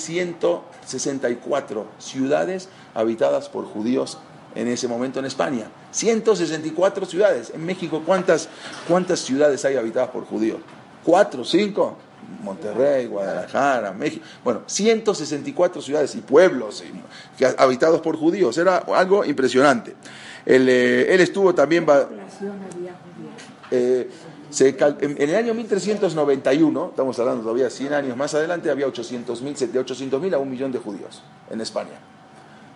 164 0.85 1.87
ciudades 1.99 2.69
habitadas 2.93 3.49
por 3.49 3.65
judíos 3.65 4.17
en 4.55 4.67
ese 4.67 4.87
momento 4.87 5.19
en 5.19 5.25
España. 5.25 5.67
164 5.91 7.05
ciudades. 7.05 7.51
En 7.53 7.65
México, 7.65 8.01
¿cuántas, 8.05 8.47
cuántas 8.87 9.19
ciudades 9.19 9.63
hay 9.65 9.75
habitadas 9.75 10.09
por 10.09 10.25
judíos? 10.25 10.59
¿Cuatro? 11.03 11.43
¿Cinco? 11.43 11.97
Monterrey, 12.41 13.05
Guadalajara, 13.05 13.91
México, 13.91 14.25
bueno, 14.43 14.63
164 14.65 15.81
ciudades 15.81 16.15
y 16.15 16.21
pueblos 16.21 16.83
habitados 17.57 18.01
por 18.01 18.17
judíos, 18.17 18.57
era 18.57 18.77
algo 18.77 19.23
impresionante. 19.25 19.95
Él, 20.45 20.67
eh, 20.69 21.13
él 21.13 21.21
estuvo 21.21 21.53
también... 21.53 21.85
Eh, 23.71 24.09
en, 24.61 25.21
el 25.21 25.35
año 25.35 25.53
1391, 25.53 26.87
estamos 26.89 27.19
hablando 27.19 27.43
todavía 27.43 27.69
100 27.69 27.93
años 27.93 28.17
más 28.17 28.33
adelante, 28.33 28.69
había 28.69 28.87
800 28.87 29.71
de 29.71 29.79
800 29.79 30.21
mil 30.21 30.33
a 30.33 30.37
un 30.37 30.49
millón 30.49 30.71
de 30.71 30.79
judíos 30.79 31.21
en 31.49 31.61
España. 31.61 31.99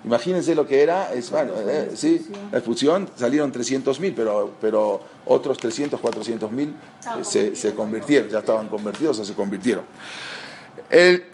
Imagínense 0.06 0.56
lo 0.56 0.66
que 0.66 0.82
era, 0.82 1.14
es, 1.14 1.30
eh, 1.34 1.92
sí, 1.94 2.32
la 2.52 2.60
expulsión 2.60 3.10
salieron 3.16 3.52
300 3.52 4.00
mil, 4.00 4.14
pero, 4.14 4.54
pero 4.62 5.02
otros 5.26 5.58
300, 5.58 6.00
400 6.00 6.52
mil 6.52 6.74
se, 7.22 7.56
se, 7.56 7.76
convirtieron, 7.76 8.30
ya 8.30 8.40
estaban 8.40 8.70
convertidos 8.70 9.20
o 9.20 9.26
se 9.26 9.34
convirtieron. 9.34 9.84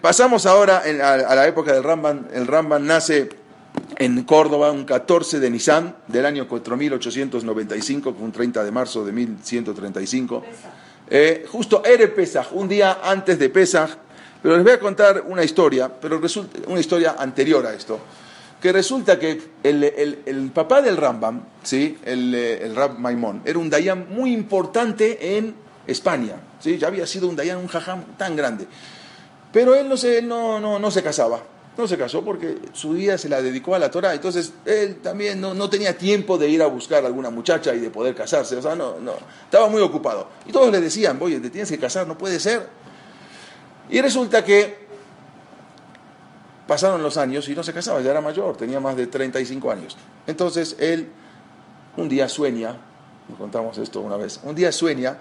pasamos 0.02 0.48
ahora 0.48 0.80
a, 0.80 1.36
la 1.36 1.48
época 1.48 1.74
del 1.74 1.84
Ramban. 1.84 2.28
El 2.34 2.48
Ramban 2.48 2.88
nace 2.88 3.30
en 3.98 4.24
Córdoba 4.24 4.72
un 4.72 4.86
14 4.86 5.40
de 5.40 5.50
Nisan 5.50 5.96
del 6.08 6.26
año 6.26 6.48
4895, 6.48 8.16
un 8.20 8.32
30 8.32 8.64
de 8.64 8.72
marzo 8.72 9.06
de 9.06 9.12
1135. 9.12 10.44
Eh, 11.10 11.46
justo 11.50 11.84
Ere 11.86 12.08
Pesach, 12.08 12.48
un 12.54 12.68
día 12.68 13.00
antes 13.04 13.38
de 13.38 13.50
Pesach, 13.50 13.92
pero 14.42 14.56
les 14.56 14.64
voy 14.64 14.74
a 14.74 14.80
contar 14.80 15.24
una 15.28 15.44
historia, 15.44 15.90
pero 15.90 16.20
resulta 16.20 16.60
una 16.68 16.80
historia 16.80 17.16
anterior 17.18 17.66
a 17.66 17.74
esto 17.74 18.00
que 18.66 18.72
resulta 18.72 19.20
que 19.20 19.40
el, 19.62 20.52
papá 20.52 20.82
del 20.82 20.98
Rambam, 20.98 21.44
¿sí? 21.62 22.00
el, 22.04 22.34
el 22.34 22.76
Rab 22.76 22.98
Maimón, 22.98 23.44
era 23.46 23.60
un 23.60 23.70
Dayan 23.70 24.08
muy 24.10 24.34
importante 24.34 25.38
en 25.38 25.54
España. 25.86 26.38
¿sí? 26.60 26.80
Ya 26.80 26.88
había 26.88 27.06
sido 27.06 27.28
un 27.28 27.36
Dayan, 27.36 27.58
un 27.58 27.68
jajam 27.68 28.04
tan 28.18 28.36
grande. 28.36 28.66
Pero 29.52 29.76
él 29.76 29.88
no 29.88 29.98
se, 29.98 30.22
no, 30.24 30.60
no, 30.60 30.80
no 30.80 30.90
se 30.90 31.04
casaba. 31.04 31.42
No 31.78 31.88
se 31.88 31.98
casó 31.98 32.24
porque 32.24 32.58
su 32.74 32.92
vida 32.92 33.18
se 33.18 33.28
la 33.28 33.42
dedicó 33.42 33.76
a 33.76 33.80
la 33.80 33.92
Torah. 33.92 34.14
Entonces 34.14 34.54
él 34.66 34.98
también 35.02 35.42
no, 35.42 35.54
no, 35.54 35.70
tenía 35.70 35.98
tiempo 35.98 36.38
de 36.38 36.48
ir 36.48 36.62
a 36.62 36.68
buscar 36.68 37.06
alguna 37.06 37.30
muchacha 37.30 37.74
y 37.74 37.80
de 37.80 37.90
poder 37.90 38.16
casarse. 38.16 38.56
O 38.56 38.62
sea, 38.62 38.76
no, 38.76 39.00
no. 39.00 39.14
Estaba 39.44 39.68
muy 39.68 39.82
ocupado. 39.82 40.30
Y 40.46 40.52
todos 40.52 40.72
le 40.72 40.80
decían, 40.80 41.18
oye, 41.22 41.40
te 41.40 41.50
tienes 41.50 41.70
que 41.70 41.78
casar, 41.78 42.08
no 42.08 42.18
puede 42.18 42.40
ser. 42.40 42.68
Y 43.90 44.02
resulta 44.02 44.44
que 44.44 44.86
Pasaron 46.68 47.04
los 47.04 47.18
años 47.18 47.48
y 47.48 47.56
no 47.56 47.64
se 47.64 47.74
casaba, 47.74 48.02
ya 48.02 48.10
era 48.10 48.22
mayor, 48.22 48.58
tenía 48.58 48.80
más 48.80 48.96
de 48.96 49.06
35 49.06 49.72
años. 49.72 49.96
Entonces 50.26 50.76
él 50.80 51.10
un 51.96 52.10
día 52.10 52.28
sueña, 52.28 52.76
nos 53.30 53.38
contamos 53.38 53.78
esto 53.78 54.02
una 54.02 54.18
vez, 54.18 54.40
un 54.44 54.56
día 54.56 54.72
sueña 54.72 55.18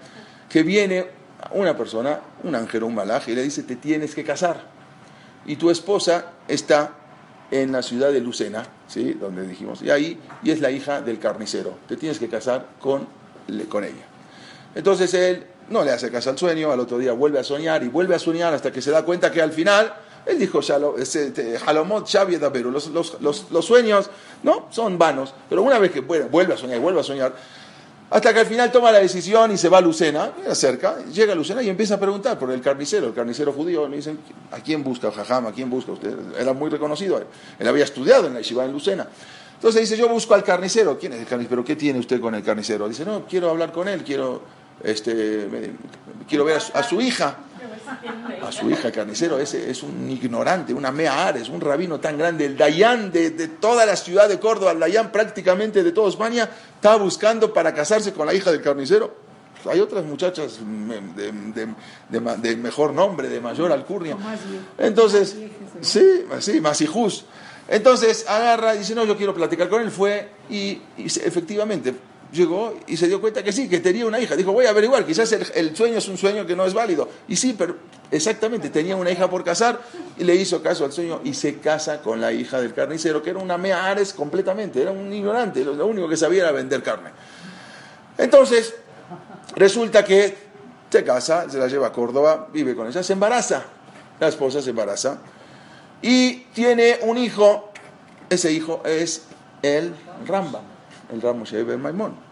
que 0.49 0.63
viene 0.63 1.05
una 1.51 1.77
persona, 1.77 2.19
un 2.43 2.55
ángel 2.55 2.83
un 2.83 2.95
malaje, 2.95 3.31
y 3.31 3.35
le 3.35 3.43
dice, 3.43 3.61
te 3.61 3.75
tienes 3.75 4.15
que 4.15 4.23
casar. 4.23 4.74
Y 5.45 5.55
tu 5.57 5.69
esposa 5.69 6.33
está 6.47 6.93
en 7.51 7.71
la 7.71 7.81
ciudad 7.81 8.11
de 8.11 8.19
Lucena, 8.19 8.65
¿sí? 8.87 9.13
donde 9.13 9.47
dijimos, 9.47 9.81
y 9.81 9.89
ahí, 9.91 10.19
y 10.43 10.51
es 10.51 10.61
la 10.61 10.71
hija 10.71 11.01
del 11.01 11.19
carnicero, 11.19 11.77
te 11.87 11.95
tienes 11.95 12.19
que 12.19 12.27
casar 12.27 12.67
con, 12.79 13.07
con 13.69 13.83
ella. 13.83 14.05
Entonces 14.73 15.13
él 15.13 15.45
no 15.69 15.83
le 15.83 15.91
hace 15.91 16.11
caso 16.11 16.29
al 16.29 16.37
sueño, 16.37 16.71
al 16.71 16.79
otro 16.79 16.97
día 16.97 17.13
vuelve 17.13 17.39
a 17.39 17.43
soñar 17.43 17.83
y 17.83 17.87
vuelve 17.87 18.15
a 18.15 18.19
soñar 18.19 18.53
hasta 18.53 18.71
que 18.71 18.81
se 18.81 18.91
da 18.91 19.03
cuenta 19.05 19.31
que 19.31 19.41
al 19.41 19.51
final 19.51 19.93
él 20.25 20.39
dijo, 20.39 20.59
Halomot, 21.65 22.09
pero 22.51 22.71
los, 22.71 22.87
los, 22.87 23.21
los, 23.21 23.51
los, 23.51 23.65
sueños 23.65 24.09
no 24.41 24.67
son 24.71 24.97
vanos, 24.97 25.33
pero 25.47 25.61
una 25.61 25.77
vez 25.77 25.91
que 25.91 26.01
vuelve 26.01 26.53
a 26.53 26.57
soñar, 26.57 26.79
vuelve 26.79 27.01
a 27.01 27.03
soñar, 27.03 27.35
hasta 28.09 28.33
que 28.33 28.39
al 28.39 28.45
final 28.45 28.71
toma 28.71 28.91
la 28.91 28.99
decisión 28.99 29.51
y 29.51 29.57
se 29.57 29.67
va 29.67 29.79
a 29.79 29.81
Lucena, 29.81 30.31
acerca, 30.49 30.97
llega 31.05 31.33
a 31.33 31.35
Lucena 31.35 31.63
y 31.63 31.69
empieza 31.69 31.95
a 31.95 31.99
preguntar 31.99 32.37
por 32.37 32.51
el 32.51 32.61
carnicero, 32.61 33.07
el 33.07 33.13
carnicero 33.13 33.51
judío, 33.51 33.87
le 33.87 33.97
dicen, 33.97 34.19
¿a 34.51 34.59
quién 34.59 34.83
busca 34.83 35.11
Jajam? 35.11 35.47
¿A 35.47 35.51
quién 35.51 35.69
busca 35.69 35.91
usted? 35.91 36.15
Era 36.39 36.53
muy 36.53 36.69
reconocido, 36.69 37.21
él 37.59 37.67
había 37.67 37.83
estudiado 37.83 38.27
en 38.27 38.35
la 38.35 38.39
Yeshiva 38.41 38.63
en 38.63 38.71
Lucena. 38.71 39.07
Entonces 39.55 39.81
dice, 39.81 39.97
yo 39.97 40.07
busco 40.09 40.35
al 40.35 40.43
carnicero. 40.43 40.99
¿Quién 40.99 41.13
es 41.13 41.21
el 41.21 41.25
carnicero? 41.25 41.63
¿Qué 41.63 41.75
tiene 41.75 41.97
usted 41.97 42.19
con 42.19 42.35
el 42.35 42.43
carnicero? 42.43 42.87
Dice, 42.87 43.05
no, 43.05 43.25
quiero 43.25 43.49
hablar 43.49 43.71
con 43.71 43.87
él, 43.87 44.03
quiero, 44.03 44.43
este, 44.83 45.71
quiero 46.27 46.45
ver 46.45 46.61
a 46.73 46.83
su 46.83 47.01
hija 47.01 47.37
a 48.41 48.51
su 48.51 48.69
hija 48.69 48.91
carnicero, 48.91 49.39
ese 49.39 49.69
es 49.69 49.83
un 49.83 50.09
ignorante, 50.09 50.73
una 50.73 50.91
mea 50.91 51.27
ares, 51.27 51.49
un 51.49 51.61
rabino 51.61 51.99
tan 51.99 52.17
grande, 52.17 52.45
el 52.45 52.57
Dayán 52.57 53.11
de, 53.11 53.29
toda 53.59 53.85
la 53.85 53.95
ciudad 53.95 54.29
de 54.29 54.39
Córdoba, 54.39 54.71
el 54.71 54.79
Dayán 54.79 55.11
prácticamente 55.11 55.83
de 55.83 55.91
toda 55.91 56.09
España, 56.09 56.49
está 56.75 56.95
buscando 56.95 57.53
para 57.53 57.73
casarse 57.73 58.13
con 58.13 58.27
la 58.27 58.33
hija 58.33 58.51
del 58.51 58.61
carnicero. 58.61 59.25
Hay 59.69 59.79
otras 59.79 60.05
muchachas 60.05 60.59
de, 62.09 62.55
mejor 62.55 62.93
nombre, 62.93 63.29
de 63.29 63.41
mayor 63.41 63.71
alcurnia. 63.71 64.15
Entonces, 64.77 65.35
sí, 65.81 66.25
sí, 66.39 66.61
Masijus. 66.61 67.25
Entonces 67.67 68.25
agarra 68.27 68.75
y 68.75 68.79
dice, 68.79 68.93
no, 68.93 69.05
yo 69.05 69.17
quiero 69.17 69.33
platicar 69.33 69.67
con 69.69 69.81
él. 69.81 69.89
Fue 69.89 70.29
y 70.51 70.79
efectivamente 70.97 71.95
llegó 72.35 72.77
y 72.87 72.97
se 72.97 73.07
dio 73.07 73.19
cuenta 73.21 73.43
que 73.43 73.51
sí, 73.51 73.67
que 73.67 73.79
tenía 73.79 74.05
una 74.05 74.19
hija. 74.19 74.35
Dijo, 74.35 74.51
voy 74.51 74.65
a 74.65 74.69
averiguar, 74.69 75.05
quizás 75.05 75.31
el, 75.31 75.75
sueño 75.75 75.97
es 75.97 76.07
un 76.07 76.17
sueño 76.17 76.45
que 76.45 76.55
no 76.55 76.65
es 76.65 76.73
válido. 76.73 77.09
Y 77.27 77.35
sí, 77.35 77.55
pero 77.57 77.75
exactamente, 78.11 78.69
tenía 78.69 78.95
una 78.95 79.11
hija 79.11 79.29
por 79.29 79.43
casar 79.43 79.79
y 80.17 80.23
le 80.23 80.35
hizo 80.35 80.61
caso 80.61 80.85
al 80.85 80.91
sueño 80.91 81.21
y 81.23 81.33
se 81.33 81.57
casa 81.59 82.01
con 82.01 82.21
la 82.21 82.31
hija 82.31 82.61
del 82.61 82.73
carnicero, 82.73 83.23
que 83.23 83.31
era 83.31 83.39
una 83.39 83.57
mea 83.57 83.85
ares 83.85 84.13
completamente, 84.13 84.81
era 84.81 84.91
un 84.91 85.11
ignorante, 85.11 85.63
lo, 85.63 85.85
único 85.87 86.07
que 86.07 86.17
sabía 86.17 86.43
era 86.43 86.51
vender 86.51 86.83
carne. 86.83 87.09
Entonces, 88.17 88.75
resulta 89.55 90.03
que 90.03 90.45
se 90.89 91.03
casa, 91.03 91.49
se 91.49 91.57
la 91.57 91.67
lleva 91.67 91.87
a 91.87 91.91
Córdoba, 91.91 92.47
vive 92.53 92.75
con 92.75 92.87
ella, 92.87 93.03
se 93.03 93.13
embaraza, 93.13 93.63
la 94.19 94.27
esposa 94.27 94.61
se 94.61 94.69
embaraza 94.69 95.17
y 96.01 96.35
tiene 96.53 96.99
un 97.01 97.17
hijo, 97.17 97.71
ese 98.29 98.51
hijo 98.51 98.81
es 98.85 99.23
el 99.61 99.93
Ramba, 100.27 100.61
el 101.11 101.21
Ramo 101.21 101.45
Ben 101.51 101.81
Maimón. 101.81 102.24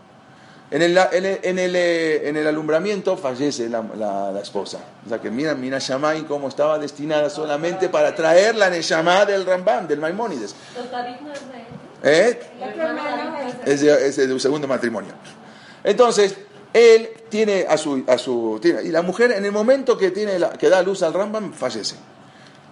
En 0.73 0.81
el, 0.81 0.97
en, 0.97 1.59
el, 1.59 1.75
en 1.75 2.36
el, 2.36 2.47
alumbramiento 2.47 3.15
fallece 3.15 3.69
la, 3.69 3.83
la, 4.33 4.39
esposa. 4.41 4.79
O 5.05 5.09
sea 5.09 5.21
que 5.21 5.29
mira, 5.29 5.53
mira 5.53 5.77
Shamay 5.77 6.23
cómo 6.23 6.47
estaba 6.47 6.79
destinada 6.79 7.29
solamente 7.29 7.89
para 7.89 8.15
traer 8.15 8.55
la 8.55 8.71
Neshama 8.71 9.23
del 9.23 9.45
Rambam, 9.45 9.88
del 9.88 9.99
Maimónides. 9.99 10.55
¿Eh? 12.01 12.39
Es 13.67 13.81
de, 13.81 14.07
es 14.07 14.15
de 14.17 14.33
un 14.33 14.39
segundo 14.39 14.67
matrimonio. 14.67 15.13
Entonces, 15.83 16.38
él 16.73 17.07
tiene 17.29 17.67
a 17.69 17.77
su... 17.77 18.03
A 18.07 18.17
su 18.17 18.57
tiene, 18.59 18.81
y 18.81 18.89
la 18.89 19.03
mujer 19.03 19.31
en 19.33 19.45
el 19.45 19.51
momento 19.51 19.95
que, 19.95 20.09
tiene 20.09 20.39
la, 20.39 20.53
que 20.53 20.69
da 20.69 20.81
luz 20.81 21.03
al 21.03 21.13
Rambam 21.13 21.53
fallece. 21.53 21.97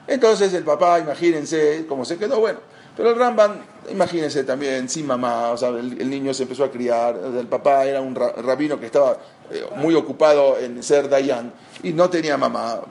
Entonces 0.08 0.52
el 0.56 0.64
papá, 0.64 0.98
imagínense 0.98 1.86
cómo 1.88 2.04
se 2.04 2.18
quedó, 2.18 2.40
bueno. 2.40 2.62
Pero 2.96 3.12
el 3.12 3.16
Ramban, 3.16 3.62
imagínense 3.90 4.44
también, 4.44 4.90
sin 4.90 5.08
mamá, 5.08 5.52
o 5.52 5.58
sea, 5.58 5.70
el, 5.70 6.10
niño 6.10 6.34
se 6.34 6.44
empezó 6.44 6.66
a 6.66 6.72
criar, 6.72 7.18
el 7.38 7.48
papá 7.48 7.86
era 7.86 8.02
un 8.02 8.14
rabino 8.16 8.80
que 8.80 8.88
estaba 8.88 9.18
eh, 9.50 9.66
muy 9.78 9.96
ocupado 9.96 10.58
en 10.58 10.84
ser 10.84 11.10
Dayan 11.10 11.54
y 11.84 11.94
no 11.94 12.10
tenía 12.10 12.38
mamá. 12.38 12.82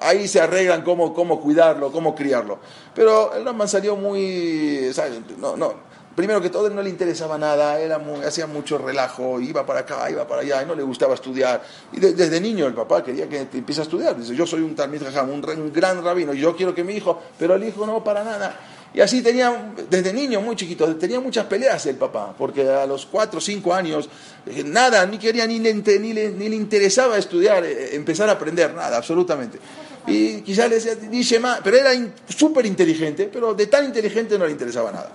Ahí 0.00 0.28
se 0.28 0.40
arreglan 0.40 0.82
cómo, 0.82 1.12
cómo 1.12 1.40
cuidarlo, 1.40 1.90
cómo 1.90 2.14
criarlo. 2.14 2.58
Pero 2.94 3.34
el 3.34 3.44
Rambam 3.44 3.68
salió 3.68 3.96
muy... 3.96 4.90
No, 5.38 5.56
no, 5.56 5.74
primero 6.14 6.40
que 6.40 6.50
todo, 6.50 6.70
no 6.70 6.82
le 6.82 6.90
interesaba 6.90 7.36
nada, 7.36 7.80
era 7.80 8.00
hacía 8.26 8.46
mucho 8.46 8.78
relajo, 8.78 9.40
iba 9.40 9.66
para 9.66 9.80
acá, 9.80 10.08
iba 10.10 10.26
para 10.26 10.42
allá, 10.42 10.62
y 10.62 10.66
no 10.66 10.74
le 10.74 10.82
gustaba 10.82 11.14
estudiar. 11.14 11.62
Y 11.92 12.00
desde 12.00 12.40
niño 12.40 12.66
el 12.66 12.74
papá 12.74 13.02
quería 13.02 13.28
que 13.28 13.40
empiece 13.52 13.80
a 13.80 13.84
estudiar. 13.84 14.16
Dice, 14.16 14.34
yo 14.34 14.46
soy 14.46 14.62
un 14.62 14.74
Talmid 14.74 15.02
un, 15.02 15.44
un 15.44 15.72
gran 15.72 16.02
rabino, 16.04 16.32
yo 16.32 16.54
quiero 16.56 16.74
que 16.74 16.84
mi 16.84 16.94
hijo, 16.94 17.20
pero 17.38 17.54
el 17.56 17.64
hijo 17.64 17.86
no 17.86 18.02
para 18.04 18.22
nada. 18.24 18.56
Y 18.94 19.00
así 19.00 19.22
tenía, 19.22 19.74
desde 19.90 20.12
niño, 20.12 20.40
muy 20.40 20.54
chiquito, 20.54 20.94
tenía 20.94 21.18
muchas 21.18 21.46
peleas 21.46 21.84
el 21.86 21.96
papá, 21.96 22.32
porque 22.38 22.68
a 22.68 22.86
los 22.86 23.06
cuatro 23.06 23.38
o 23.38 23.40
cinco 23.40 23.74
años, 23.74 24.08
eh, 24.46 24.62
nada, 24.64 25.04
ni 25.04 25.18
quería, 25.18 25.48
ni 25.48 25.58
le, 25.58 25.74
ni 25.74 26.12
ni 26.12 26.48
le 26.48 26.54
interesaba 26.54 27.18
estudiar, 27.18 27.64
eh, 27.64 27.96
empezar 27.96 28.28
a 28.28 28.32
aprender, 28.32 28.72
nada, 28.72 28.96
absolutamente. 28.96 29.58
Y 30.06 30.42
quizás 30.42 30.68
le 30.68 30.76
decía, 30.76 30.94
dice 30.94 31.40
más, 31.40 31.60
pero 31.64 31.76
era 31.76 31.90
súper 32.28 32.66
inteligente, 32.66 33.28
pero 33.32 33.52
de 33.52 33.66
tan 33.66 33.84
inteligente 33.84 34.38
no 34.38 34.46
le 34.46 34.52
interesaba 34.52 34.92
nada. 34.92 35.12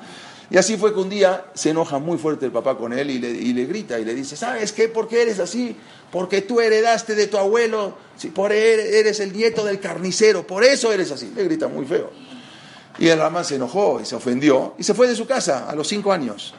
Y 0.52 0.58
así 0.58 0.76
fue 0.76 0.94
que 0.94 1.00
un 1.00 1.10
día 1.10 1.46
se 1.54 1.70
enoja 1.70 2.00
muy 2.00 2.18
fuerte 2.18 2.48
el 2.48 2.52
papá 2.52 2.76
con 2.76 2.92
él 2.92 3.10
y 3.12 3.20
le, 3.20 3.30
y 3.30 3.54
le 3.54 3.66
grita 3.66 3.98
y 3.98 4.04
le 4.04 4.14
dice, 4.14 4.36
¿sabes 4.36 4.74
qué? 4.74 4.90
¿Por 4.90 5.08
qué 5.08 5.22
eres 5.22 5.40
así? 5.40 5.76
Porque 6.12 6.42
tú 6.42 6.60
heredaste 6.60 7.16
de 7.16 7.28
tu 7.28 7.38
abuelo, 7.38 7.96
por 8.34 8.52
eres 8.52 9.22
el 9.22 9.32
nieto 9.32 9.64
del 9.64 9.80
carnicero, 9.80 10.46
por 10.46 10.66
eso 10.66 10.92
eres 10.92 11.12
así. 11.12 11.32
Le 11.34 11.46
grita 11.46 11.70
muy 11.70 11.86
feo. 11.86 12.12
Y 13.00 13.08
el 13.08 13.18
Rama 13.18 13.46
se 13.46 13.56
enojó 13.56 14.00
y 14.02 14.06
se 14.06 14.16
ofendió 14.16 14.76
y 14.78 14.84
se 14.84 14.94
fue 14.94 15.08
de 15.08 15.16
su 15.16 15.26
casa 15.26 15.70
a 15.70 15.76
los 15.76 15.88
cinco 15.88 16.12
años. 16.12 16.54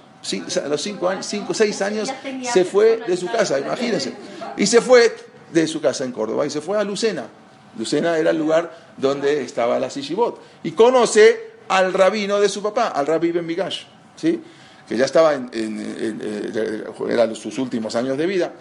a 0.65 0.69
los 0.69 0.83
cinco 0.83 1.09
años, 1.09 1.27
cinco, 1.27 1.53
seis 1.53 1.81
años 1.83 2.11
se 2.51 2.65
fue 2.65 2.97
de 3.07 3.17
su 3.17 3.27
casa, 3.27 3.59
imagínense. 3.61 4.15
Y 4.57 4.67
se 4.67 4.81
fue 4.81 5.15
de 5.53 5.67
su 5.67 5.83
casa 5.83 6.05
en 6.05 6.13
Córdoba 6.13 6.47
y 6.47 6.51
se 6.51 6.63
fue 6.63 6.79
a 6.79 6.85
Lucena. 6.85 7.27
Lucena 7.79 8.17
era 8.17 8.31
el 8.31 8.39
lugar 8.39 8.75
donde 8.97 9.43
estaba 9.43 9.79
la 9.79 9.91
Sishibot. 9.91 10.41
Y 10.63 10.73
conoce 10.73 11.51
al 11.69 11.93
rabino 11.93 12.41
de 12.41 12.49
su 12.49 12.63
papá, 12.63 12.89
al 12.89 13.07
rabí 13.07 13.33
Ben 13.33 13.45
Migash, 13.45 13.83
¿sí? 14.17 14.43
que 14.89 14.97
ya 14.97 15.05
estaba 15.05 15.35
en, 15.35 15.51
en, 15.53 17.37
sus 17.37 17.59
últimos 17.59 17.95
años 17.97 18.17
de 18.17 18.27
vida. 18.27 18.53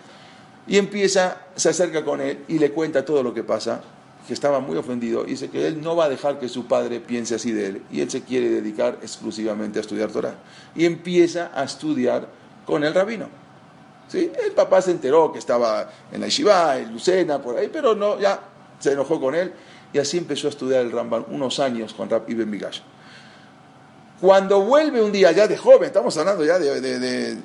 Y 0.68 0.78
empieza, 0.78 1.46
se 1.56 1.70
acerca 1.70 2.04
con 2.04 2.20
él 2.20 2.44
y 2.50 2.60
le 2.60 2.72
cuenta 2.72 3.06
todo 3.06 3.24
lo 3.24 3.34
que 3.34 3.44
pasa 3.44 3.82
que 4.30 4.36
estaba 4.36 4.60
muy 4.60 4.78
ofendido, 4.78 5.24
dice 5.24 5.50
que 5.50 5.66
él 5.66 5.82
no 5.82 5.96
va 5.96 6.06
a 6.06 6.10
dejar 6.10 6.38
que 6.38 6.48
su 6.48 6.68
padre 6.68 7.00
piense 7.00 7.34
así 7.34 7.52
de 7.52 7.66
él, 7.66 7.82
y 7.92 8.02
él 8.02 8.12
se 8.12 8.22
quiere 8.22 8.48
dedicar 8.48 9.00
exclusivamente 9.02 9.80
a 9.80 9.82
estudiar 9.82 10.12
Torah. 10.12 10.36
Y 10.76 10.86
empieza 10.86 11.50
a 11.52 11.64
estudiar 11.64 12.28
con 12.64 12.84
el 12.84 12.94
rabino. 12.94 13.28
¿Sí? 14.08 14.32
El 14.46 14.52
papá 14.52 14.84
se 14.84 14.92
enteró 14.92 15.34
que 15.34 15.40
estaba 15.40 15.90
en 16.12 16.22
la 16.22 16.28
Yeshiva, 16.28 16.78
en 16.78 16.94
Lucena, 16.94 17.42
por 17.42 17.58
ahí, 17.58 17.72
pero 17.74 17.96
no, 17.96 18.20
ya 18.20 18.40
se 18.78 18.92
enojó 18.92 19.20
con 19.20 19.34
él, 19.34 19.52
y 19.94 19.98
así 19.98 20.20
empezó 20.20 20.46
a 20.46 20.52
estudiar 20.52 20.82
el 20.82 20.92
Ramban 20.92 21.26
unos 21.32 21.60
años 21.60 21.96
con 21.96 22.08
Rab 22.08 22.30
Ibn 22.30 22.48
Migash. 22.48 22.82
Cuando 24.22 24.62
vuelve 24.62 25.02
un 25.02 25.12
día 25.12 25.32
ya 25.32 25.48
de 25.48 25.58
joven, 25.58 25.86
estamos 25.86 26.16
hablando 26.18 26.46
ya 26.46 26.60
de, 26.60 27.36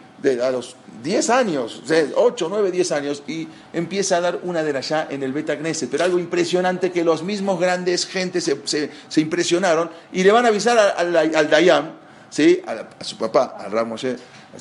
a 0.43 0.51
los 0.51 0.77
10 1.03 1.31
años, 1.31 1.83
8, 2.15 2.47
9, 2.49 2.71
10 2.71 2.93
años, 2.93 3.23
y 3.27 3.49
empieza 3.73 4.17
a 4.17 4.21
dar 4.21 4.41
una 4.43 4.63
de 4.63 4.77
allá 4.77 5.07
en 5.11 5.23
el 5.23 5.33
Beta 5.33 5.57
Knesset. 5.57 5.91
Pero 5.91 6.05
algo 6.05 6.19
impresionante 6.19 6.91
que 6.91 7.05
los 7.05 7.23
mismos 7.23 7.61
grandes 7.61 8.07
gentes 8.07 8.51
se, 8.65 9.21
impresionaron 9.21 9.91
y 10.13 10.23
le 10.23 10.33
van 10.33 10.47
a 10.47 10.49
avisar 10.49 10.79
al, 10.97 11.51
Dayam, 11.51 11.91
¿sí? 12.31 12.61
a, 12.67 13.05
su 13.05 13.19
papá, 13.19 13.57
al 13.59 13.73
Ram 13.73 13.89
Moshe, 13.89 14.17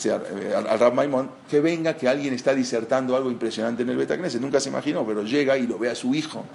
al, 0.06 0.67
al 0.67 0.80
Ram 0.80 0.95
Maimón, 0.95 1.32
que 1.49 1.60
venga, 1.62 1.95
que 1.95 2.08
alguien 2.08 2.34
está 2.34 2.54
disertando 2.54 3.15
algo 3.15 3.32
impresionante 3.32 3.84
en 3.84 3.89
el 3.89 3.97
Beta 3.97 4.17
Knesset. 4.17 4.41
Nunca 4.41 4.60
se 4.60 4.69
imaginó, 4.69 5.06
pero 5.06 5.23
llega 5.23 5.58
y 5.58 5.67
lo 5.67 5.80
ve 5.80 5.89
a 5.89 5.95
su 5.95 6.13
hijo 6.13 6.45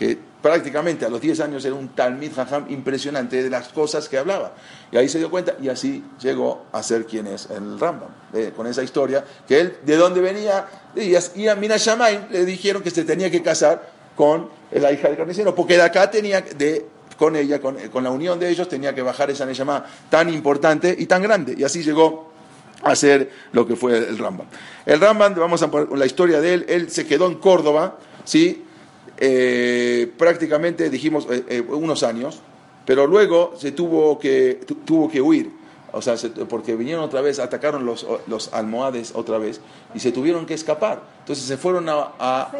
que 0.00 0.16
prácticamente 0.40 1.04
a 1.04 1.10
los 1.10 1.20
10 1.20 1.40
años 1.40 1.62
era 1.62 1.74
un 1.74 1.90
Talmid 1.90 2.32
Jajam 2.34 2.70
impresionante 2.70 3.42
de 3.42 3.50
las 3.50 3.68
cosas 3.68 4.08
que 4.08 4.16
hablaba. 4.16 4.54
Y 4.90 4.96
ahí 4.96 5.10
se 5.10 5.18
dio 5.18 5.30
cuenta 5.30 5.56
y 5.60 5.68
así 5.68 6.02
llegó 6.18 6.64
a 6.72 6.82
ser 6.82 7.04
quien 7.04 7.26
es 7.26 7.50
el 7.50 7.78
Rambam, 7.78 8.08
eh, 8.32 8.50
con 8.56 8.66
esa 8.66 8.82
historia, 8.82 9.22
que 9.46 9.60
él 9.60 9.76
de 9.84 9.96
dónde 9.98 10.22
venía, 10.22 10.64
y 10.96 11.48
a 11.48 11.54
Mina 11.54 11.76
Shamaim 11.76 12.30
le 12.30 12.46
dijeron 12.46 12.82
que 12.82 12.90
se 12.90 13.04
tenía 13.04 13.30
que 13.30 13.42
casar 13.42 13.90
con 14.16 14.48
la 14.70 14.90
hija 14.90 15.08
del 15.08 15.18
carnicero, 15.18 15.54
porque 15.54 15.76
de 15.76 15.82
acá 15.82 16.10
tenía, 16.10 16.40
de, 16.40 16.86
con 17.18 17.36
ella, 17.36 17.60
con, 17.60 17.76
la 18.02 18.10
unión 18.10 18.38
de 18.40 18.48
ellos, 18.48 18.70
tenía 18.70 18.94
que 18.94 19.02
bajar 19.02 19.30
esa 19.30 19.44
Neshama 19.44 19.84
tan 20.08 20.32
importante 20.32 20.96
y 20.98 21.04
tan 21.04 21.20
grande. 21.20 21.54
Y 21.58 21.62
así 21.62 21.82
llegó 21.82 22.32
a 22.82 22.96
ser 22.96 23.30
lo 23.52 23.66
que 23.66 23.76
fue 23.76 23.98
el 23.98 24.16
Rambam. 24.16 24.46
El 24.86 24.98
Rambam, 24.98 25.34
vamos 25.34 25.62
a 25.62 25.70
poner 25.70 25.90
la 25.98 26.06
historia 26.06 26.40
de 26.40 26.54
él, 26.54 26.64
él 26.70 26.90
se 26.90 27.06
quedó 27.06 27.26
en 27.26 27.34
Córdoba, 27.34 27.98
¿sí? 28.24 28.64
Eh, 29.22 30.10
prácticamente 30.16 30.88
dijimos 30.88 31.26
eh, 31.30 31.44
eh, 31.46 31.60
unos 31.60 32.02
años, 32.02 32.40
pero 32.86 33.06
luego 33.06 33.52
se 33.58 33.72
tuvo 33.72 34.18
que, 34.18 34.60
tuvo 34.86 35.10
que 35.10 35.20
huir, 35.20 35.52
o 35.92 36.00
sea, 36.00 36.14
porque 36.48 36.74
vinieron 36.74 37.04
otra 37.04 37.20
vez, 37.20 37.38
atacaron 37.38 37.84
los, 37.84 38.06
los 38.26 38.50
almohades 38.54 39.12
otra 39.14 39.36
vez 39.36 39.60
y 39.94 40.00
se 40.00 40.10
tuvieron 40.10 40.46
que 40.46 40.54
escapar. 40.54 41.02
Entonces 41.18 41.44
se 41.44 41.58
fueron 41.58 41.86
a, 41.90 42.50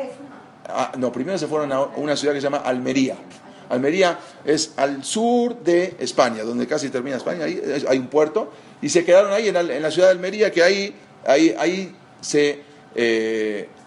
no, 0.99 1.11
primero 1.11 1.39
se 1.39 1.47
fueron 1.47 1.73
a 1.73 1.81
una 1.81 2.15
ciudad 2.15 2.35
que 2.35 2.41
se 2.41 2.45
llama 2.45 2.59
Almería. 2.59 3.17
Almería 3.71 4.19
es 4.45 4.75
al 4.77 5.03
sur 5.03 5.57
de 5.61 5.97
España, 5.99 6.43
donde 6.43 6.67
casi 6.67 6.91
termina 6.91 7.17
España, 7.17 7.45
ahí 7.45 7.63
hay 7.89 7.99
un 7.99 8.09
puerto, 8.09 8.53
y 8.83 8.91
se 8.91 9.03
quedaron 9.05 9.33
ahí 9.33 9.49
en 9.49 9.55
la, 9.55 9.91
ciudad 9.91 10.09
de 10.09 10.13
Almería, 10.13 10.51
que 10.51 10.63
ahí, 10.63 10.95
ahí, 11.25 11.55
ahí, 11.57 11.97
se, 12.21 12.61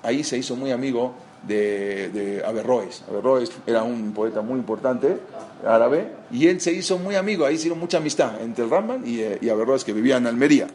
ahí 0.02 0.24
se 0.24 0.38
hizo 0.38 0.56
muy 0.56 0.72
amigo 0.72 1.14
de, 1.48 2.44
Averroes. 2.46 3.04
Averroes 3.10 3.52
era 3.66 3.84
un 3.84 4.14
poeta 4.14 4.42
muy 4.42 4.60
importante 4.60 5.18
árabe 5.66 6.08
y 6.32 6.48
él 6.48 6.60
se 6.62 6.72
hizo 6.72 6.98
muy 6.98 7.16
amigo, 7.16 7.46
ahí 7.46 7.56
hicieron 7.56 7.80
mucha 7.80 7.98
amistad 7.98 8.42
entre 8.42 8.66
el 8.66 8.70
Ramban 8.70 9.04
y, 9.06 9.20
eh, 9.20 9.40
y 9.42 9.50
Averroes 9.50 9.84
que 9.84 9.94
vivía 9.94 10.18
en 10.18 10.28
Almería. 10.28 10.68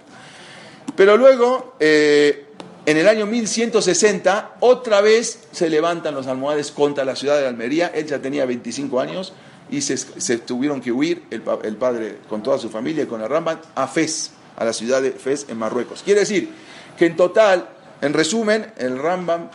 Pero 0.96 1.16
luego, 1.16 1.74
eh, 1.78 2.46
en 2.86 2.96
el 2.96 3.06
año 3.06 3.26
1160, 3.26 4.56
otra 4.60 5.00
vez 5.00 5.48
se 5.52 5.68
levantan 5.68 6.14
los 6.14 6.26
almohades 6.26 6.72
contra 6.72 7.04
la 7.04 7.14
ciudad 7.14 7.38
de 7.38 7.46
Almería. 7.46 7.92
Él 7.94 8.06
ya 8.06 8.18
tenía 8.18 8.46
25 8.46 8.98
años 8.98 9.32
y 9.70 9.82
se, 9.82 10.38
tuvieron 10.38 10.80
que 10.80 10.90
huir, 10.90 11.24
el, 11.30 11.42
el, 11.62 11.76
padre 11.76 12.18
con 12.28 12.42
toda 12.42 12.58
su 12.58 12.70
familia 12.70 13.04
y 13.04 13.06
con 13.06 13.20
el 13.20 13.28
Ramban, 13.28 13.60
a 13.74 13.86
Fez, 13.86 14.30
a 14.56 14.64
la 14.64 14.72
ciudad 14.72 15.02
de 15.02 15.12
Fez 15.12 15.46
en 15.48 15.58
Marruecos. 15.58 16.02
Quiere 16.02 16.20
decir 16.20 16.50
que 16.98 17.06
en 17.06 17.16
total, 17.16 17.68
en 18.00 18.12
resumen, 18.12 18.72
el 18.78 18.98
Rambam 18.98 19.50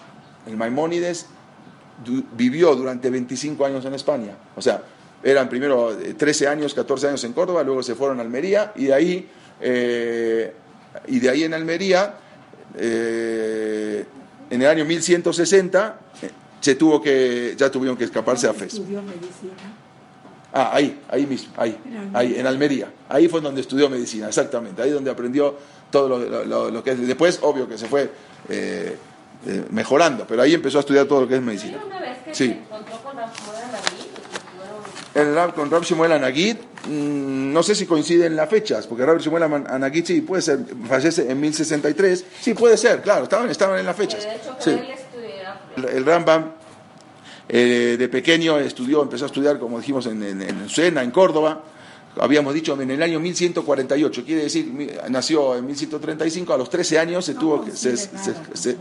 el 0.48 0.58
Maimónides 0.58 1.28
vivió 2.36 2.76
durante 2.76 3.10
25 3.10 3.66
años 3.66 3.86
en 3.86 3.94
España. 3.94 4.36
O 4.56 4.62
sea, 4.62 4.82
eran 5.24 5.48
primero 5.48 5.96
13 6.18 6.44
eh, 6.44 6.48
años, 6.48 6.74
14 6.74 7.08
años 7.08 7.24
en 7.24 7.34
Córdoba, 7.34 7.64
luego 7.64 7.82
se 7.82 7.96
fueron 7.96 8.20
a 8.20 8.24
Almería 8.24 8.74
y 8.76 8.86
de 8.86 8.94
ahí, 8.94 9.30
eh, 9.62 10.54
y 11.08 11.20
de 11.20 11.30
ahí 11.30 11.44
en 11.44 11.54
Almería, 11.54 12.16
eh, 12.78 14.06
en 14.50 14.62
el 14.62 14.68
año 14.68 14.86
1160, 14.86 16.00
se 16.60 16.76
tuvo 16.76 17.02
que, 17.02 17.56
ya 17.58 17.70
tuvieron 17.70 17.98
que 17.98 18.04
escaparse 18.04 18.48
a 18.48 18.54
Fez. 18.54 18.80
Ah, 20.56 20.70
ahí, 20.74 21.02
ahí 21.10 21.26
mismo, 21.26 21.52
ahí, 21.58 21.78
ahí, 22.14 22.36
en 22.38 22.46
Almería. 22.46 22.92
Ahí 23.10 23.28
fue 23.28 23.42
donde 23.42 23.62
estudió 23.62 23.90
medicina, 23.90 24.28
exactamente. 24.28 24.82
Ahí 24.84 24.92
donde 24.92 25.10
aprendió 25.10 25.58
todo 25.90 26.08
lo, 26.70 26.84
que 26.84 26.92
es. 26.92 27.08
Después, 27.08 27.40
obvio 27.42 27.68
que 27.68 27.78
se 27.78 27.88
fue 27.88 28.12
eh, 28.50 28.96
mejorando, 29.70 30.26
pero 30.28 30.42
ahí 30.42 30.54
empezó 30.54 30.78
a 30.78 30.82
estudiar 30.82 31.06
todo 31.06 31.22
lo 31.22 31.28
que 31.28 31.36
es 31.36 31.42
medicina. 31.42 31.82
Una 31.86 32.00
vez 32.00 32.18
que 32.26 32.36
sí. 32.36 32.48
se 32.48 32.52
encontró 32.54 32.98
con 33.04 33.18
Rab 33.18 33.30
el 35.16 35.36
Rab, 35.36 35.54
con 35.54 35.70
Rab 35.70 35.84
Anagid, 36.12 36.58
mmm, 36.88 37.54
no 37.54 37.62
sé 37.62 37.76
si 37.76 37.86
coinciden 37.86 38.36
las 38.36 38.50
fechas, 38.50 38.88
porque 38.88 39.06
Rab 39.06 39.20
Shmuel 39.20 39.44
Anagid 39.44 40.06
sí 40.06 40.22
puede 40.22 40.42
ser, 40.42 40.60
fallece 40.88 41.30
en 41.30 41.40
1063, 41.40 42.26
sí 42.42 42.54
puede 42.56 42.78
ser, 42.78 43.02
claro, 43.02 43.24
estaban, 43.24 43.50
estaban 43.50 43.80
en 43.80 43.86
las 43.86 43.96
fechas. 43.96 44.24
De 44.24 44.36
hecho, 44.36 44.56
sí. 44.60 44.72
él. 44.72 44.86
El, 45.78 45.86
el 45.86 46.06
Rambam 46.06 46.52
eh, 47.48 47.96
de 47.98 48.10
pequeño 48.10 48.58
estudió, 48.58 49.04
empezó 49.04 49.26
a 49.26 49.28
estudiar, 49.28 49.60
como 49.60 49.80
dijimos, 49.80 50.08
en, 50.08 50.24
en, 50.24 50.42
en 50.42 50.70
Sena, 50.70 51.04
en 51.04 51.12
Córdoba, 51.12 51.64
habíamos 52.20 52.54
dicho 52.54 52.80
en 52.80 52.90
el 52.90 53.02
año 53.04 53.20
1148, 53.20 54.24
quiere 54.26 54.44
decir, 54.44 55.00
nació 55.10 55.56
en 55.56 55.66
1135, 55.68 56.54
a 56.54 56.58
los 56.58 56.70
13 56.70 57.00
años 57.00 57.26
se 57.26 57.36
tuvo 57.36 57.64
que... 57.64 57.72
Se, 57.72 57.96
se, 57.98 58.10
se, 58.54 58.78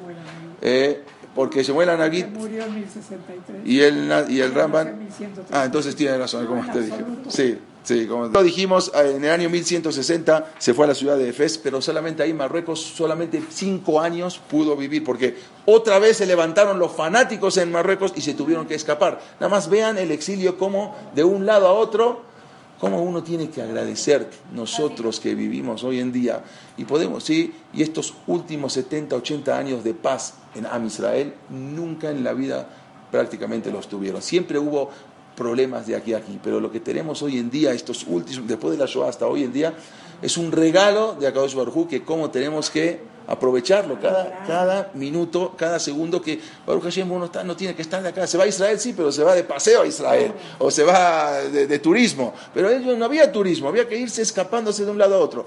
eh, 0.63 1.03
porque 1.35 1.63
Shemuel 1.63 1.91
Anagit 1.91 2.29
murió 2.29 2.65
en 2.65 2.75
1063 2.75 3.61
y 3.65 3.81
el, 3.81 4.13
y 4.29 4.41
el 4.41 4.55
Ramban 4.55 5.09
ah 5.51 5.65
entonces 5.65 5.97
tiene 5.97 6.17
razón 6.17 6.47
como 6.47 6.61
usted 6.61 6.83
dijo 6.83 6.99
sí 7.29 7.59
sí 7.83 8.07
como 8.07 8.27
lo 8.27 8.43
dijimos 8.43 8.93
eh, 8.95 9.15
en 9.17 9.25
el 9.25 9.31
año 9.31 9.51
1160 9.51 10.53
se 10.59 10.75
fue 10.75 10.85
a 10.85 10.89
la 10.89 10.95
ciudad 10.95 11.17
de 11.17 11.29
Efes 11.29 11.59
pero 11.59 11.83
solamente 11.83 12.23
ahí 12.23 12.33
Marruecos 12.33 12.81
solamente 12.81 13.43
cinco 13.51 14.01
años 14.01 14.41
pudo 14.49 14.77
vivir 14.77 15.05
porque 15.05 15.37
otra 15.65 15.99
vez 15.99 16.17
se 16.17 16.27
levantaron 16.27 16.79
los 16.79 16.93
fanáticos 16.93 17.57
en 17.57 17.71
Marruecos 17.71 18.13
y 18.17 18.21
se 18.21 18.35
tuvieron 18.35 18.67
que 18.67 18.75
escapar. 18.75 19.21
Nada 19.39 19.49
más 19.49 19.71
vean 19.71 19.97
el 19.97 20.11
exilio 20.11 20.59
como 20.59 20.97
de 21.15 21.23
un 21.23 21.47
lado 21.47 21.69
a 21.69 21.73
otro 21.73 22.32
cómo 22.79 23.03
uno 23.03 23.23
tiene 23.23 23.49
que 23.49 23.63
agradecer 23.63 24.29
nosotros 24.53 25.21
que 25.21 25.35
vivimos 25.35 25.85
hoy 25.85 26.01
en 26.01 26.13
día 26.13 26.43
y 26.77 26.85
podemos, 26.85 27.25
sí, 27.25 27.55
y 27.73 27.83
estos 27.83 28.15
últimos 28.27 28.73
70, 28.73 29.17
80 29.17 29.57
años 29.57 29.85
de 29.85 29.95
paz 29.95 30.35
en 30.55 30.67
Am 30.67 30.87
Israel, 30.87 31.35
nunca 31.51 32.11
en 32.11 32.25
la 32.25 32.33
vida 32.33 32.69
prácticamente 33.11 33.71
los 33.71 33.89
tuvieron. 33.89 34.23
Siempre 34.23 34.59
hubo 34.59 34.91
problemas 35.37 35.87
de 35.87 35.97
aquí 35.97 36.15
a 36.15 36.19
aquí, 36.19 36.39
pero 36.43 36.61
lo 36.61 36.71
que 36.71 36.81
tenemos 36.81 37.23
hoy 37.23 37.39
en 37.39 37.51
día, 37.51 37.73
estos 37.73 38.05
últimos, 38.07 38.47
después 38.47 38.73
de 38.73 38.79
la 38.79 38.87
Shoah 38.87 39.09
hasta 39.09 39.27
hoy 39.27 39.45
en 39.45 39.53
día, 39.53 39.75
es 40.21 40.37
un 40.37 40.53
regalo 40.53 41.15
de 41.15 41.27
Akadosh 41.27 41.55
Baruj 41.55 41.89
que 41.89 42.03
cómo 42.03 42.31
tenemos 42.31 42.71
que 42.71 43.01
aprovecharlo 43.27 44.01
cada, 44.01 44.45
cada 44.47 44.91
minuto, 44.95 45.55
cada 45.57 45.79
segundo 45.79 46.21
que 46.21 46.41
Baruch 46.67 46.85
Hashem 46.85 47.11
uno 47.11 47.27
está, 47.27 47.45
no 47.45 47.57
tiene 47.57 47.75
que 47.75 47.83
estar 47.83 48.03
de 48.03 48.09
acá. 48.09 48.27
Se 48.27 48.37
va 48.39 48.45
a 48.45 48.47
Israel, 48.47 48.79
sí, 48.79 48.93
pero 48.97 49.13
se 49.13 49.23
va 49.23 49.35
de 49.35 49.45
paseo 49.45 49.83
a 49.83 49.87
Israel 49.87 50.33
o 50.59 50.71
se 50.71 50.83
va 50.85 51.41
de, 51.43 51.79
turismo. 51.79 52.35
Pero 52.53 52.69
ellos 52.69 52.97
no 52.97 53.05
había 53.05 53.31
turismo, 53.31 53.69
había 53.69 53.89
que 53.89 53.97
irse 53.97 54.23
escapándose 54.23 54.85
de 54.85 54.91
un 54.91 54.99
lado 54.99 55.17
a 55.17 55.19
otro. 55.19 55.47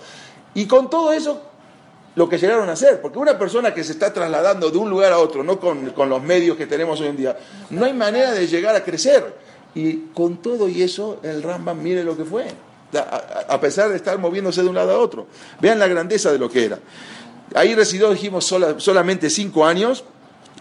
Y 0.53 0.65
con 0.65 0.89
todo 0.89 1.11
eso, 1.11 1.41
lo 2.15 2.29
que 2.29 2.37
llegaron 2.37 2.69
a 2.69 2.73
hacer, 2.73 3.01
porque 3.01 3.19
una 3.19 3.37
persona 3.37 3.73
que 3.73 3.83
se 3.83 3.91
está 3.91 4.13
trasladando 4.13 4.71
de 4.71 4.77
un 4.77 4.89
lugar 4.89 5.11
a 5.11 5.19
otro, 5.19 5.43
no 5.43 5.59
con, 5.59 5.91
con 5.91 6.09
los 6.09 6.21
medios 6.23 6.57
que 6.57 6.65
tenemos 6.65 7.01
hoy 7.01 7.07
en 7.07 7.17
día, 7.17 7.37
no 7.69 7.85
hay 7.85 7.93
manera 7.93 8.31
de 8.31 8.47
llegar 8.47 8.75
a 8.75 8.83
crecer. 8.83 9.45
Y 9.75 10.11
con 10.13 10.37
todo 10.37 10.69
y 10.69 10.81
eso, 10.81 11.19
el 11.21 11.43
Rambam, 11.43 11.81
mire 11.81 12.03
lo 12.03 12.15
que 12.15 12.23
fue, 12.23 12.47
a 13.47 13.59
pesar 13.59 13.89
de 13.89 13.97
estar 13.97 14.17
moviéndose 14.17 14.61
de 14.61 14.69
un 14.69 14.75
lado 14.75 14.93
a 14.93 14.99
otro. 14.99 15.27
Vean 15.59 15.79
la 15.79 15.87
grandeza 15.87 16.31
de 16.31 16.39
lo 16.39 16.49
que 16.49 16.65
era. 16.65 16.79
Ahí 17.53 17.75
residió, 17.75 18.11
dijimos, 18.11 18.45
solamente 18.45 19.29
cinco 19.29 19.65
años. 19.65 20.03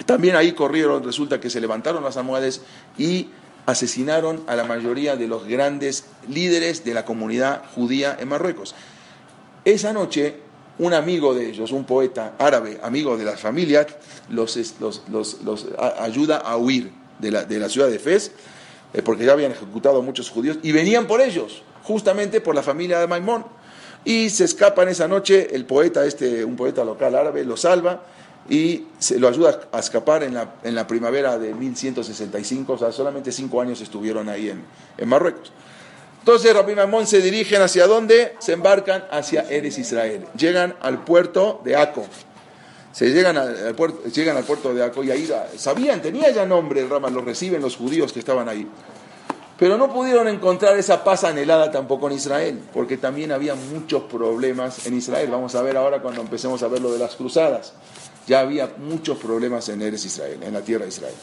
También 0.06 0.36
ahí 0.36 0.52
corrieron, 0.52 1.04
resulta 1.04 1.40
que 1.40 1.50
se 1.50 1.60
levantaron 1.60 2.02
las 2.02 2.16
almohades 2.16 2.62
y 2.98 3.28
asesinaron 3.66 4.42
a 4.46 4.56
la 4.56 4.64
mayoría 4.64 5.16
de 5.16 5.26
los 5.28 5.46
grandes 5.46 6.04
líderes 6.28 6.84
de 6.84 6.94
la 6.94 7.04
comunidad 7.04 7.62
judía 7.74 8.16
en 8.18 8.28
Marruecos. 8.28 8.74
Esa 9.64 9.92
noche, 9.92 10.36
un 10.78 10.92
amigo 10.92 11.34
de 11.34 11.48
ellos, 11.48 11.72
un 11.72 11.84
poeta 11.84 12.34
árabe, 12.38 12.78
amigo 12.82 13.16
de 13.16 13.24
las 13.24 13.40
familias, 13.40 13.86
los, 14.28 14.58
ayuda 15.98 16.38
a 16.38 16.56
huir 16.56 16.92
de 17.18 17.30
la, 17.30 17.68
ciudad 17.68 17.88
de 17.88 17.98
Fez, 17.98 18.32
eh, 18.92 19.00
porque 19.02 19.24
ya 19.24 19.32
habían 19.32 19.52
ejecutado 19.52 20.00
a 20.00 20.02
muchos 20.02 20.28
judíos, 20.28 20.58
y 20.62 20.72
venían 20.72 21.06
por 21.06 21.20
ellos, 21.20 21.62
justamente 21.82 22.40
por 22.40 22.54
la 22.54 22.62
familia 22.62 22.98
de 22.98 23.06
Maimón. 23.06 23.46
Y 24.04 24.30
se 24.30 24.44
escapa 24.44 24.82
en 24.82 24.90
esa 24.90 25.08
noche, 25.08 25.54
el 25.54 25.64
poeta, 25.64 26.04
este, 26.04 26.44
un 26.44 26.56
poeta 26.56 26.84
local 26.84 27.14
árabe, 27.14 27.44
lo 27.44 27.56
salva 27.56 28.02
y 28.48 28.84
se 28.98 29.18
lo 29.18 29.28
ayuda 29.28 29.60
a 29.72 29.78
escapar 29.78 30.22
en 30.22 30.34
la, 30.34 30.56
en 30.62 30.74
la 30.74 30.86
primavera 30.86 31.38
de 31.38 31.54
1165, 31.54 32.74
o 32.74 32.78
sea, 32.78 32.92
solamente 32.92 33.32
cinco 33.32 33.60
años 33.60 33.80
estuvieron 33.80 34.28
ahí 34.28 34.50
en, 34.50 34.62
en 34.98 35.08
Marruecos. 35.08 35.52
Entonces 36.24 36.54
Rabbi 36.54 36.74
Mamón 36.74 37.06
se 37.06 37.20
dirigen 37.20 37.60
hacia 37.60 37.86
dónde? 37.86 38.34
Se 38.38 38.54
embarcan 38.54 39.04
hacia 39.10 39.42
Eres 39.42 39.76
Israel. 39.78 40.24
Llegan 40.38 40.74
al 40.80 41.04
puerto 41.04 41.60
de 41.64 41.76
Aco. 41.76 42.06
Se 42.92 43.10
llegan 43.10 43.36
al, 43.36 43.74
puerto, 43.74 44.08
llegan 44.08 44.36
al 44.36 44.44
puerto 44.44 44.72
de 44.72 44.82
Aco 44.82 45.04
y 45.04 45.10
ahí 45.10 45.28
sabían, 45.58 46.00
tenía 46.00 46.30
ya 46.30 46.46
nombre 46.46 46.80
el 46.80 46.88
Rama, 46.88 47.10
lo 47.10 47.20
reciben 47.20 47.60
los 47.60 47.76
judíos 47.76 48.12
que 48.12 48.20
estaban 48.20 48.48
ahí. 48.48 48.66
Pero 49.58 49.78
no 49.78 49.92
pudieron 49.92 50.26
encontrar 50.26 50.76
esa 50.76 51.04
paz 51.04 51.22
anhelada 51.22 51.70
tampoco 51.70 52.08
en 52.08 52.16
Israel, 52.16 52.60
porque 52.72 52.96
también 52.96 53.30
había 53.30 53.54
muchos 53.54 54.02
problemas 54.04 54.86
en 54.86 54.96
Israel. 54.96 55.30
Vamos 55.30 55.54
a 55.54 55.62
ver 55.62 55.76
ahora 55.76 56.02
cuando 56.02 56.22
empecemos 56.22 56.62
a 56.62 56.68
ver 56.68 56.82
lo 56.82 56.92
de 56.92 56.98
las 56.98 57.14
cruzadas. 57.14 57.72
Ya 58.26 58.40
había 58.40 58.74
muchos 58.78 59.18
problemas 59.18 59.68
en 59.68 59.82
Eres 59.82 60.04
Israel, 60.04 60.42
en 60.42 60.52
la 60.52 60.62
tierra 60.62 60.84
de 60.84 60.88
Israel. 60.88 61.14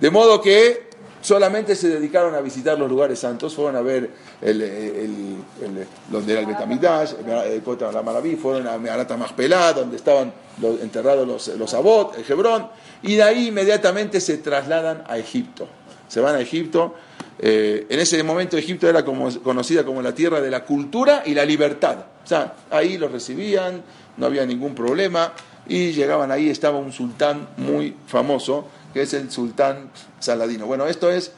De 0.00 0.10
modo 0.10 0.40
que 0.40 0.88
solamente 1.22 1.74
se 1.74 1.88
dedicaron 1.88 2.34
a 2.34 2.40
visitar 2.40 2.78
los 2.78 2.90
lugares 2.90 3.18
santos, 3.20 3.54
fueron 3.54 3.76
a 3.76 3.80
ver 3.80 4.10
el, 4.42 4.60
el, 4.60 5.86
donde 6.10 6.32
era 6.32 6.42
el 6.42 6.46
Betamidash, 6.46 7.14
el 7.20 7.62
la 7.92 8.02
Maraví, 8.02 8.36
fueron 8.36 8.66
a 8.66 8.76
Meharata 8.76 9.16
Pelá, 9.34 9.72
donde 9.72 9.96
estaban 9.96 10.32
enterrados 10.82 11.26
los, 11.26 11.48
los 11.56 11.72
Abot, 11.74 12.18
el 12.18 12.30
Hebrón, 12.30 12.68
y 13.02 13.16
de 13.16 13.22
ahí 13.22 13.48
inmediatamente 13.48 14.20
se 14.20 14.38
trasladan 14.38 15.04
a 15.06 15.16
Egipto. 15.16 15.66
Se 16.08 16.20
van 16.20 16.36
a 16.36 16.40
Egipto 16.40 16.94
eh, 17.38 17.86
en 17.88 18.00
ese 18.00 18.22
momento 18.22 18.56
Egipto 18.56 18.88
era 18.88 19.04
conocida 19.04 19.84
como 19.84 20.02
la 20.02 20.14
tierra 20.14 20.40
de 20.40 20.50
la 20.50 20.64
cultura 20.64 21.22
y 21.24 21.34
la 21.34 21.44
libertad. 21.44 21.98
O 22.24 22.26
sea, 22.26 22.54
ahí 22.70 22.98
los 22.98 23.12
recibían, 23.12 23.82
no 24.16 24.26
había 24.26 24.44
ningún 24.44 24.74
problema 24.74 25.32
y 25.68 25.92
llegaban 25.92 26.32
ahí, 26.32 26.50
estaba 26.50 26.78
un 26.78 26.92
sultán 26.92 27.48
muy 27.58 27.94
famoso, 28.06 28.66
que 28.92 29.02
es 29.02 29.14
el 29.14 29.30
sultán 29.30 29.90
Saladino. 30.18 30.66
Bueno, 30.66 30.86
esto 30.86 31.10
es, 31.10 31.32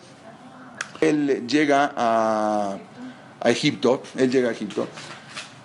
él 1.01 1.47
llega 1.47 1.93
a, 1.97 2.79
Egipto, 3.45 4.03
él 4.17 4.31
llega 4.31 4.51
a 4.51 4.53
Egipto, 4.53 4.87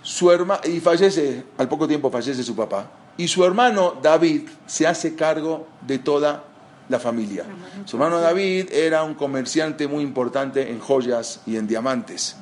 su 0.02 0.32
hermano, 0.32 0.62
y 0.65 0.80
fallece, 0.80 1.43
al 1.58 1.67
poco 1.67 1.88
tiempo 1.88 2.10
fallece 2.10 2.41
su 2.41 2.56
papá, 2.56 2.89
y 3.17 3.28
su 3.28 3.43
hermano 3.45 3.98
David 4.02 4.43
se 4.65 4.88
hace 4.88 5.15
cargo 5.15 5.67
de 5.86 6.00
toda 6.00 6.43
la 6.89 7.00
familia. 7.00 7.43
Su 7.86 7.98
hermano 7.98 8.19
David 8.19 8.71
era 8.71 9.04
un 9.04 9.15
comerciante 9.15 9.88
muy 9.88 10.04
importante 10.04 10.69
en 10.69 10.80
joyas 10.80 11.41
y 11.45 11.58
en 11.58 11.67
diamantes. 11.67 12.36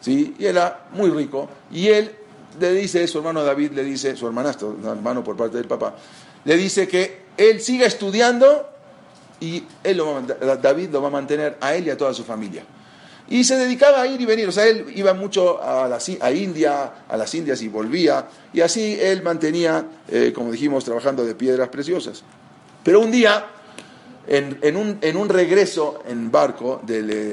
¿sí? 0.00 0.34
Y 0.38 0.46
era 0.46 0.86
muy 0.92 1.10
rico. 1.10 1.48
Y 1.70 1.88
él 1.88 2.14
le 2.58 2.72
dice, 2.72 3.06
su 3.06 3.18
hermano 3.18 3.44
David 3.44 3.72
le 3.72 3.84
dice, 3.84 4.16
su 4.16 4.26
hermanastro, 4.26 4.76
hermano 4.84 5.22
por 5.22 5.36
parte 5.36 5.56
del 5.56 5.66
papá, 5.66 5.94
le 6.44 6.56
dice 6.56 6.88
que 6.88 7.22
él 7.36 7.60
siga 7.60 7.86
estudiando 7.86 8.68
y 9.40 9.64
él 9.84 10.02
David 10.60 10.90
lo 10.90 11.02
va 11.02 11.08
a 11.08 11.10
mantener 11.12 11.56
a 11.60 11.74
él 11.74 11.86
y 11.86 11.90
a 11.90 11.96
toda 11.96 12.12
su 12.12 12.24
familia. 12.24 12.64
Y 13.28 13.44
se 13.44 13.56
dedicaba 13.56 14.02
a 14.02 14.06
ir 14.08 14.20
y 14.20 14.26
venir, 14.26 14.48
o 14.48 14.52
sea, 14.52 14.66
él 14.66 14.86
iba 14.96 15.14
mucho 15.14 15.60
a 15.62 16.32
India, 16.32 16.92
a 17.08 17.16
las 17.16 17.32
Indias 17.32 17.62
y 17.62 17.68
volvía, 17.68 18.26
y 18.52 18.60
así 18.60 18.98
él 19.00 19.22
mantenía, 19.22 19.84
eh, 20.08 20.32
como 20.34 20.50
dijimos, 20.50 20.84
trabajando 20.84 21.24
de 21.24 21.36
piedras 21.36 21.68
preciosas. 21.68 22.24
Pero 22.82 22.98
un 22.98 23.12
día 23.12 23.46
en, 24.30 25.16
un, 25.16 25.28
regreso 25.28 26.02
en 26.06 26.30
barco, 26.30 26.80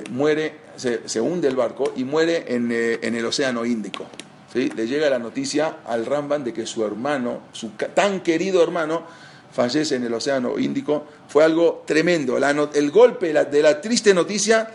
muere, 0.10 0.56
se, 0.76 1.22
hunde 1.22 1.48
el 1.48 1.56
barco 1.56 1.94
y 1.96 2.04
muere 2.04 2.46
en, 2.48 2.72
eh, 2.72 3.00
el 3.02 3.24
Océano 3.24 3.66
Índico. 3.66 4.06
¿sí? 4.52 4.72
Le 4.76 4.88
llega 4.88 5.08
la 5.10 5.20
noticia 5.20 5.78
al 5.86 6.08
Ramban 6.08 6.44
de 6.44 6.54
que 6.54 6.66
su 6.66 6.84
hermano, 6.84 7.42
su 7.52 7.70
tan 7.94 8.22
querido 8.22 8.64
hermano, 8.64 9.04
fallece 9.52 9.96
en 9.96 10.06
el 10.06 10.14
Océano 10.14 10.58
Índico. 10.58 11.06
Fue 11.28 11.44
algo 11.44 11.84
tremendo. 11.86 12.38
el 12.38 12.92
golpe 12.92 13.32
de 13.32 13.62
la 13.62 13.80
triste 13.80 14.16
noticia 14.16 14.68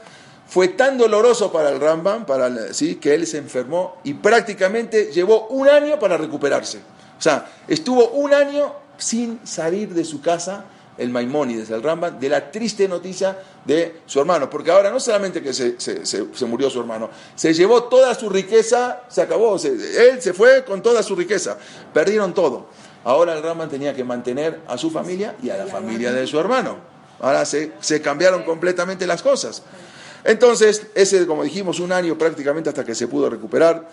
fue 0.47 0.69
tan 0.69 0.99
doloroso 0.99 1.51
para 1.51 1.71
el 1.71 1.81
Ramban 1.81 2.25
que 3.01 3.15
él 3.15 3.27
se 3.27 3.39
enfermó 3.39 3.97
y 4.05 4.15
prácticamente 4.15 5.07
llevó 5.07 5.49
un 5.49 5.69
año 5.69 5.99
para 5.99 6.17
recuperarse. 6.17 6.79
O 7.19 7.23
sea, 7.23 7.51
estuvo 7.67 8.11
un 8.11 8.33
año 8.33 8.75
sin 8.97 9.41
salir 9.45 9.93
de 9.95 10.05
su 10.05 10.21
casa 10.21 10.67
el 10.99 11.11
Maimónides, 11.11 11.71
el 11.71 11.83
Rambam, 11.83 12.19
de 12.19 12.29
la 12.29 12.51
triste 12.51 12.87
noticia 12.89 13.39
de 13.65 14.03
su 14.07 14.21
hermano. 14.21 14.49
Porque 14.51 14.71
ahora 14.71 14.91
no 14.91 15.01
solamente 15.01 15.43
que 15.43 15.53
se, 15.53 16.47
murió 16.47 16.71
su 16.71 16.81
hermano, 16.81 17.11
se 17.35 17.55
llevó 17.55 17.85
toda 17.85 18.15
su 18.15 18.29
riqueza, 18.29 19.03
se 19.09 19.23
acabó, 19.23 19.57
él 19.57 20.21
se 20.21 20.33
fue 20.33 20.65
con 20.65 20.83
toda 20.83 21.03
su 21.03 21.17
riqueza, 21.17 21.57
perdieron 21.93 22.35
todo. 22.35 22.67
Ahora 23.05 23.35
el 23.35 23.43
Rambam 23.43 23.69
tenía 23.69 23.95
que 23.95 24.05
mantener 24.05 24.61
a 24.69 24.79
su 24.79 24.91
familia 24.91 25.35
y 25.43 25.51
a 25.51 25.57
la 25.57 25.67
familia 25.67 26.13
de 26.13 26.27
su 26.27 26.39
hermano. 26.39 26.77
Ahora 27.21 27.45
se, 27.45 27.73
se 27.81 28.01
cambiaron 28.01 28.43
completamente 28.43 29.07
las 29.07 29.23
cosas. 29.23 29.63
Entonces, 30.25 30.87
ese, 30.95 31.27
como 31.27 31.43
dijimos, 31.43 31.81
un 31.81 31.93
año 31.93 32.17
prácticamente 32.17 32.69
hasta 32.69 32.85
que 32.85 32.95
se 32.95 33.09
pudo 33.09 33.29
recuperar. 33.29 33.89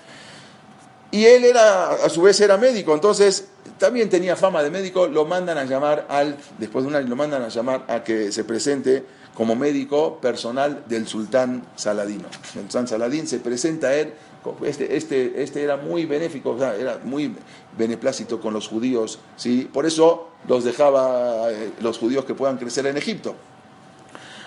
Y 1.12 1.26
él 1.26 1.44
era, 1.44 1.92
a 1.92 2.10
su 2.10 2.22
vez 2.22 2.40
era 2.40 2.58
médico, 2.58 2.94
entonces 2.94 3.48
también 3.80 4.10
tenía 4.10 4.36
fama 4.36 4.62
de 4.62 4.70
médico, 4.70 5.08
lo 5.08 5.26
mandan 5.26 5.58
a 5.58 5.64
llamar 5.64 6.06
al, 6.08 6.38
después 6.60 6.84
de 6.84 6.90
un 6.90 6.96
año 6.96 7.08
lo 7.08 7.16
mandan 7.16 7.42
a 7.42 7.48
llamar 7.48 7.86
a 7.88 8.04
que 8.04 8.32
se 8.32 8.44
presente 8.44 9.04
como 9.34 9.56
médico 9.56 10.20
personal 10.20 10.84
del 10.88 11.08
sultán 11.08 11.66
Saladino. 11.76 12.26
El 12.54 12.62
sultán 12.62 12.88
Saladín 12.88 13.26
se 13.26 13.40
presenta 13.40 13.88
a 13.88 13.96
él, 13.96 14.14
este, 14.64 14.96
este, 14.96 15.42
este 15.42 15.64
era 15.64 15.78
muy 15.78 16.06
benéfico, 16.06 16.56
era 16.62 17.00
muy 17.04 17.36
beneplácito 17.78 18.40
con 18.40 18.54
los 18.54 18.68
judíos, 18.68 19.20
¿sí? 19.36 19.68
por 19.72 19.86
eso 19.86 20.30
los 20.48 20.64
dejaba 20.64 21.52
eh, 21.52 21.72
los 21.82 21.98
judíos 21.98 22.26
que 22.26 22.36
puedan 22.36 22.58
crecer 22.58 22.86
en 22.86 22.98
Egipto. 22.98 23.36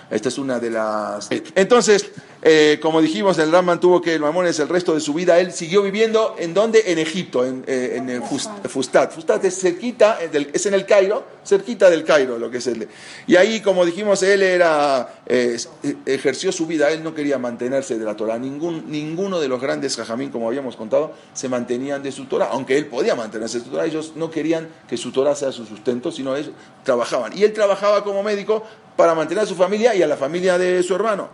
Esta 0.09 0.29
es 0.29 0.37
una 0.37 0.59
de 0.59 0.69
las... 0.69 1.29
Entonces, 1.55 2.11
eh, 2.45 2.77
como 2.81 3.01
dijimos, 3.01 3.37
el 3.39 3.53
Ramán 3.53 3.79
tuvo 3.79 4.01
que 4.01 4.13
el 4.15 4.19
Mamones 4.19 4.59
el 4.59 4.67
resto 4.67 4.93
de 4.93 4.99
su 4.99 5.13
vida, 5.13 5.39
él 5.39 5.53
siguió 5.53 5.81
viviendo 5.81 6.35
en 6.37 6.53
donde? 6.53 6.83
En 6.87 6.99
Egipto, 6.99 7.45
en, 7.45 7.63
eh, 7.67 7.93
en 7.95 8.21
Fustat. 8.21 9.13
Fustat 9.13 9.45
es 9.45 9.57
cerquita, 9.61 10.19
es 10.21 10.65
en 10.65 10.73
el 10.73 10.85
Cairo, 10.85 11.23
cerquita 11.45 11.89
del 11.89 12.03
Cairo, 12.03 12.37
lo 12.37 12.51
que 12.51 12.57
es 12.57 12.67
el. 12.67 12.89
Y 13.27 13.37
ahí, 13.37 13.61
como 13.61 13.85
dijimos, 13.85 14.23
él 14.23 14.43
era, 14.43 15.21
eh, 15.25 15.57
ejerció 16.05 16.51
su 16.51 16.67
vida, 16.67 16.91
él 16.91 17.01
no 17.01 17.15
quería 17.15 17.37
mantenerse 17.37 17.97
de 17.97 18.03
la 18.03 18.17
Torah. 18.17 18.37
Ningún, 18.37 18.91
ninguno 18.91 19.39
de 19.39 19.47
los 19.47 19.61
grandes 19.61 19.95
jajamín, 19.95 20.29
como 20.29 20.49
habíamos 20.49 20.75
contado, 20.75 21.13
se 21.33 21.47
mantenían 21.47 22.03
de 22.03 22.11
su 22.11 22.25
Torah, 22.25 22.49
aunque 22.51 22.77
él 22.77 22.87
podía 22.87 23.15
mantenerse 23.15 23.59
de 23.59 23.63
su 23.63 23.71
Torah, 23.71 23.85
ellos 23.85 24.13
no 24.17 24.29
querían 24.29 24.67
que 24.89 24.97
su 24.97 25.13
Torah 25.13 25.33
sea 25.33 25.53
su 25.53 25.65
sustento, 25.65 26.11
sino 26.11 26.35
ellos 26.35 26.51
trabajaban. 26.83 27.37
Y 27.37 27.45
él 27.45 27.53
trabajaba 27.53 28.03
como 28.03 28.21
médico 28.21 28.63
para 28.97 29.15
mantener 29.15 29.45
a 29.45 29.47
su 29.47 29.55
familia 29.55 29.95
y 29.95 30.03
a 30.03 30.07
la 30.07 30.17
familia 30.17 30.57
de 30.57 30.83
su 30.83 30.93
hermano. 30.93 31.29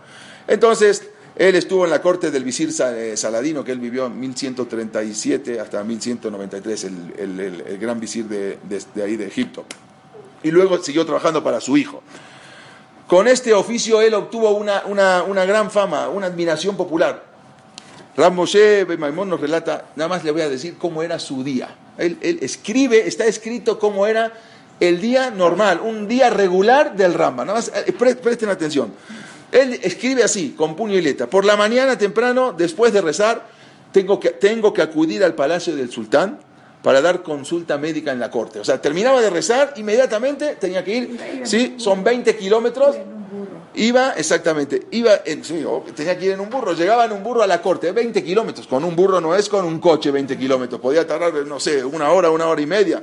Entonces, 0.50 1.04
Él 1.36 1.54
estuvo 1.54 1.84
en 1.84 1.90
la 1.90 2.02
corte 2.02 2.32
del 2.32 2.42
visir 2.42 2.70
eh, 2.80 3.16
Saladino, 3.16 3.62
que 3.62 3.70
él 3.70 3.78
vivió 3.78 4.06
en 4.06 4.18
1137 4.18 5.60
hasta 5.60 5.82
1193, 5.84 6.84
el, 6.84 7.62
el, 7.66 7.78
gran 7.78 8.00
visir 8.00 8.24
de, 8.26 8.58
ahí 9.02 9.16
de 9.16 9.28
Egipto. 9.28 9.64
Y 10.42 10.50
luego 10.50 10.82
siguió 10.82 11.06
trabajando 11.06 11.44
para 11.44 11.60
su 11.60 11.76
hijo. 11.76 12.02
Con 13.06 13.28
este 13.28 13.54
oficio 13.54 14.00
él 14.00 14.12
obtuvo 14.12 14.50
una, 14.50 14.82
una, 14.84 15.44
gran 15.44 15.70
fama, 15.70 16.08
una 16.08 16.26
admiración 16.26 16.76
popular. 16.76 17.24
Ram 18.16 18.34
Moshe 18.34 18.84
Maimón 18.98 19.28
nos 19.28 19.40
relata, 19.40 19.84
nada 19.94 20.08
más 20.08 20.24
le 20.24 20.32
voy 20.32 20.42
a 20.42 20.48
decir 20.48 20.76
cómo 20.78 21.04
era 21.04 21.20
su 21.20 21.44
día. 21.44 21.76
Él, 21.96 22.18
él, 22.22 22.40
escribe, 22.42 23.06
está 23.06 23.24
escrito 23.24 23.78
cómo 23.78 24.04
era 24.04 24.32
el 24.80 25.00
día 25.00 25.30
normal, 25.30 25.80
un 25.80 26.08
día 26.08 26.28
regular 26.28 26.96
del 26.96 27.14
Ramba. 27.14 27.44
Nada 27.44 27.58
más, 27.58 27.72
eh, 27.86 27.92
presten 27.92 28.48
atención. 28.48 28.92
Él 29.52 29.78
escribe 29.82 30.22
así, 30.22 30.54
con 30.56 30.76
puño 30.76 30.94
y 30.94 31.02
letra. 31.02 31.28
Por 31.28 31.44
la 31.44 31.56
mañana 31.56 31.98
temprano, 31.98 32.52
después 32.52 32.92
de 32.92 33.00
rezar, 33.00 33.46
tengo 33.92 34.20
que, 34.20 34.30
tengo 34.30 34.72
que 34.72 34.82
acudir 34.82 35.24
al 35.24 35.34
palacio 35.34 35.74
del 35.74 35.90
sultán 35.90 36.38
para 36.82 37.00
dar 37.00 37.22
consulta 37.22 37.76
médica 37.78 38.12
en 38.12 38.20
la 38.20 38.30
corte. 38.30 38.60
O 38.60 38.64
sea, 38.64 38.80
terminaba 38.80 39.20
de 39.20 39.30
rezar, 39.30 39.74
inmediatamente 39.76 40.56
tenía 40.56 40.82
que 40.84 40.96
ir, 40.96 41.20
¿sí? 41.44 41.74
Son 41.76 42.02
20 42.02 42.36
kilómetros. 42.36 42.96
Iba, 43.74 44.14
exactamente, 44.14 44.88
iba, 44.90 45.20
en, 45.24 45.44
sí, 45.44 45.64
tenía 45.94 46.18
que 46.18 46.26
ir 46.26 46.32
en 46.32 46.40
un 46.40 46.50
burro, 46.50 46.72
llegaba 46.72 47.04
en 47.04 47.12
un 47.12 47.22
burro 47.22 47.42
a 47.42 47.46
la 47.46 47.62
corte, 47.62 47.92
20 47.92 48.24
kilómetros, 48.24 48.66
con 48.66 48.82
un 48.82 48.96
burro 48.96 49.20
no 49.20 49.36
es 49.36 49.48
con 49.48 49.64
un 49.64 49.78
coche 49.78 50.10
20 50.10 50.36
kilómetros, 50.36 50.80
podía 50.80 51.06
tardar, 51.06 51.32
no 51.46 51.60
sé, 51.60 51.84
una 51.84 52.10
hora, 52.10 52.30
una 52.30 52.48
hora 52.48 52.60
y 52.60 52.66
media. 52.66 53.00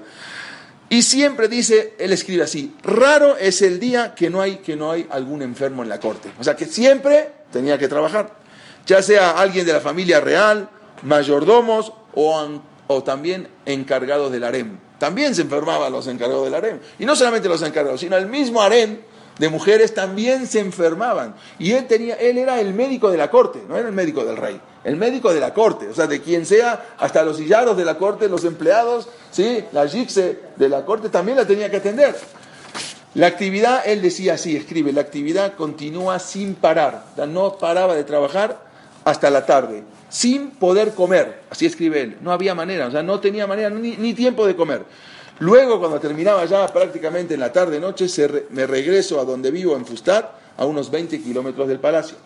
Y 0.89 1.01
siempre 1.01 1.47
dice, 1.49 1.95
él 1.99 2.13
escribe 2.13 2.43
así, 2.43 2.73
raro 2.81 3.35
es 3.37 3.61
el 3.61 3.79
día 3.79 4.15
que 4.15 4.29
no 4.29 4.41
hay, 4.41 4.57
que 4.57 4.75
no 4.75 4.91
hay 4.91 5.05
algún 5.09 5.41
enfermo 5.41 5.83
en 5.83 5.89
la 5.89 5.99
corte. 5.99 6.31
O 6.39 6.43
sea 6.43 6.55
que 6.55 6.65
siempre 6.65 7.31
tenía 7.51 7.77
que 7.77 7.89
trabajar, 7.89 8.37
ya 8.85 9.01
sea 9.01 9.31
alguien 9.31 9.65
de 9.65 9.73
la 9.73 9.81
familia 9.81 10.21
real, 10.21 10.69
mayordomos 11.03 11.91
o, 12.13 12.61
o 12.87 13.03
también 13.03 13.49
encargados 13.65 14.31
del 14.31 14.45
harem. 14.45 14.79
También 14.97 15.35
se 15.35 15.41
enfermaban 15.41 15.91
los 15.91 16.07
encargados 16.07 16.45
del 16.45 16.55
harem. 16.55 16.79
Y 16.97 17.05
no 17.05 17.15
solamente 17.15 17.49
los 17.49 17.61
encargados, 17.61 17.99
sino 17.99 18.15
el 18.15 18.27
mismo 18.27 18.61
harem 18.61 18.99
de 19.39 19.49
mujeres 19.49 19.93
también 19.93 20.47
se 20.47 20.59
enfermaban. 20.59 21.35
Y 21.59 21.73
él, 21.73 21.87
tenía, 21.87 22.15
él 22.15 22.37
era 22.37 22.59
el 22.59 22.73
médico 22.73 23.09
de 23.11 23.17
la 23.17 23.29
corte, 23.29 23.61
no 23.67 23.77
era 23.77 23.87
el 23.87 23.93
médico 23.93 24.25
del 24.25 24.37
rey, 24.37 24.59
el 24.83 24.95
médico 24.95 25.33
de 25.33 25.39
la 25.39 25.53
corte, 25.53 25.87
o 25.89 25.93
sea, 25.93 26.07
de 26.07 26.21
quien 26.21 26.45
sea, 26.45 26.95
hasta 26.97 27.23
los 27.23 27.37
sillaros 27.37 27.77
de 27.77 27.85
la 27.85 27.97
corte, 27.97 28.29
los 28.29 28.43
empleados, 28.45 29.09
¿sí? 29.31 29.63
la 29.71 29.87
gipse 29.87 30.39
de 30.55 30.69
la 30.69 30.85
corte 30.85 31.09
también 31.09 31.37
la 31.37 31.45
tenía 31.45 31.69
que 31.69 31.77
atender. 31.77 32.15
La 33.13 33.27
actividad, 33.27 33.81
él 33.87 34.01
decía 34.01 34.35
así, 34.35 34.55
escribe, 34.55 34.93
la 34.93 35.01
actividad 35.01 35.53
continúa 35.55 36.19
sin 36.19 36.55
parar, 36.55 37.03
no 37.27 37.57
paraba 37.57 37.95
de 37.95 38.03
trabajar 38.03 38.65
hasta 39.05 39.29
la 39.29 39.45
tarde, 39.45 39.83
sin 40.09 40.51
poder 40.51 40.93
comer, 40.93 41.41
así 41.49 41.65
escribe 41.65 42.01
él, 42.01 42.17
no 42.21 42.31
había 42.31 42.53
manera, 42.53 42.87
o 42.87 42.91
sea, 42.91 43.01
no 43.01 43.19
tenía 43.19 43.47
manera 43.47 43.69
ni 43.69 44.13
tiempo 44.13 44.45
de 44.45 44.55
comer. 44.55 44.83
Luego, 45.39 45.79
cuando 45.79 45.99
terminaba 45.99 46.45
ya 46.45 46.65
prácticamente 46.67 47.35
en 47.35 47.39
la 47.39 47.51
tarde-noche, 47.51 48.07
me 48.49 48.65
regreso 48.65 49.19
a 49.19 49.25
donde 49.25 49.51
vivo, 49.51 49.75
en 49.75 49.85
Fustat, 49.85 50.31
a 50.57 50.65
unos 50.65 50.89
20 50.89 51.21
kilómetros 51.21 51.67
del 51.67 51.79
palacio. 51.79 52.17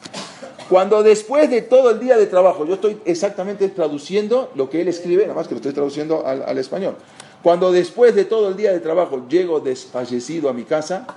Cuando 0.69 1.03
después 1.03 1.49
de 1.49 1.61
todo 1.61 1.91
el 1.91 1.99
día 1.99 2.17
de 2.17 2.27
trabajo, 2.27 2.65
yo 2.65 2.75
estoy 2.75 2.97
exactamente 3.03 3.67
traduciendo 3.69 4.51
lo 4.55 4.69
que 4.69 4.81
él 4.81 4.87
escribe, 4.87 5.23
nada 5.23 5.35
más 5.35 5.47
que 5.47 5.53
lo 5.53 5.57
estoy 5.57 5.73
traduciendo 5.73 6.25
al, 6.25 6.43
al 6.43 6.57
español. 6.57 6.95
Cuando 7.43 7.71
después 7.73 8.15
de 8.15 8.23
todo 8.23 8.47
el 8.47 8.55
día 8.55 8.71
de 8.71 8.79
trabajo 8.79 9.27
llego 9.27 9.59
desfallecido 9.59 10.47
a 10.47 10.53
mi 10.53 10.63
casa, 10.63 11.07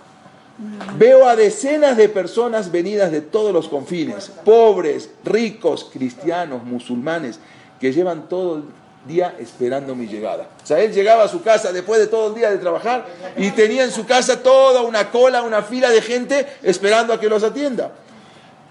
veo 0.97 1.29
a 1.29 1.37
decenas 1.37 1.97
de 1.97 2.09
personas 2.09 2.73
venidas 2.73 3.13
de 3.13 3.21
todos 3.21 3.53
los 3.53 3.69
confines, 3.69 4.33
pobres, 4.45 5.11
ricos, 5.25 5.89
cristianos, 5.93 6.65
musulmanes, 6.65 7.39
que 7.81 7.93
llevan 7.93 8.29
todo 8.29 8.63
día 9.07 9.37
esperando 9.39 9.95
mi 9.95 10.07
llegada. 10.07 10.49
O 10.63 10.67
sea, 10.67 10.81
él 10.81 10.93
llegaba 10.93 11.25
a 11.25 11.29
su 11.29 11.43
casa 11.43 11.73
después 11.73 12.01
de 12.01 12.07
todo 12.07 12.29
el 12.29 12.35
día 12.35 12.51
de 12.51 12.59
trabajar 12.59 13.07
y 13.37 13.51
tenía 13.51 13.85
en 13.85 13.91
su 13.91 14.07
casa 14.07 14.43
toda 14.43 14.83
una 14.83 15.11
cola, 15.11 15.43
una 15.43 15.63
fila 15.63 15.91
de 15.91 16.03
gente 16.03 16.47
esperando 16.63 17.13
a 17.13 17.21
que 17.21 17.29
los 17.29 17.43
atienda. 17.43 17.93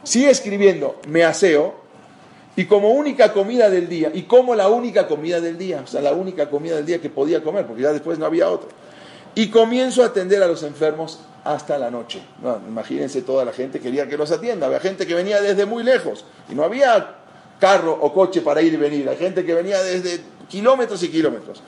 Sigue 0.03 0.29
escribiendo, 0.29 0.99
me 1.07 1.23
aseo, 1.23 1.83
y 2.55 2.65
como 2.65 2.91
única 2.91 3.33
comida 3.33 3.69
del 3.69 3.87
día, 3.89 4.11
y 4.13 4.23
como 4.23 4.53
la 4.53 4.69
única 4.69 5.07
comida 5.07 5.41
del 5.41 5.57
día, 5.57 5.81
o 5.83 5.87
sea, 5.87 6.01
la 6.01 6.13
única 6.13 6.49
comida 6.49 6.75
del 6.75 6.85
día 6.85 6.99
que 6.99 7.09
podía 7.09 7.41
comer, 7.41 7.65
porque 7.65 7.81
ya 7.81 7.93
después 7.93 8.19
no 8.19 8.25
había 8.25 8.49
otra. 8.49 8.69
Y 9.35 9.49
comienzo 9.49 10.03
a 10.03 10.07
atender 10.07 10.43
a 10.43 10.47
los 10.47 10.61
enfermos 10.61 11.19
hasta 11.43 11.77
la 11.77 11.89
noche. 11.89 12.21
imagínense 12.67 13.21
toda 13.21 13.43
la 13.43 13.53
gente 13.53 13.79
quería 13.79 14.07
que 14.07 14.17
los 14.17 14.31
atienda. 14.31 14.67
Había 14.67 14.79
gente 14.79 15.07
que 15.07 15.13
venía 15.13 15.41
desde 15.41 15.65
muy 15.65 15.83
lejos 15.83 16.25
y 16.49 16.55
no 16.55 16.63
había 16.63 17.22
carro 17.59 17.97
o 17.99 18.13
coche 18.13 18.41
para 18.41 18.61
ir 18.61 18.73
y 18.73 18.77
venir. 18.77 19.07
Hay 19.09 19.17
gente 19.17 19.45
que 19.45 19.53
venía 19.53 19.81
desde 19.81 20.21
kilómetros 20.47 21.01
y 21.03 21.09
kilómetros. 21.09 21.61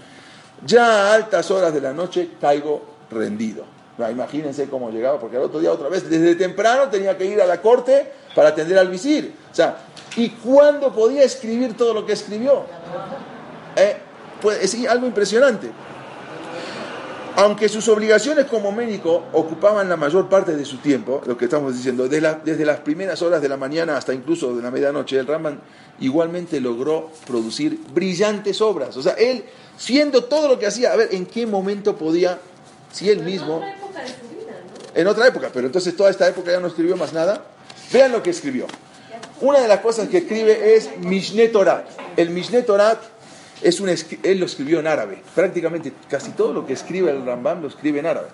Ya 0.66 0.86
a 0.86 1.14
altas 1.16 1.50
horas 1.52 1.74
de 1.74 1.82
la 1.82 1.94
noche 1.94 2.32
caigo 2.40 2.82
rendido. 3.12 3.66
imagínense 4.12 4.70
cómo 4.70 4.90
llegaba, 4.90 5.20
porque 5.20 5.38
al 5.38 5.44
otro 5.44 5.60
día 5.60 5.72
otra 5.72 5.90
vez, 5.90 6.10
desde 6.10 6.36
temprano 6.36 6.90
tenía 6.90 7.18
que 7.18 7.26
ir 7.26 7.42
a 7.42 7.46
la 7.46 7.62
corte 7.62 8.12
para 8.34 8.50
atender 8.50 8.78
al 8.78 8.90
visir. 8.90 9.34
O 9.52 9.56
sea, 9.56 9.78
¿y 10.16 10.30
cuándo 10.30 10.94
podía 10.94 11.24
escribir 11.24 11.76
todo 11.78 11.94
lo 11.94 12.06
que 12.06 12.14
escribió? 12.14 12.64
Eh, 13.76 13.98
pues, 14.42 14.64
es 14.64 14.88
algo 14.88 15.08
impresionante. 15.08 15.72
Aunque 17.38 17.68
sus 17.68 17.90
obligaciones 17.90 18.46
como 18.46 18.72
médico 18.72 19.26
ocupaban 19.34 19.90
la 19.90 19.98
mayor 19.98 20.30
parte 20.30 20.56
de 20.56 20.64
su 20.64 20.78
tiempo, 20.78 21.22
lo 21.26 21.38
que 21.38 21.46
estamos 21.46 21.76
diciendo, 21.76 22.08
desde, 22.08 22.66
las 22.66 22.80
primeras 22.80 23.22
horas 23.22 23.42
de 23.42 23.50
la 23.50 23.58
mañana 23.58 23.98
hasta 23.98 24.14
incluso 24.14 24.56
de 24.56 24.64
la 24.64 24.72
medianoche, 24.72 25.20
el 25.20 25.28
Raman 25.28 25.60
igualmente 26.00 26.62
logró 26.62 27.12
producir 27.28 27.78
brillantes 27.94 28.62
obras. 28.62 28.96
O 28.96 29.02
sea, 29.02 29.14
él, 29.14 29.44
siendo 29.78 30.24
todo 30.24 30.48
lo 30.48 30.58
que 30.58 30.68
hacía, 30.68 30.94
a 30.94 30.96
ver, 30.96 31.10
¿en 31.12 31.26
qué 31.26 31.46
momento 31.46 31.98
podía, 31.98 32.40
si 32.94 33.10
él 33.10 33.22
mismo... 33.22 33.62
En 33.62 33.66
otra 33.66 33.76
época 33.76 34.02
de 34.02 34.08
su 34.08 34.14
vida, 34.14 34.52
¿no? 34.64 35.00
En 35.02 35.08
otra 35.08 35.28
época, 35.28 35.50
pero 35.54 35.68
entonces 35.68 35.96
toda 35.98 36.10
esta 36.10 36.28
época 36.30 36.52
ya 36.52 36.62
no 36.62 36.68
escribió 36.68 36.96
más 36.96 37.12
nada. 37.12 37.44
Vean 37.92 38.14
lo 38.14 38.24
que 38.24 38.30
escribió. 38.30 38.66
Una 39.42 39.60
de 39.60 39.68
las 39.68 39.82
cosas 39.82 40.08
que 40.08 40.20
escribe 40.20 40.76
es 40.76 40.98
Mishneh 41.00 41.50
Torah. 41.50 41.86
El 42.16 42.30
Mishneh 42.30 42.62
Torah 42.62 42.98
es 43.66 43.80
un, 43.80 43.90
él 43.90 44.40
lo 44.40 44.46
escribió 44.46 44.80
en 44.80 44.86
árabe. 44.86 45.18
Prácticamente 45.34 45.92
casi 46.08 46.32
todo 46.34 46.54
lo 46.54 46.68
que 46.68 46.74
escribe 46.74 47.10
el 47.10 47.26
Rambam 47.26 47.64
lo 47.64 47.68
escribe 47.68 48.00
en 48.00 48.06
árabe. 48.06 48.28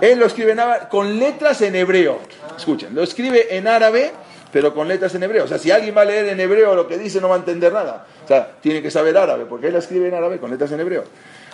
Él 0.00 0.18
lo 0.18 0.26
escribe 0.26 0.50
en 0.50 0.58
árabe 0.58 0.88
con 0.90 1.20
letras 1.20 1.62
en 1.62 1.76
hebreo. 1.76 2.18
Escuchen, 2.56 2.92
lo 2.92 3.04
escribe 3.04 3.56
en 3.56 3.68
árabe, 3.68 4.10
pero 4.52 4.74
con 4.74 4.88
letras 4.88 5.14
en 5.14 5.22
hebreo. 5.22 5.44
O 5.44 5.46
sea, 5.46 5.56
si 5.58 5.70
alguien 5.70 5.96
va 5.96 6.00
a 6.00 6.04
leer 6.04 6.30
en 6.30 6.40
hebreo 6.40 6.74
lo 6.74 6.88
que 6.88 6.98
dice, 6.98 7.20
no 7.20 7.28
va 7.28 7.36
a 7.36 7.38
entender 7.38 7.72
nada. 7.72 8.06
O 8.24 8.26
sea, 8.26 8.50
tiene 8.60 8.82
que 8.82 8.90
saber 8.90 9.16
árabe, 9.16 9.44
porque 9.44 9.68
él 9.68 9.72
lo 9.72 9.78
escribe 9.78 10.08
en 10.08 10.14
árabe 10.14 10.38
con 10.38 10.50
letras 10.50 10.72
en 10.72 10.80
hebreo. 10.80 11.04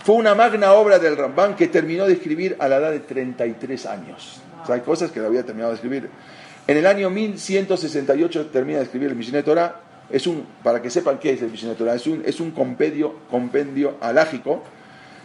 Fue 0.02 0.14
una 0.14 0.34
magna 0.34 0.72
obra 0.72 0.98
del 0.98 1.18
Rambam 1.18 1.54
que 1.54 1.66
terminó 1.66 2.06
de 2.06 2.14
escribir 2.14 2.56
a 2.58 2.66
la 2.66 2.76
edad 2.76 2.92
de 2.92 3.00
33 3.00 3.84
años. 3.84 4.40
O 4.62 4.66
sea, 4.66 4.76
hay 4.76 4.80
cosas 4.80 5.10
que 5.10 5.20
lo 5.20 5.26
había 5.26 5.42
terminado 5.42 5.72
de 5.72 5.74
escribir. 5.74 6.08
En 6.66 6.78
el 6.78 6.86
año 6.86 7.10
1168 7.10 8.46
termina 8.46 8.78
de 8.78 8.84
escribir 8.84 9.10
el 9.10 9.16
Mishneh 9.16 9.42
Torah 9.42 9.82
es 10.10 10.26
un, 10.26 10.46
para 10.62 10.80
que 10.80 10.90
sepan 10.90 11.18
qué 11.18 11.32
es 11.32 11.42
el 11.42 11.50
Mishneh 11.50 11.76
es 11.94 12.06
un, 12.06 12.22
es 12.24 12.40
un 12.40 12.50
compendio, 12.52 13.14
compendio 13.30 13.96
alágico. 14.00 14.62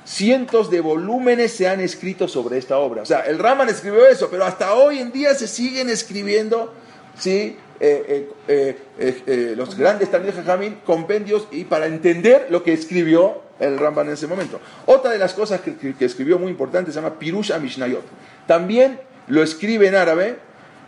Cientos 0.04 0.72
de 0.72 0.82
volúmenes 0.82 1.52
se 1.52 1.68
han 1.68 1.80
escrito 1.80 2.28
sobre 2.28 2.58
esta 2.58 2.80
obra. 2.80 3.04
O 3.04 3.06
sea, 3.06 3.22
el 3.22 3.38
Raman 3.38 3.70
escribió 3.70 4.08
eso, 4.08 4.30
pero 4.32 4.46
hasta 4.46 4.74
hoy 4.74 4.98
en 4.98 5.12
día 5.12 5.36
se 5.36 5.48
siguen 5.48 5.90
escribiendo 5.90 6.74
¿sí? 7.18 7.58
Eh, 7.80 8.30
eh, 8.48 8.78
eh, 9.00 9.54
los 9.58 9.76
grandes 9.76 10.12
también 10.12 10.36
Jamín, 10.46 10.78
compendios 10.86 11.48
y 11.52 11.64
para 11.64 11.88
entender 11.88 12.48
lo 12.52 12.64
que 12.64 12.74
escribió 12.74 13.42
el 13.60 13.78
Ramban 13.80 14.08
en 14.08 14.14
ese 14.14 14.28
momento. 14.28 14.60
Otra 14.86 15.12
de 15.12 15.18
las 15.18 15.34
cosas 15.34 15.62
que, 15.62 15.76
que 15.76 16.06
escribió 16.06 16.38
muy 16.38 16.52
importante 16.52 16.92
se 16.92 16.96
llama 16.96 17.18
Pirush 17.18 17.52
Mishnayot. 17.60 18.04
También 18.46 19.00
lo 19.28 19.42
escribe 19.42 19.88
en 19.88 19.96
árabe 19.96 20.38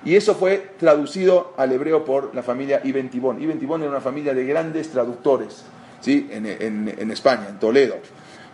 y 0.05 0.15
eso 0.15 0.35
fue 0.35 0.71
traducido 0.77 1.53
al 1.57 1.71
hebreo 1.71 2.03
por 2.03 2.35
la 2.35 2.43
familia 2.43 2.81
Ibn 2.83 3.09
Tibón. 3.09 3.41
Ibn 3.41 3.59
Tibón 3.59 3.81
era 3.81 3.91
una 3.91 4.01
familia 4.01 4.33
de 4.33 4.45
grandes 4.45 4.89
traductores 4.89 5.63
¿sí? 6.01 6.27
en, 6.31 7.11
España, 7.11 7.47
en 7.49 7.59
Toledo, 7.59 7.95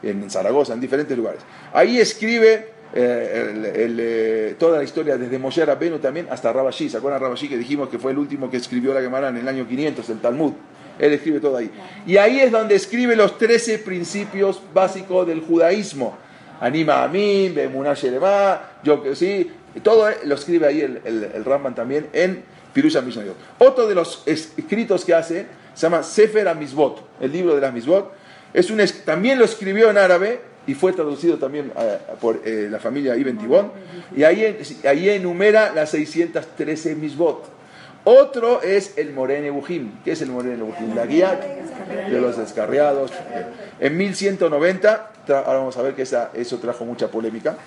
en 0.04 0.30
Zaragoza, 0.30 0.74
en 0.74 0.82
diferentes 0.82 1.18
lugares. 1.18 1.42
Ahí 1.74 2.00
escribe 2.00 2.80
eh, 2.94 3.74
eh, 3.76 4.56
toda 4.58 4.78
la 4.78 4.84
historia 4.84 5.18
desde 5.18 5.38
Moshe 5.40 5.66
Rabbenu 5.66 6.00
también 6.00 6.28
hasta 6.30 6.54
Rabashi. 6.54 6.90
¿Se 6.90 6.98
acuerdan 6.98 7.22
Rabashi 7.22 7.50
que 7.50 7.58
dijimos 7.58 7.90
que 7.90 7.98
fue 7.98 8.12
el 8.12 8.20
último 8.20 8.50
que 8.50 8.58
escribió 8.58 8.94
la 8.94 9.02
Gemara 9.02 9.30
en 9.30 9.38
el 9.38 9.48
año 9.48 9.68
500, 9.68 10.10
el 10.10 10.20
Talmud? 10.20 10.54
Él 11.00 11.14
escribe 11.14 11.40
todo 11.40 11.58
ahí. 11.58 11.72
Y 12.06 12.18
ahí 12.18 12.40
es 12.42 12.52
donde 12.52 12.76
escribe 12.76 13.16
los 13.16 13.38
13 13.38 13.80
principios 13.80 14.62
básicos 14.74 15.26
del 15.26 15.42
judaísmo. 15.42 16.18
Anima 16.60 17.04
a 17.04 17.08
mí, 17.08 17.56
yo 18.84 19.02
que 19.02 19.16
sí, 19.16 19.50
todo 19.84 20.10
lo 20.24 20.36
escribe 20.36 20.68
ahí 20.68 20.82
el, 20.82 21.02
el, 21.06 21.46
Ramban 21.46 21.76
también 21.76 22.08
en 22.14 22.44
Pirusha 22.74 23.02
Mishnayot. 23.02 23.36
Otro 23.60 23.88
de 23.88 23.96
los 23.96 24.24
escritos 24.26 25.06
que 25.06 25.14
hace 25.14 25.46
se 25.74 25.82
llama 25.82 26.04
Sefer 26.04 26.48
Amizbot, 26.48 27.02
el 27.22 27.32
libro 27.32 27.56
de 27.56 27.62
las 27.62 27.74
Misbot. 27.74 28.12
Es 28.54 28.70
un, 28.72 28.82
también 29.06 29.38
lo 29.38 29.46
escribió 29.46 29.90
en 29.90 29.98
árabe 29.98 30.42
y 30.68 30.74
fue 30.74 30.94
traducido 30.94 31.38
también 31.38 31.72
eh, 31.80 31.98
por 32.20 32.42
eh, 32.46 32.68
la 32.70 32.80
familia 32.80 33.16
Ibn 33.16 33.38
Tibón. 33.38 33.72
Y 34.16 34.24
ahí, 34.24 34.58
ahí 34.88 35.10
enumera 35.10 35.72
las 35.74 35.92
613 35.92 36.96
Misbot. 36.96 37.60
Otro 38.04 38.62
es 38.62 38.98
el 38.98 39.14
Morene 39.14 39.52
Bujim. 39.52 40.02
¿Qué 40.04 40.14
es 40.14 40.22
el 40.22 40.30
Morene 40.30 40.64
Bujim? 40.64 40.96
La 40.96 41.06
guía 41.06 41.40
de 42.10 42.20
los 42.20 42.38
descarriados. 42.38 43.12
En 43.80 43.98
1190, 43.98 45.12
ahora 45.28 45.60
vamos 45.60 45.78
a 45.78 45.82
ver 45.82 45.96
que 45.96 46.04
eso 46.04 46.58
trajo 46.60 46.86
mucha 46.86 47.10
polémica. 47.10 47.58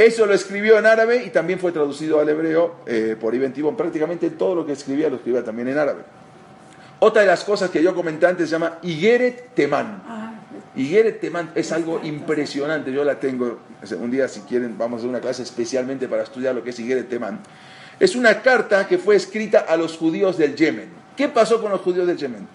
Eso 0.00 0.24
lo 0.24 0.32
escribió 0.32 0.78
en 0.78 0.86
árabe 0.86 1.24
y 1.26 1.28
también 1.28 1.58
fue 1.58 1.72
traducido 1.72 2.20
al 2.20 2.28
hebreo 2.30 2.76
eh, 2.86 3.18
por 3.20 3.34
Ibn 3.34 3.52
Tibon. 3.52 3.76
Prácticamente 3.76 4.30
todo 4.30 4.54
lo 4.54 4.64
que 4.64 4.72
escribía 4.72 5.10
lo 5.10 5.16
escribía 5.16 5.44
también 5.44 5.68
en 5.68 5.76
árabe. 5.76 6.04
Otra 7.00 7.20
de 7.20 7.28
las 7.28 7.44
cosas 7.44 7.68
que 7.68 7.82
yo 7.82 7.94
comenté 7.94 8.26
antes 8.26 8.48
se 8.48 8.52
llama 8.52 8.78
Igeret 8.80 9.54
Teman. 9.54 10.02
Igeret 10.74 11.20
Teman 11.20 11.50
es 11.54 11.70
algo 11.70 12.00
impresionante. 12.02 12.90
Yo 12.90 13.04
la 13.04 13.20
tengo. 13.20 13.58
Un 13.98 14.10
día, 14.10 14.26
si 14.26 14.40
quieren, 14.40 14.78
vamos 14.78 14.96
a 14.96 14.98
hacer 15.00 15.10
una 15.10 15.20
clase 15.20 15.42
especialmente 15.42 16.08
para 16.08 16.22
estudiar 16.22 16.54
lo 16.54 16.64
que 16.64 16.70
es 16.70 16.80
Igeret 16.80 17.06
Teman. 17.06 17.38
Es 17.98 18.16
una 18.16 18.40
carta 18.40 18.88
que 18.88 18.96
fue 18.96 19.16
escrita 19.16 19.66
a 19.68 19.76
los 19.76 19.98
judíos 19.98 20.38
del 20.38 20.56
Yemen. 20.56 20.88
¿Qué 21.14 21.28
pasó 21.28 21.60
con 21.60 21.72
los 21.72 21.82
judíos 21.82 22.06
del 22.06 22.16
Yemen? 22.16 22.48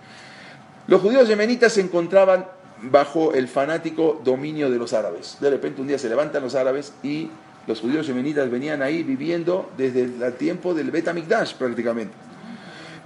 Los 0.88 1.00
judíos 1.00 1.28
yemenitas 1.28 1.74
se 1.74 1.82
encontraban 1.82 2.48
bajo 2.92 3.34
el 3.34 3.48
fanático 3.48 4.22
dominio 4.24 4.70
de 4.70 4.78
los 4.78 4.94
árabes. 4.94 5.38
De 5.40 5.50
repente 5.50 5.82
un 5.82 5.88
día 5.88 6.00
se 6.00 6.10
levantan 6.10 6.44
los 6.44 6.56
árabes 6.56 6.94
y 7.04 7.30
los 7.68 7.82
judíos 7.82 8.06
yemenitas 8.08 8.50
venían 8.50 8.82
ahí 8.82 9.04
viviendo 9.04 9.72
desde 9.78 10.04
el 10.04 10.34
tiempo 10.34 10.74
del 10.74 10.92
Bet 10.92 11.10
prácticamente. 11.58 12.14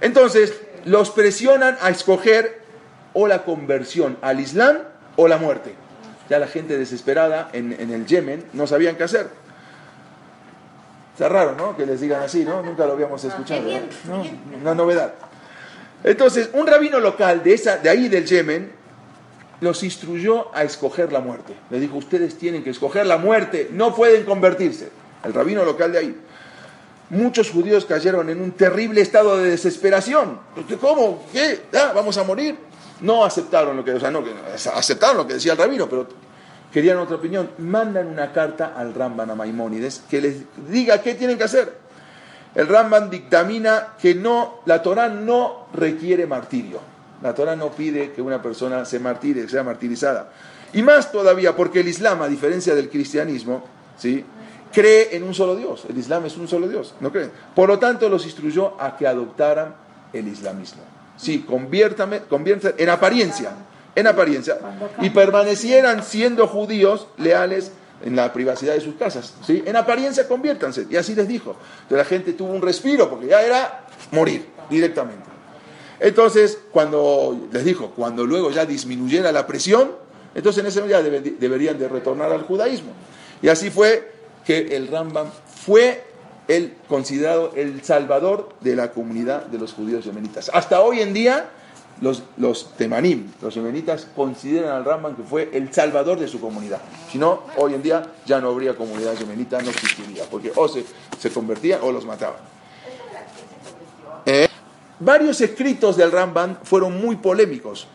Entonces 0.00 0.60
los 0.84 1.10
presionan 1.10 1.76
a 1.80 1.90
escoger 1.90 2.60
o 3.12 3.26
la 3.26 3.44
conversión 3.44 4.16
al 4.22 4.40
Islam 4.40 4.78
o 5.16 5.28
la 5.28 5.38
muerte. 5.38 5.74
Ya 6.28 6.38
la 6.38 6.46
gente 6.46 6.78
desesperada 6.78 7.50
en, 7.52 7.72
el 7.72 8.06
Yemen 8.06 8.44
no 8.52 8.66
sabían 8.66 8.96
qué 8.96 9.04
hacer. 9.04 9.28
Está 11.12 11.28
raro, 11.28 11.54
¿no? 11.56 11.76
Que 11.76 11.84
les 11.84 12.00
digan 12.00 12.22
así, 12.22 12.44
¿no? 12.44 12.62
Nunca 12.62 12.86
lo 12.86 12.92
habíamos 12.92 13.22
escuchado. 13.24 13.62
¿no? 14.06 14.24
Una 14.60 14.74
novedad. 14.74 15.12
Entonces, 16.04 16.50
un 16.52 16.66
rabino 16.66 16.98
local 17.00 17.42
de, 17.42 17.52
esa, 17.52 17.76
de 17.76 17.90
ahí 17.90 18.08
del 18.08 18.24
Yemen 18.24 18.79
los 19.60 19.82
instruyó 19.82 20.54
a 20.54 20.64
escoger 20.64 21.12
la 21.12 21.20
muerte. 21.20 21.54
Le 21.70 21.80
dijo, 21.80 21.96
ustedes 21.96 22.38
tienen 22.38 22.64
que 22.64 22.70
escoger 22.70 23.06
la 23.06 23.18
muerte, 23.18 23.68
no 23.72 23.94
pueden 23.94 24.24
convertirse. 24.24 24.90
El 25.24 25.34
rabino 25.34 25.64
local 25.64 25.92
de 25.92 25.98
ahí. 25.98 26.16
Muchos 27.10 27.50
judíos 27.50 27.84
cayeron 27.84 28.30
en 28.30 28.40
un 28.40 28.52
terrible 28.52 29.00
estado 29.00 29.36
de 29.36 29.50
desesperación. 29.50 30.38
¿Cómo? 30.80 31.24
¿Qué? 31.32 31.62
¿Ah, 31.74 31.92
¿Vamos 31.94 32.16
a 32.16 32.24
morir? 32.24 32.56
No 33.00 33.24
aceptaron 33.24 33.76
lo 33.76 33.84
que, 33.84 33.92
no, 33.94 34.24
aceptaron 34.74 35.16
lo 35.16 35.26
que 35.26 35.34
decía 35.34 35.52
el 35.52 35.58
rabino, 35.58 35.88
pero 35.88 36.06
querían 36.72 36.98
otra 36.98 37.16
opinión. 37.16 37.50
Mandan 37.58 38.06
una 38.06 38.32
carta 38.32 38.74
al 38.76 38.94
Ramban 38.94 39.30
a 39.30 39.34
Maimónides 39.34 40.02
que 40.08 40.20
les 40.20 40.36
diga 40.68 41.02
qué 41.02 41.14
tienen 41.14 41.36
que 41.36 41.44
hacer. 41.44 41.78
El 42.54 42.68
Ramban 42.68 43.10
dictamina 43.10 43.94
que 44.00 44.14
no, 44.14 44.60
la 44.66 44.82
Torah 44.82 45.08
no 45.08 45.66
requiere 45.72 46.26
martirio. 46.26 46.80
La 47.22 47.34
Torah 47.34 47.56
no 47.56 47.70
pide 47.70 48.12
que 48.12 48.22
una 48.22 48.40
persona 48.40 48.84
se 48.84 48.98
martire, 48.98 49.48
sea 49.48 49.62
martirizada. 49.62 50.30
Y 50.72 50.82
más 50.82 51.12
todavía 51.12 51.54
porque 51.54 51.80
el 51.80 51.88
Islam, 51.88 52.22
a 52.22 52.28
diferencia 52.28 52.74
del 52.74 52.88
cristianismo, 52.88 53.64
¿sí? 53.98 54.24
cree 54.72 55.16
en 55.16 55.24
un 55.24 55.34
solo 55.34 55.56
Dios. 55.56 55.84
El 55.88 55.98
Islam 55.98 56.26
es 56.26 56.36
un 56.36 56.48
solo 56.48 56.68
Dios, 56.68 56.94
¿no 57.00 57.10
creen? 57.12 57.30
Por 57.54 57.68
lo 57.68 57.78
tanto, 57.78 58.08
los 58.08 58.24
instruyó 58.24 58.80
a 58.80 58.96
que 58.96 59.06
adoptaran 59.06 59.74
el 60.12 60.28
islamismo. 60.28 60.82
Sí, 61.16 61.40
conviértame, 61.40 62.22
en 62.78 62.88
apariencia, 62.88 63.52
en 63.94 64.06
apariencia, 64.06 64.58
y 65.00 65.10
permanecieran 65.10 66.02
siendo 66.02 66.46
judíos 66.46 67.08
leales 67.18 67.72
en 68.02 68.16
la 68.16 68.32
privacidad 68.32 68.74
de 68.74 68.80
sus 68.80 68.94
casas. 68.94 69.34
¿sí? 69.46 69.62
En 69.66 69.76
apariencia 69.76 70.26
conviértanse. 70.26 70.86
Y 70.88 70.96
así 70.96 71.14
les 71.14 71.28
dijo. 71.28 71.56
Entonces 71.82 71.98
la 71.98 72.04
gente 72.04 72.32
tuvo 72.32 72.52
un 72.52 72.62
respiro 72.62 73.10
porque 73.10 73.26
ya 73.26 73.42
era 73.42 73.86
morir 74.12 74.46
directamente. 74.70 75.29
Entonces, 76.00 76.58
cuando 76.72 77.48
les 77.52 77.64
dijo, 77.64 77.92
cuando 77.94 78.24
luego 78.24 78.50
ya 78.50 78.64
disminuyera 78.64 79.32
la 79.32 79.46
presión, 79.46 79.92
entonces 80.34 80.62
en 80.62 80.68
ese 80.68 80.80
momento 80.80 81.02
ya 81.02 81.20
deberían 81.38 81.78
de 81.78 81.88
retornar 81.88 82.32
al 82.32 82.42
judaísmo. 82.42 82.92
Y 83.42 83.48
así 83.48 83.70
fue 83.70 84.10
que 84.44 84.76
el 84.76 84.88
Rambam 84.88 85.28
fue 85.64 86.04
el 86.48 86.74
considerado 86.88 87.52
el 87.54 87.82
salvador 87.84 88.48
de 88.60 88.74
la 88.76 88.92
comunidad 88.92 89.46
de 89.46 89.58
los 89.58 89.72
judíos 89.72 90.04
yemenitas. 90.04 90.50
Hasta 90.52 90.80
hoy 90.80 91.00
en 91.00 91.12
día, 91.12 91.50
los, 92.00 92.22
los 92.38 92.74
temanim, 92.76 93.30
los 93.42 93.54
yemenitas, 93.54 94.06
consideran 94.16 94.76
al 94.76 94.84
Rambam 94.84 95.16
que 95.16 95.22
fue 95.22 95.50
el 95.52 95.72
salvador 95.72 96.18
de 96.18 96.28
su 96.28 96.40
comunidad. 96.40 96.80
Si 97.12 97.18
no, 97.18 97.42
hoy 97.56 97.74
en 97.74 97.82
día 97.82 98.10
ya 98.24 98.40
no 98.40 98.48
habría 98.48 98.74
comunidad 98.74 99.14
yemenita, 99.16 99.60
no 99.60 99.70
existiría, 99.70 100.24
porque 100.30 100.50
o 100.56 100.66
se, 100.66 100.84
se 101.18 101.30
convertían 101.30 101.80
o 101.82 101.92
los 101.92 102.06
mataban. 102.06 102.59
Varios 105.00 105.40
escritos 105.40 105.96
del 105.96 106.12
Ramban 106.12 106.58
fueron 106.62 107.00
muy 107.00 107.16
polémicos. 107.16 107.88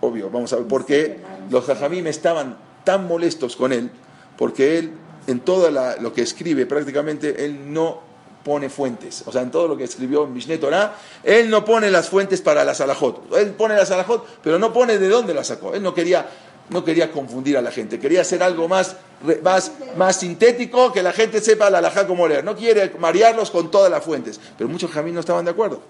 Obvio, 0.00 0.30
vamos 0.30 0.52
a 0.52 0.56
ver 0.56 0.66
por 0.66 0.84
qué 0.84 1.20
los 1.48 1.64
jajamim 1.64 2.06
estaban 2.08 2.56
tan 2.84 3.06
molestos 3.06 3.56
con 3.56 3.72
él, 3.72 3.90
porque 4.36 4.78
él, 4.78 4.92
en 5.26 5.40
todo 5.40 5.70
lo 5.70 6.12
que 6.12 6.22
escribe, 6.22 6.66
prácticamente 6.66 7.44
él 7.44 7.72
no 7.72 8.00
pone 8.42 8.68
fuentes. 8.68 9.24
O 9.26 9.32
sea, 9.32 9.42
en 9.42 9.50
todo 9.50 9.66
lo 9.68 9.76
que 9.76 9.84
escribió 9.84 10.26
Mishneh 10.26 10.58
Torah, 10.58 10.96
él 11.24 11.50
no 11.50 11.64
pone 11.64 11.90
las 11.90 12.08
fuentes 12.08 12.40
para 12.40 12.64
las 12.64 12.80
alajot. 12.80 13.32
Él 13.36 13.50
pone 13.50 13.76
las 13.76 13.90
alajot, 13.90 14.24
pero 14.42 14.58
no 14.58 14.72
pone 14.72 14.98
de 14.98 15.08
dónde 15.08 15.34
las 15.34 15.48
sacó. 15.48 15.74
Él 15.74 15.82
no 15.82 15.94
quería, 15.94 16.28
no 16.68 16.84
quería 16.84 17.12
confundir 17.12 17.56
a 17.56 17.62
la 17.62 17.70
gente, 17.70 17.98
quería 17.98 18.22
hacer 18.22 18.42
algo 18.42 18.68
más, 18.68 18.96
más, 19.42 19.72
más 19.96 20.16
sintético, 20.16 20.92
que 20.92 21.02
la 21.02 21.12
gente 21.12 21.40
sepa 21.40 21.70
la 21.70 21.78
alajá 21.78 22.06
como 22.06 22.26
leer. 22.26 22.44
No 22.44 22.56
quiere 22.56 22.92
marearlos 22.98 23.50
con 23.50 23.70
todas 23.70 23.90
las 23.90 24.04
fuentes. 24.04 24.40
Pero 24.58 24.68
muchos 24.68 24.90
jajamim 24.90 25.14
no 25.14 25.20
estaban 25.20 25.44
de 25.44 25.50
acuerdo. 25.52 25.80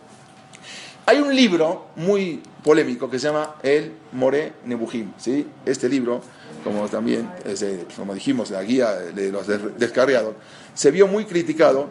Hay 1.07 1.21
un 1.21 1.35
libro 1.35 1.87
muy 1.95 2.43
polémico 2.65 3.09
que 3.09 3.19
se 3.19 3.29
llama 3.29 3.55
El 3.63 3.93
More 4.13 4.55
Nebuhim. 4.65 5.13
¿sí? 5.17 5.47
Este 5.65 5.89
libro, 5.89 6.21
como 6.65 6.89
también, 6.89 7.31
como 7.97 8.13
dijimos, 8.13 8.51
la 8.51 8.63
guía 8.63 8.93
de 8.93 9.31
los 9.31 9.47
descarriados, 9.79 10.35
se 10.75 10.91
vio 10.91 11.07
muy 11.07 11.25
criticado 11.25 11.89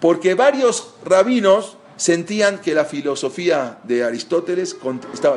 porque 0.00 0.34
varios 0.34 0.94
rabinos 1.04 1.78
sentían 2.02 2.58
que 2.58 2.74
la 2.74 2.84
filosofía 2.84 3.78
de 3.84 4.02
Aristóteles, 4.02 4.76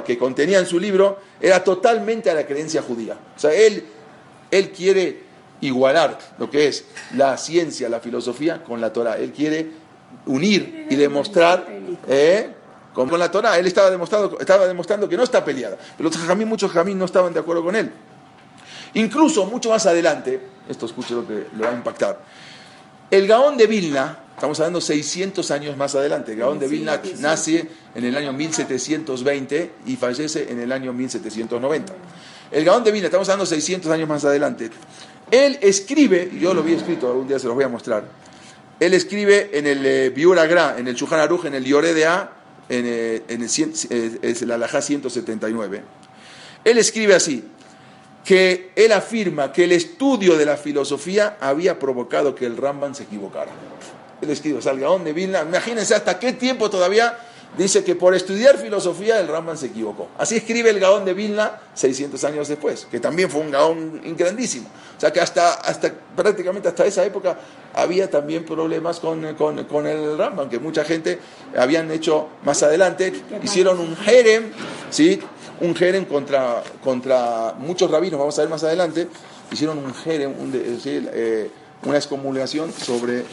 que 0.04 0.18
contenía 0.18 0.58
en 0.58 0.66
su 0.66 0.80
libro, 0.80 1.20
era 1.40 1.64
totalmente 1.64 2.32
a 2.32 2.34
la 2.34 2.48
creencia 2.48 2.82
judía. 2.82 3.16
O 3.36 3.40
sea, 3.40 3.54
él, 3.54 3.86
él 4.50 4.72
quiere 4.72 5.22
igualar 5.62 6.18
lo 6.40 6.50
que 6.50 6.68
es 6.68 6.86
la 7.14 7.38
ciencia, 7.38 7.88
la 7.88 8.00
filosofía 8.00 8.64
con 8.64 8.82
la 8.82 8.92
Torah. 8.92 9.16
Él 9.20 9.32
quiere 9.32 9.74
unir 10.26 10.88
y 10.90 10.96
demostrar, 10.96 11.68
¿eh? 12.08 12.50
como 12.96 13.12
con 13.12 13.20
la 13.20 13.30
Torah, 13.30 13.60
él 13.60 13.68
estaba 13.68 13.92
demostrando, 13.92 14.40
estaba 14.40 14.66
demostrando 14.66 15.08
que 15.08 15.18
no 15.18 15.22
está 15.22 15.46
peleada. 15.46 15.78
Pero 15.96 16.10
los 16.10 16.18
jamín, 16.18 16.48
muchos 16.48 16.72
jamín 16.72 16.98
no 16.98 17.06
estaban 17.06 17.32
de 17.32 17.42
acuerdo 17.42 17.64
con 17.64 17.76
él. 17.76 17.92
Incluso 18.96 19.46
mucho 19.46 19.70
más 19.70 19.86
adelante, 19.86 20.42
esto 20.68 20.88
escuche 20.88 21.14
lo 21.14 21.28
que 21.28 21.46
le 21.56 21.64
va 21.64 21.70
a 21.70 21.76
impactar, 21.76 22.20
el 23.12 23.28
Gaón 23.28 23.56
de 23.56 23.68
Vilna, 23.68 24.25
estamos 24.36 24.60
hablando 24.60 24.82
600 24.82 25.50
años 25.52 25.78
más 25.78 25.96
adelante, 25.96 26.34
el 26.34 26.40
Gaón 26.40 26.60
de 26.60 26.68
Vilna 26.68 27.02
nace 27.20 27.68
en 27.96 28.04
el 28.04 28.16
año 28.16 28.34
1720 28.34 29.72
y 29.86 29.96
fallece 29.96 30.52
en 30.52 30.60
el 30.60 30.72
año 30.72 30.94
1790. 30.94 31.94
El 32.52 32.66
Gaón 32.66 32.84
de 32.84 32.92
Vilna, 32.92 33.08
estamos 33.08 33.28
hablando 33.30 33.46
600 33.46 33.90
años 33.92 34.08
más 34.08 34.26
adelante, 34.26 34.70
él 35.32 35.58
escribe, 35.62 36.32
yo 36.40 36.54
lo 36.54 36.62
vi 36.64 36.74
escrito, 36.74 37.08
algún 37.08 37.28
día 37.28 37.40
se 37.40 37.48
los 37.48 37.56
voy 37.56 37.64
a 37.64 37.70
mostrar, 37.70 38.04
él 38.80 38.94
escribe 38.94 39.52
en 39.54 39.68
el 39.68 39.86
eh, 39.86 40.10
Biuragra, 40.10 40.76
en 40.78 40.88
el 40.88 40.96
Shuhan 40.96 41.22
Aruj, 41.22 41.46
en 41.46 41.56
el 41.56 41.64
Yoredea, 41.64 42.32
en, 42.68 42.86
eh, 42.86 43.24
en 43.30 43.42
el, 43.42 43.50
eh, 43.90 44.20
es 44.22 44.42
el 44.42 44.52
Alajá 44.52 44.82
179. 44.82 45.82
Él 46.66 46.78
escribe 46.78 47.16
así, 47.16 47.44
que 48.26 48.72
él 48.76 48.92
afirma 48.92 49.54
que 49.54 49.64
el 49.64 49.72
estudio 49.72 50.36
de 50.38 50.46
la 50.46 50.58
filosofía 50.58 51.38
había 51.40 51.80
provocado 51.80 52.36
que 52.36 52.46
el 52.46 52.58
Ramban 52.58 52.96
se 52.96 53.04
equivocara. 53.04 53.52
Él 54.22 54.30
escribe, 54.30 54.62
salga 54.62 54.90
de 54.98 55.14
Vilna, 55.14 55.42
imagínense 55.42 55.96
hasta 55.96 56.20
qué 56.20 56.34
tiempo 56.34 56.70
todavía 56.70 57.18
dice 57.58 57.84
que 57.84 57.96
por 57.96 58.14
estudiar 58.14 58.58
filosofía 58.58 59.20
el 59.20 59.28
Ramban 59.28 59.58
se 59.58 59.68
equivocó. 59.68 60.10
Así 60.18 60.36
escribe 60.36 60.70
el 60.70 60.80
Gaón 60.80 61.06
de 61.06 61.14
Vilna 61.14 61.60
600 61.74 62.24
años 62.26 62.48
después, 62.48 62.88
que 62.90 63.00
también 63.00 63.30
fue 63.30 63.42
un 63.42 63.52
Gaón 63.52 64.02
grandísimo. 64.18 64.68
O 64.98 65.00
sea 65.00 65.12
que 65.12 65.22
hasta, 65.22 65.54
hasta 65.54 65.92
prácticamente 66.16 66.68
hasta 66.68 66.86
esa 66.86 67.06
época 67.06 67.38
había 67.74 68.10
también 68.10 68.46
problemas 68.46 69.00
con, 69.00 69.36
con, 69.36 69.64
con 69.66 69.88
el 69.88 70.18
Ramban, 70.18 70.50
que 70.50 70.60
mucha 70.60 70.84
gente 70.84 71.20
habían 71.58 71.92
hecho 71.92 72.28
más 72.44 72.64
adelante, 72.64 73.14
hicieron 73.44 73.80
un 73.80 73.96
jerem, 73.98 74.52
¿sí? 74.90 75.22
un 75.62 75.76
jerem 75.76 76.06
contra, 76.06 76.64
contra 76.84 77.54
muchos 77.58 77.90
rabinos, 77.90 78.20
vamos 78.20 78.38
a 78.38 78.42
ver 78.42 78.50
más 78.50 78.64
adelante, 78.64 79.08
hicieron 79.52 79.78
un 79.78 79.94
jerem, 79.94 80.34
eh, 80.86 81.50
una 81.84 81.98
excomulgación 81.98 82.72
sobre 82.74 83.24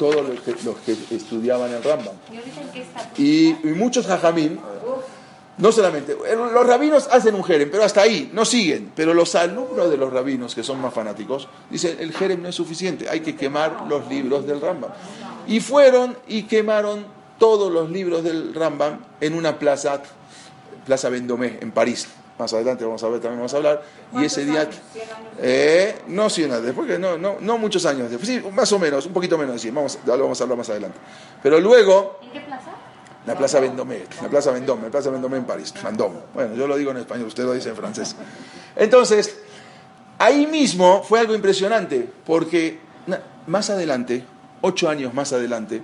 todos 0.00 0.26
los 0.64 0.78
que, 0.78 0.96
estudiaban 1.14 1.70
el 1.74 1.82
Rambam. 1.82 2.14
Y, 3.18 3.54
muchos 3.64 4.08
hajamim, 4.08 4.56
no 5.58 5.72
solamente, 5.72 6.16
los 6.16 6.66
rabinos 6.66 7.06
hacen 7.12 7.34
un 7.34 7.44
jerem, 7.44 7.70
pero 7.70 7.84
hasta 7.84 8.00
ahí, 8.00 8.30
no 8.32 8.46
siguen. 8.46 8.92
Pero 8.96 9.12
los 9.12 9.34
alumnos 9.34 9.90
de 9.90 9.98
los 9.98 10.10
rabinos, 10.10 10.54
que 10.54 10.62
son 10.62 10.80
más 10.80 10.94
fanáticos, 10.94 11.48
dicen, 11.68 11.98
el 12.00 12.14
jerem 12.14 12.40
no 12.40 12.48
es 12.48 12.54
suficiente, 12.54 13.10
hay 13.10 13.20
que 13.20 13.36
quemar 13.36 13.84
los 13.90 14.08
libros 14.08 14.46
del 14.46 14.62
Rambam. 14.62 14.90
Y 15.46 15.60
fueron 15.60 16.16
y 16.26 16.44
quemaron 16.44 17.04
todos 17.38 17.70
los 17.70 17.90
libros 17.90 18.24
del 18.24 18.54
Rambam 18.54 19.00
en 19.20 19.34
una 19.34 19.58
plaza, 19.58 20.02
Plaza 20.86 21.10
Vendomé, 21.10 21.58
en 21.60 21.72
París. 21.72 22.08
Más 22.40 22.54
adelante 22.54 22.86
vamos 22.86 23.04
a 23.04 23.08
ver, 23.10 23.20
también 23.20 23.38
vamos 23.38 23.52
a 23.52 23.58
hablar. 23.58 23.82
Y 24.14 24.24
ese 24.24 24.46
día, 24.46 24.66
eh, 25.38 25.98
no 26.06 26.30
100 26.30 26.50
años, 26.50 26.64
después, 26.64 26.98
no, 26.98 27.18
no, 27.18 27.36
no 27.38 27.58
muchos 27.58 27.84
años 27.84 28.08
después, 28.08 28.26
sí, 28.26 28.42
más 28.50 28.72
o 28.72 28.78
menos, 28.78 29.04
un 29.04 29.12
poquito 29.12 29.36
menos, 29.36 29.60
sí, 29.60 29.70
vamos, 29.70 29.98
lo 30.06 30.18
vamos 30.18 30.40
a 30.40 30.44
hablar 30.44 30.56
más 30.56 30.70
adelante. 30.70 30.96
Pero 31.42 31.60
luego... 31.60 32.18
¿En 32.22 32.30
qué 32.30 32.40
plaza? 32.40 32.70
La 33.26 33.36
Plaza 33.36 33.60
Vendomé, 33.60 34.04
la 34.22 34.28
Plaza 34.30 34.52
Vendôme, 34.52 34.84
la 34.84 34.90
Plaza 34.90 35.10
Vendomé 35.10 35.36
en 35.36 35.44
París, 35.44 35.74
Vendôme. 35.84 36.20
Bueno, 36.32 36.54
yo 36.54 36.66
lo 36.66 36.78
digo 36.78 36.92
en 36.92 36.96
español, 36.96 37.26
usted 37.26 37.44
lo 37.44 37.52
dice 37.52 37.68
en 37.68 37.76
francés. 37.76 38.16
Entonces, 38.74 39.36
ahí 40.18 40.46
mismo 40.46 41.02
fue 41.02 41.20
algo 41.20 41.34
impresionante, 41.34 42.08
porque 42.24 42.78
más 43.46 43.68
adelante, 43.68 44.24
ocho 44.62 44.88
años 44.88 45.12
más 45.12 45.34
adelante, 45.34 45.82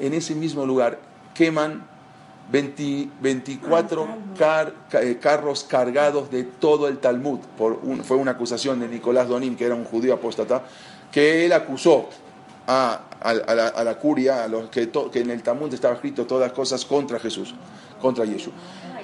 en 0.00 0.14
ese 0.14 0.34
mismo 0.34 0.66
lugar, 0.66 0.98
queman 1.32 1.91
24 2.52 4.08
eh, 4.92 5.18
carros 5.20 5.64
cargados 5.64 6.30
de 6.30 6.44
todo 6.44 6.86
el 6.86 6.98
Talmud. 6.98 7.40
Por 7.56 7.80
fue 8.04 8.18
una 8.18 8.32
acusación 8.32 8.78
de 8.80 8.88
Nicolás 8.88 9.28
Donim, 9.28 9.56
que 9.56 9.64
era 9.64 9.74
un 9.74 9.84
judío 9.84 10.12
apóstata, 10.14 10.62
que 11.10 11.46
él 11.46 11.52
acusó 11.52 12.08
a, 12.66 13.00
la, 13.84 13.98
curia, 13.98 14.44
a 14.44 14.48
los 14.48 14.68
que, 14.68 14.90
que, 14.90 15.20
en 15.20 15.30
el 15.30 15.42
Talmud 15.42 15.72
estaba 15.72 15.94
escrito 15.94 16.26
todas 16.26 16.48
las 16.48 16.52
cosas 16.56 16.84
contra 16.84 17.18
Jesús, 17.18 17.54
contra 18.00 18.24
Yeshua. 18.24 18.52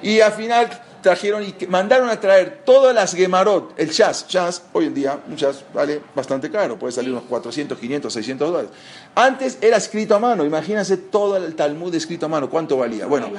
Y 0.01 0.21
al 0.21 0.31
final 0.31 0.69
trajeron 1.01 1.43
y 1.43 1.53
mandaron 1.67 2.09
a 2.09 2.19
traer 2.19 2.61
todas 2.65 2.93
las 2.93 3.13
Gemarot, 3.13 3.73
el 3.77 3.89
Shas. 3.89 4.25
Shas, 4.27 4.63
hoy 4.73 4.87
en 4.87 4.93
día, 4.93 5.19
un 5.27 5.35
Shas 5.35 5.63
vale 5.73 6.01
bastante 6.15 6.49
caro, 6.49 6.77
puede 6.77 6.91
salir 6.91 7.11
unos 7.11 7.23
400, 7.23 7.77
500, 7.77 8.13
600 8.13 8.51
dólares. 8.51 8.71
Antes 9.15 9.57
era 9.61 9.77
escrito 9.77 10.15
a 10.15 10.19
mano, 10.19 10.45
imagínense 10.45 10.97
todo 10.97 11.37
el 11.37 11.55
Talmud 11.55 11.93
escrito 11.95 12.25
a 12.25 12.29
mano, 12.29 12.49
¿cuánto 12.49 12.77
valía? 12.77 13.05
Bueno, 13.05 13.31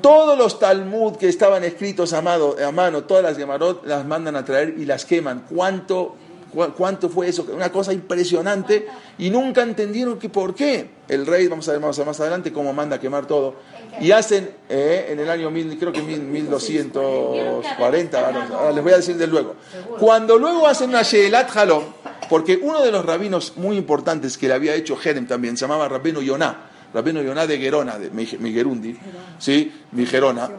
todos 0.00 0.36
los 0.36 0.58
Talmud 0.58 1.16
que 1.16 1.28
estaban 1.28 1.64
escritos 1.64 2.12
a 2.12 2.22
mano, 2.22 2.54
a 2.66 2.72
mano, 2.72 3.04
todas 3.04 3.22
las 3.22 3.36
Gemarot 3.36 3.86
las 3.86 4.04
mandan 4.04 4.36
a 4.36 4.44
traer 4.44 4.74
y 4.78 4.84
las 4.84 5.04
queman. 5.04 5.44
¿Cuánto 5.48 6.16
¿Cuánto 6.52 7.08
fue 7.08 7.28
eso? 7.28 7.46
Una 7.52 7.72
cosa 7.72 7.92
impresionante 7.92 8.86
y 9.18 9.30
nunca 9.30 9.62
entendieron 9.62 10.18
que 10.18 10.28
por 10.28 10.54
qué. 10.54 10.90
El 11.08 11.26
rey, 11.26 11.48
vamos 11.48 11.68
a 11.68 11.72
ver 11.72 11.80
más, 11.80 11.98
adelante 11.98 12.52
cómo 12.52 12.72
manda 12.72 13.00
quemar 13.00 13.26
todo. 13.26 13.56
Y 14.00 14.10
hacen 14.10 14.50
eh, 14.68 15.08
en 15.10 15.20
el 15.20 15.30
año, 15.30 15.50
mil, 15.50 15.78
creo 15.78 15.92
que 15.92 16.02
1240, 16.02 18.28
ahora 18.28 18.72
les 18.72 18.82
voy 18.82 18.92
a 18.92 18.96
decir 18.96 19.16
de 19.16 19.26
luego. 19.26 19.54
Cuando 19.98 20.38
luego 20.38 20.66
hacen 20.66 20.90
una 20.90 21.02
Sheelat 21.02 21.56
Halom, 21.56 21.84
porque 22.28 22.58
uno 22.62 22.82
de 22.82 22.90
los 22.90 23.04
rabinos 23.04 23.54
muy 23.56 23.76
importantes 23.76 24.38
que 24.38 24.48
le 24.48 24.54
había 24.54 24.74
hecho 24.74 24.96
Jerem 24.96 25.26
también, 25.26 25.56
se 25.56 25.62
llamaba 25.62 25.88
Rabino 25.88 26.22
Yoná, 26.22 26.70
Rabino 26.92 27.22
Yoná 27.22 27.46
de 27.46 27.58
Gerona, 27.58 27.98
de 27.98 28.10
Migerundi, 28.10 28.98
¿sí? 29.38 29.72
Migerona. 29.92 30.50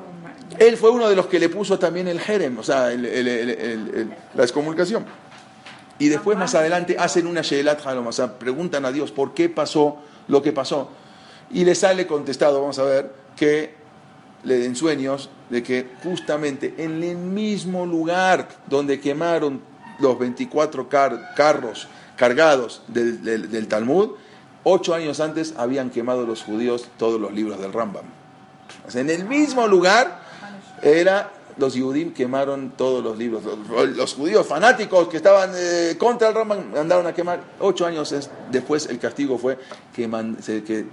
Él 0.60 0.78
fue 0.78 0.92
uno 0.92 1.10
de 1.10 1.16
los 1.16 1.28
que 1.28 1.40
le 1.40 1.50
puso 1.50 1.80
también 1.80 2.08
el 2.08 2.20
Jerem, 2.20 2.60
o 2.60 2.64
sea, 2.64 2.92
la 2.92 4.44
excomulgación. 4.44 5.06
Y 6.00 6.10
después 6.10 6.38
más 6.38 6.56
adelante 6.56 6.98
hacen 6.98 7.28
una 7.28 7.42
Sheelat 7.42 7.86
Halom, 7.86 8.08
o 8.08 8.12
sea, 8.12 8.40
preguntan 8.40 8.86
a 8.86 8.92
Dios 8.92 9.12
por 9.12 9.34
qué 9.34 9.50
pasó 9.50 9.98
lo 10.28 10.42
que 10.42 10.52
pasó. 10.52 10.90
Y 11.52 11.66
le 11.66 11.76
sale 11.76 12.08
contestado, 12.08 12.60
vamos 12.60 12.80
a 12.80 12.84
ver, 12.84 13.14
que 13.36 13.76
le 14.44 14.58
den 14.58 14.76
sueños 14.76 15.30
de 15.50 15.64
que 15.64 15.88
justamente 16.04 16.74
en 16.78 17.04
el 17.04 17.18
mismo 17.18 17.86
lugar 17.86 18.50
donde 18.68 19.00
quemaron 19.00 19.62
los 20.00 20.18
24 20.20 20.90
carros 20.90 21.88
cargados 22.18 22.82
del, 22.88 23.68
Talmud, 23.68 24.12
ocho 24.64 24.94
años 24.94 25.20
antes 25.20 25.54
habían 25.58 25.90
quemado 25.90 26.26
los 26.26 26.44
judíos 26.44 26.90
todos 26.98 27.20
los 27.20 27.34
libros 27.34 27.60
del 27.60 27.72
Rambam. 27.72 28.06
En 28.94 29.10
el 29.10 29.26
mismo 29.26 29.68
lugar 29.68 30.20
era 30.82 31.32
los 31.58 31.74
Yudim 31.74 32.14
quemaron 32.14 32.74
todos 32.78 33.04
los 33.04 33.18
libros. 33.18 33.44
Los, 33.96 34.14
judíos 34.14 34.46
fanáticos 34.46 35.08
que 35.08 35.18
estaban 35.18 35.52
eh, 35.56 35.96
contra 35.98 36.30
el 36.30 36.36
Rambam 36.36 36.72
mandaron 36.74 37.08
a 37.08 37.14
quemar. 37.14 37.42
Ocho 37.60 37.86
años 37.86 38.14
después 38.52 38.88
el 38.88 39.00
castigo 39.00 39.38
fue 39.38 39.58
que, 39.94 40.08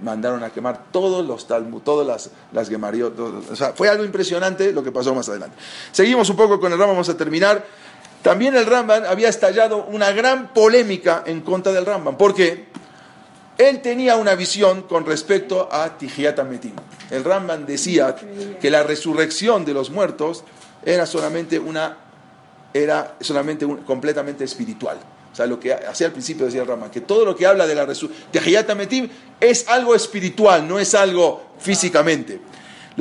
mandaron 0.01 0.43
a 0.43 0.49
quemar 0.49 0.85
todos 0.91 1.25
los 1.25 1.47
Talmud, 1.47 1.81
todas 1.81 2.07
las, 2.07 2.31
las 2.51 2.69
Gemariot. 2.69 3.19
o 3.19 3.55
sea, 3.55 3.73
fue 3.73 3.89
algo 3.89 4.03
impresionante 4.03 4.71
lo 4.71 4.83
que 4.83 4.91
pasó 4.91 5.13
más 5.13 5.29
adelante. 5.29 5.55
Seguimos 5.91 6.29
un 6.29 6.35
poco 6.35 6.59
con 6.59 6.71
el 6.71 6.77
Rambam, 6.77 6.95
vamos 6.95 7.09
a 7.09 7.17
terminar. 7.17 7.65
También 8.21 8.55
el 8.55 8.65
Rambam 8.65 9.03
había 9.07 9.29
estallado 9.29 9.85
una 9.85 10.11
gran 10.11 10.53
polémica 10.53 11.23
en 11.25 11.41
contra 11.41 11.71
del 11.71 11.85
Rambam. 11.85 12.17
¿Por 12.17 12.35
qué? 12.35 12.70
Él 13.61 13.79
tenía 13.83 14.15
una 14.15 14.33
visión 14.33 14.81
con 14.83 15.05
respecto 15.05 15.69
a 15.71 15.95
Tijiat 15.95 16.39
Ametim. 16.39 16.73
El 17.11 17.23
Rambam 17.23 17.63
decía 17.63 18.15
que 18.59 18.71
la 18.71 18.81
resurrección 18.81 19.63
de 19.65 19.73
los 19.75 19.91
muertos 19.91 20.43
era 20.83 21.05
solamente 21.05 21.59
una, 21.59 21.95
era 22.73 23.17
solamente 23.21 23.67
completamente 23.85 24.43
espiritual. 24.43 24.97
O 25.31 25.35
sea, 25.35 25.45
lo 25.45 25.59
que 25.59 25.73
hacía 25.73 26.07
al 26.07 26.13
principio 26.13 26.47
decía 26.47 26.61
el 26.61 26.67
Rambam, 26.67 26.89
que 26.89 27.01
todo 27.01 27.23
lo 27.23 27.35
que 27.35 27.45
habla 27.45 27.67
de 27.67 27.75
la 27.75 27.85
resurrección 27.85 28.65
de 28.65 28.71
Ametim 28.71 29.07
es 29.39 29.67
algo 29.67 29.93
espiritual, 29.93 30.67
no 30.67 30.79
es 30.79 30.95
algo 30.95 31.51
físicamente. 31.59 32.41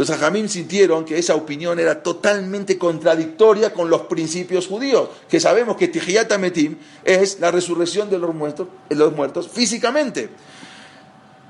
Los 0.01 0.09
ajamim 0.09 0.49
sintieron 0.49 1.05
que 1.05 1.19
esa 1.19 1.35
opinión 1.35 1.79
era 1.79 2.03
totalmente 2.03 2.79
contradictoria 2.79 3.75
con 3.75 3.91
los 3.91 4.01
principios 4.07 4.67
judíos, 4.67 5.11
que 5.29 5.39
sabemos 5.39 5.77
que 5.77 5.89
Tijiyat 5.89 6.33
Ametim 6.33 6.79
es 7.05 7.39
la 7.39 7.51
resurrección 7.51 8.09
de 8.09 8.19
los 8.19 8.35
muertos, 8.35 8.69
de 8.89 8.97
los 8.97 9.15
muertos 9.15 9.51
físicamente. 9.53 10.31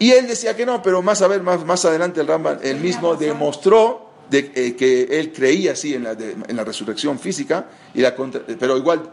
Y 0.01 0.11
él 0.11 0.27
decía 0.27 0.57
que 0.57 0.67
no, 0.67 0.83
pero 0.83 1.01
más, 1.01 1.23
a 1.23 1.29
ver, 1.29 1.45
más, 1.45 1.65
más 1.65 1.85
adelante 1.85 2.23
el 2.23 2.27
Rambam, 2.27 2.59
él 2.61 2.79
mismo 2.79 3.15
demostró 3.15 4.11
de, 4.29 4.51
eh, 4.53 4.75
que 4.75 5.21
él 5.21 5.33
creía 5.33 5.71
así 5.71 5.95
en 5.95 6.03
la, 6.03 6.11
en 6.11 6.57
la 6.57 6.65
resurrección 6.65 7.21
física, 7.21 7.69
y 7.95 8.01
la 8.01 8.17
pero 8.59 8.77
igual, 8.77 9.13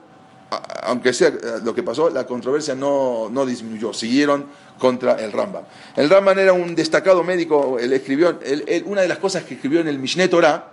aunque 0.83 1.13
sea 1.13 1.29
eh, 1.29 1.35
lo 1.63 1.75
que 1.75 1.83
pasó, 1.83 2.09
la 2.09 2.25
controversia 2.25 2.75
no, 2.75 3.29
no 3.29 3.45
disminuyó, 3.45 3.93
siguieron 3.93 4.45
contra 4.79 5.13
el 5.23 5.31
Rambam. 5.31 5.63
El 5.95 6.09
Rambam 6.09 6.37
era 6.39 6.53
un 6.53 6.75
destacado 6.75 7.23
médico, 7.23 7.77
él 7.79 7.93
escribió, 7.93 8.39
una 8.85 9.01
de 9.01 9.07
las 9.07 9.17
cosas 9.17 9.43
que 9.43 9.55
escribió 9.55 9.81
en 9.81 9.87
el 9.87 9.99
Mishneh 9.99 10.27
Torah, 10.27 10.71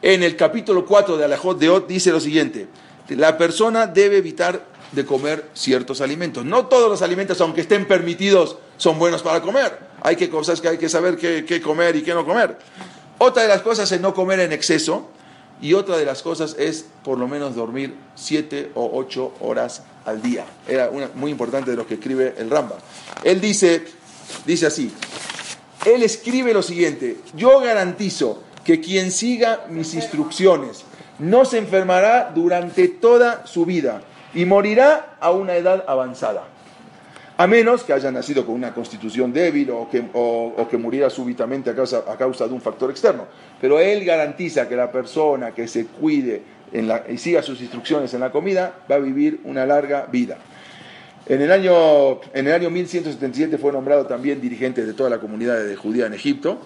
en 0.00 0.22
el 0.22 0.36
capítulo 0.36 0.84
4 0.84 1.16
de 1.16 1.24
Alajot 1.24 1.58
de 1.58 1.68
Ot, 1.68 1.86
dice 1.86 2.10
lo 2.10 2.20
siguiente, 2.20 2.66
la 3.08 3.38
persona 3.38 3.86
debe 3.86 4.16
evitar 4.16 4.72
de 4.92 5.06
comer 5.06 5.48
ciertos 5.54 6.00
alimentos. 6.00 6.44
No 6.44 6.66
todos 6.66 6.88
los 6.90 7.02
alimentos, 7.02 7.40
aunque 7.40 7.62
estén 7.62 7.86
permitidos, 7.86 8.58
son 8.76 8.98
buenos 8.98 9.22
para 9.22 9.40
comer. 9.40 9.78
Hay 10.02 10.16
que 10.16 10.28
cosas 10.28 10.60
que 10.60 10.68
hay 10.68 10.78
que 10.78 10.88
saber 10.88 11.16
qué, 11.16 11.60
comer 11.62 11.96
y 11.96 12.02
qué 12.02 12.14
no 12.14 12.24
comer. 12.24 12.58
Otra 13.18 13.42
de 13.42 13.48
las 13.48 13.62
cosas 13.62 13.90
es 13.90 14.00
no 14.00 14.14
comer 14.14 14.40
en 14.40 14.52
exceso. 14.52 15.10
Y 15.62 15.74
otra 15.74 15.96
de 15.96 16.04
las 16.04 16.22
cosas 16.22 16.56
es 16.58 16.84
por 17.04 17.18
lo 17.18 17.28
menos 17.28 17.54
dormir 17.54 17.94
siete 18.16 18.72
o 18.74 18.90
ocho 18.92 19.32
horas 19.40 19.84
al 20.04 20.20
día. 20.20 20.44
Era 20.66 20.90
una, 20.90 21.08
muy 21.14 21.30
importante 21.30 21.70
de 21.70 21.76
lo 21.76 21.86
que 21.86 21.94
escribe 21.94 22.34
el 22.36 22.50
Ramba. 22.50 22.76
Él 23.22 23.40
dice, 23.40 23.84
dice 24.44 24.66
así, 24.66 24.92
él 25.86 26.02
escribe 26.02 26.52
lo 26.52 26.62
siguiente, 26.62 27.16
yo 27.36 27.60
garantizo 27.60 28.42
que 28.64 28.80
quien 28.80 29.12
siga 29.12 29.66
mis 29.68 29.94
instrucciones 29.94 30.84
no 31.18 31.44
se 31.44 31.58
enfermará 31.58 32.32
durante 32.34 32.88
toda 32.88 33.46
su 33.46 33.64
vida 33.64 34.02
y 34.34 34.44
morirá 34.44 35.16
a 35.20 35.30
una 35.30 35.54
edad 35.54 35.84
avanzada. 35.86 36.48
A 37.42 37.48
menos 37.48 37.82
que 37.82 37.92
haya 37.92 38.12
nacido 38.12 38.46
con 38.46 38.54
una 38.54 38.72
constitución 38.72 39.32
débil 39.32 39.68
o 39.72 39.90
que, 39.90 40.00
o, 40.12 40.64
que 40.70 40.76
muriera 40.76 41.10
súbitamente 41.10 41.70
a 41.70 41.74
causa, 41.74 42.04
a 42.06 42.16
causa, 42.16 42.46
de 42.46 42.54
un 42.54 42.60
factor 42.60 42.88
externo. 42.88 43.26
Pero 43.60 43.80
él 43.80 44.04
garantiza 44.04 44.68
que 44.68 44.76
la 44.76 44.92
persona 44.92 45.50
que 45.50 45.66
se 45.66 45.86
cuide 45.86 46.40
en 46.72 46.86
la, 46.86 47.02
y 47.08 47.18
siga 47.18 47.42
sus 47.42 47.60
instrucciones 47.60 48.14
en 48.14 48.20
la 48.20 48.30
comida 48.30 48.84
va 48.88 48.94
a 48.94 48.98
vivir 49.00 49.40
una 49.42 49.66
larga 49.66 50.06
vida. 50.06 50.38
En 51.26 51.42
el, 51.42 51.50
año, 51.50 52.20
en 52.32 52.46
el 52.46 52.52
año 52.52 52.70
1177 52.70 53.58
fue 53.58 53.72
nombrado 53.72 54.06
también 54.06 54.40
dirigente 54.40 54.86
de 54.86 54.92
toda 54.92 55.10
la 55.10 55.18
comunidad 55.18 55.64
de 55.64 55.74
judía 55.74 56.06
en 56.06 56.14
Egipto 56.14 56.60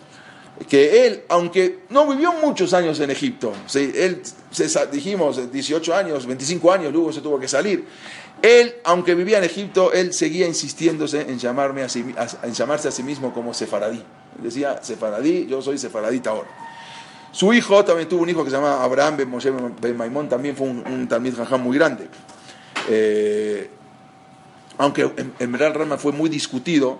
que 0.69 1.07
él, 1.07 1.23
aunque 1.29 1.81
no 1.91 2.07
vivió 2.07 2.33
muchos 2.33 2.73
años 2.73 2.99
en 3.01 3.11
Egipto, 3.11 3.53
él, 3.75 4.23
dijimos, 4.91 5.53
18 5.53 5.95
años, 5.95 6.27
25 6.27 6.73
años, 6.73 6.93
luego 6.93 7.13
se 7.13 7.21
tuvo 7.21 7.39
que 7.39 7.47
salir. 7.47 7.85
Él, 8.43 8.75
aunque 8.85 9.15
vivía 9.15 9.39
en 9.39 9.45
Egipto, 9.45 9.93
él 9.93 10.13
seguía 10.13 10.47
insistiéndose 10.47 11.23
en, 11.23 11.39
llamarme 11.39 11.83
a 11.83 11.87
en 12.43 12.53
llamarse 12.53 12.89
a 12.89 12.91
sí 12.91 13.03
mismo 13.03 13.33
como 13.33 13.55
sefaradí. 13.55 14.03
decía, 14.39 14.83
sefaradí, 14.83 15.47
yo 15.47 15.63
soy 15.63 15.79
sefaradita 15.79 16.31
ahora. 16.31 16.49
Su 17.33 17.53
hijo 17.53 17.85
también 17.85 18.09
tuvo 18.09 18.23
un 18.23 18.31
hijo 18.31 18.45
que 18.45 18.51
se 18.51 18.57
llama 18.57 18.83
Abraham 18.83 19.17
Ben 19.17 19.29
Moshe 19.29 19.51
Ben 19.81 19.97
Maimón, 19.97 20.29
también 20.29 20.57
fue 20.57 20.69
un, 20.69 20.87
un 20.87 21.09
Talmid 21.09 21.35
muy 21.59 21.77
grande. 21.77 22.09
Eh, 22.89 23.71
aunque 24.79 25.03
en, 25.03 25.33
en 25.39 25.75
Rama 25.75 25.99
fue 25.99 26.13
muy 26.13 26.29
discutido, 26.29 26.99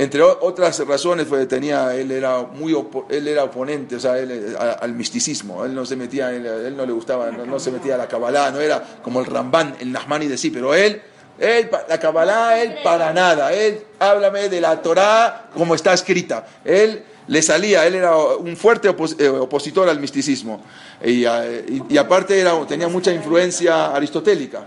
entre 0.00 0.22
otras 0.22 0.78
razones, 0.86 1.26
pues, 1.26 1.48
tenía, 1.48 1.92
él, 1.92 2.12
era 2.12 2.42
muy 2.42 2.72
él 3.10 3.26
era 3.26 3.42
oponente 3.42 3.96
o 3.96 4.00
sea, 4.00 4.12
al 4.12 4.92
misticismo. 4.94 5.64
Él 5.64 5.74
no 5.74 5.84
se 5.84 5.96
metía, 5.96 6.30
él, 6.32 6.76
no 6.76 6.86
le 6.86 6.92
gustaba, 6.92 7.32
no, 7.32 7.58
se 7.58 7.72
metía 7.72 7.96
a 7.96 7.98
la 7.98 8.06
Kabbalah, 8.06 8.52
no 8.52 8.60
era 8.60 8.80
como 9.02 9.18
el 9.18 9.26
Ramban, 9.26 9.74
el 9.80 9.90
Nahmani 9.90 10.28
de 10.28 10.38
sí, 10.38 10.52
pero 10.52 10.72
él 10.72 11.02
Él, 11.40 11.68
la 11.88 11.98
Kabbalah, 11.98 12.62
él 12.62 12.76
para 12.84 13.12
nada. 13.12 13.52
Él, 13.52 13.80
háblame 13.98 14.48
de 14.48 14.60
la 14.60 14.80
Torah 14.80 15.48
como 15.52 15.74
está 15.74 15.94
escrita. 15.94 16.46
Él 16.64 17.02
le 17.28 17.42
salía, 17.42 17.86
él 17.86 17.94
era 17.94 18.16
un 18.16 18.56
fuerte 18.56 18.88
eh, 18.88 19.28
opositor 19.28 19.88
al 19.88 20.00
misticismo. 20.00 20.62
Y, 21.04 21.24
aparte 21.24 22.40
era, 22.40 22.66
tenía 22.66 22.88
mucha 22.88 23.12
influencia 23.12 23.94
aristotélica. 23.94 24.66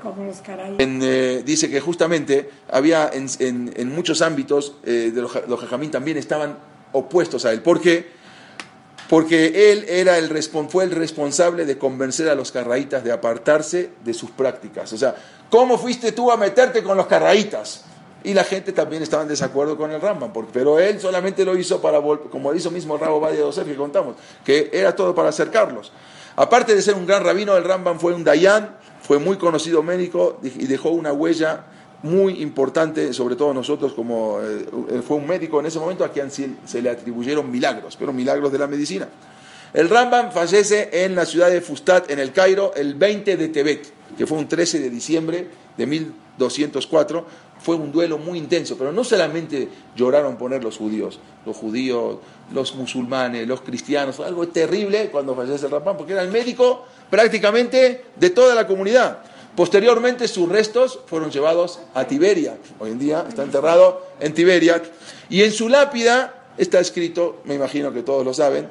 Eh, 0.80 1.43
dice 1.45 1.70
que 1.70 1.82
justamente 1.82 2.49
había 2.70 3.09
en, 3.14 3.95
muchos 3.95 4.22
ámbitos 4.22 4.76
de 4.84 5.12
los, 5.12 5.47
los 5.47 5.59
jajamín 5.59 5.91
también 5.91 6.18
estaban 6.18 6.57
opuestos 6.93 7.45
a 7.45 7.51
él. 7.51 7.62
¿Por 7.62 7.82
qué? 7.82 8.22
porque 9.12 9.74
él 9.74 9.84
era 9.89 10.18
el, 10.18 10.30
fue 10.70 10.86
el 10.86 10.91
responsable 10.91 11.66
de 11.66 11.78
convencer 11.78 12.30
a 12.30 12.36
los 12.36 12.49
carraítas 12.49 13.03
de 13.03 13.12
apartarse 13.12 13.89
de 14.05 14.14
sus 14.14 14.32
prácticas. 14.32 14.93
O 14.93 14.97
sea, 14.97 15.14
¿cómo 15.49 15.78
fuiste 15.78 16.14
tú 16.14 16.32
a 16.32 16.38
meterte 16.38 16.82
con 16.82 16.95
los 16.95 17.07
carraítas? 17.07 17.84
Y 18.24 18.34
la 18.34 18.43
gente 18.43 18.72
también 18.72 19.01
estaba 19.01 19.24
en 19.24 19.30
desacuerdo 19.30 19.76
con 19.78 19.91
el 19.91 19.99
Rambam, 19.99 20.32
pero 20.53 20.80
él 20.80 20.99
solamente 20.99 21.43
lo 21.43 21.57
hizo 21.57 21.82
para, 21.82 21.99
como 22.01 22.53
hizo 22.53 22.69
mismo 22.69 22.97
Rabo 22.97 23.19
Badia 23.19 23.39
Yosef 23.39 23.65
que 23.65 23.76
contamos, 23.76 24.15
que 24.45 24.69
era 24.72 24.95
todo 24.95 25.15
para 25.15 25.30
acercarlos. 25.30 25.91
Aparte 26.36 26.76
de 26.76 26.82
ser 26.82 26.95
un 26.95 27.05
gran 27.05 27.24
rabino, 27.24 27.57
el 27.57 27.63
Rambam 27.63 27.99
fue 27.99 28.13
un 28.13 28.24
Dayan, 28.24 28.78
fue 29.01 29.17
muy 29.17 29.38
conocido 29.38 29.82
médico 29.82 30.39
y 30.43 30.67
dejó 30.67 30.89
una 30.91 31.11
huella 31.11 31.65
muy 32.03 32.41
importante, 32.41 33.13
sobre 33.13 33.36
todo 33.36 33.53
nosotros, 33.53 33.93
como 33.93 34.39
eh, 34.41 35.01
fue 35.05 35.17
un 35.17 35.28
médico 35.28 35.59
en 35.59 35.67
ese 35.67 35.80
momento 35.80 36.03
a 36.03 36.11
quien 36.11 36.32
se, 36.32 36.82
le 36.82 36.89
atribuyeron 36.89 37.49
milagros, 37.49 37.95
pero 37.97 38.11
milagros 38.11 38.51
de 38.51 38.57
la 38.57 38.67
medicina. 38.67 39.07
El 39.74 39.89
Rambam 39.89 40.32
fallece 40.32 40.89
en 41.05 41.15
la 41.15 41.26
ciudad 41.26 41.49
de 41.49 41.61
Fustat, 41.61 42.09
en 42.11 42.19
el 42.19 42.34
Cairo, 42.34 42.74
el 42.76 42.95
20 42.95 43.38
de 43.38 43.47
Tebet, 43.49 43.88
que 44.17 44.26
fue 44.28 44.38
un 44.38 44.47
13 44.47 44.80
de 44.80 44.89
diciembre 44.89 45.47
de 45.78 45.86
1204. 46.46 47.26
Fue 47.60 47.76
un 47.76 47.92
duelo 47.92 48.18
muy 48.18 48.39
intenso, 48.39 48.78
pero 48.78 48.92
no 48.92 49.04
solamente 49.04 49.70
lloraron 49.96 50.38
poner 50.38 50.64
los 50.64 50.78
judíos, 50.78 51.20
los 51.46 51.56
judíos, 51.56 52.18
los 52.52 52.76
musulmanes, 52.76 53.48
los 53.48 53.62
cristianos, 53.62 54.20
algo 54.20 54.48
terrible 54.48 55.10
cuando 55.12 55.36
fallece 55.36 55.66
el 55.66 55.72
Rambam, 55.72 55.98
porque 55.98 56.14
era 56.14 56.24
el 56.24 56.32
médico 56.32 56.86
prácticamente 57.10 58.06
de 58.16 58.30
toda 58.32 58.56
la 58.56 58.66
comunidad. 58.66 59.20
Posteriormente 59.56 60.28
sus 60.28 60.48
restos 60.48 61.00
fueron 61.08 61.30
llevados 61.30 61.80
a 61.94 62.06
Tiberia. 62.06 62.58
Hoy 62.80 62.92
en 62.92 63.00
día 63.00 63.26
está 63.28 63.44
enterrado 63.44 64.06
en 64.20 64.34
Tiberia. 64.34 64.82
Y 65.30 65.44
en 65.44 65.52
su 65.52 65.68
lápida 65.68 66.48
está 66.58 66.80
escrito, 66.80 67.42
me 67.44 67.56
imagino 67.56 67.92
que 67.92 68.02
todos 68.02 68.26
lo 68.26 68.34
saben, 68.34 68.68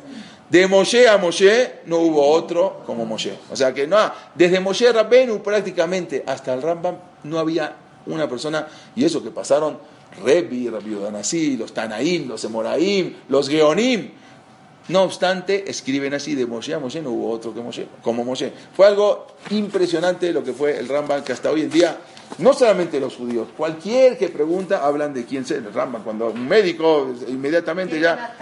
de 0.51 0.66
Moshe 0.66 1.09
a 1.09 1.16
Moshe 1.16 1.80
no 1.86 1.98
hubo 1.98 2.28
otro 2.28 2.82
como 2.84 3.07
Moshe. 3.07 3.32
O 3.51 3.57
sea 3.57 3.72
que 3.72 3.86
no, 3.86 3.98
desde 4.34 4.61
Moshe 4.61 4.92
Rabbenu 4.92 5.42
prácticamente 5.42 6.24
hasta 6.26 6.53
el 6.53 6.61
Rambam 6.61 6.96
no 7.24 7.38
había 7.38 7.76
una 8.07 8.28
persona, 8.28 8.66
y 8.96 9.05
eso 9.05 9.22
que 9.22 9.30
pasaron 9.30 9.78
Rebi, 10.24 10.68
Rabbi 10.68 10.94
Danasí, 10.94 11.57
los 11.57 11.72
Tanaim, 11.72 12.28
los 12.28 12.42
Emoraim, 12.44 13.14
los 13.28 13.48
Geonim, 13.48 14.11
no 14.88 15.03
obstante, 15.03 15.70
escriben 15.70 16.14
así 16.14 16.34
de 16.34 16.46
Moshe 16.46 16.74
a 16.74 16.80
Moshe, 16.80 17.01
no 17.01 17.11
hubo 17.11 17.30
otro 17.30 17.55
que 17.55 17.61
Moshe, 17.61 17.86
como 18.03 18.24
Moshe. 18.24 18.53
Fue 18.74 18.88
algo 18.88 19.26
impresionante 19.51 20.32
lo 20.32 20.42
que 20.42 20.53
fue 20.53 20.78
el 20.78 20.88
Rambam, 20.88 21.22
que 21.22 21.32
hasta 21.32 21.51
hoy 21.51 21.62
en 21.62 21.70
día, 21.70 21.96
no 22.38 22.53
solamente 22.55 22.98
los 22.98 23.14
judíos, 23.14 23.48
cualquier 23.57 24.18
que 24.18 24.30
pregunta 24.30 24.84
hablan 24.84 25.14
de 25.14 25.24
quién 25.24 25.44
es 25.44 25.53
el 25.53 25.72
Rambam. 25.72 26.03
Cuando 26.03 26.30
un 26.30 26.48
médico 26.48 27.14
inmediatamente 27.28 28.01
ya... 28.01 28.36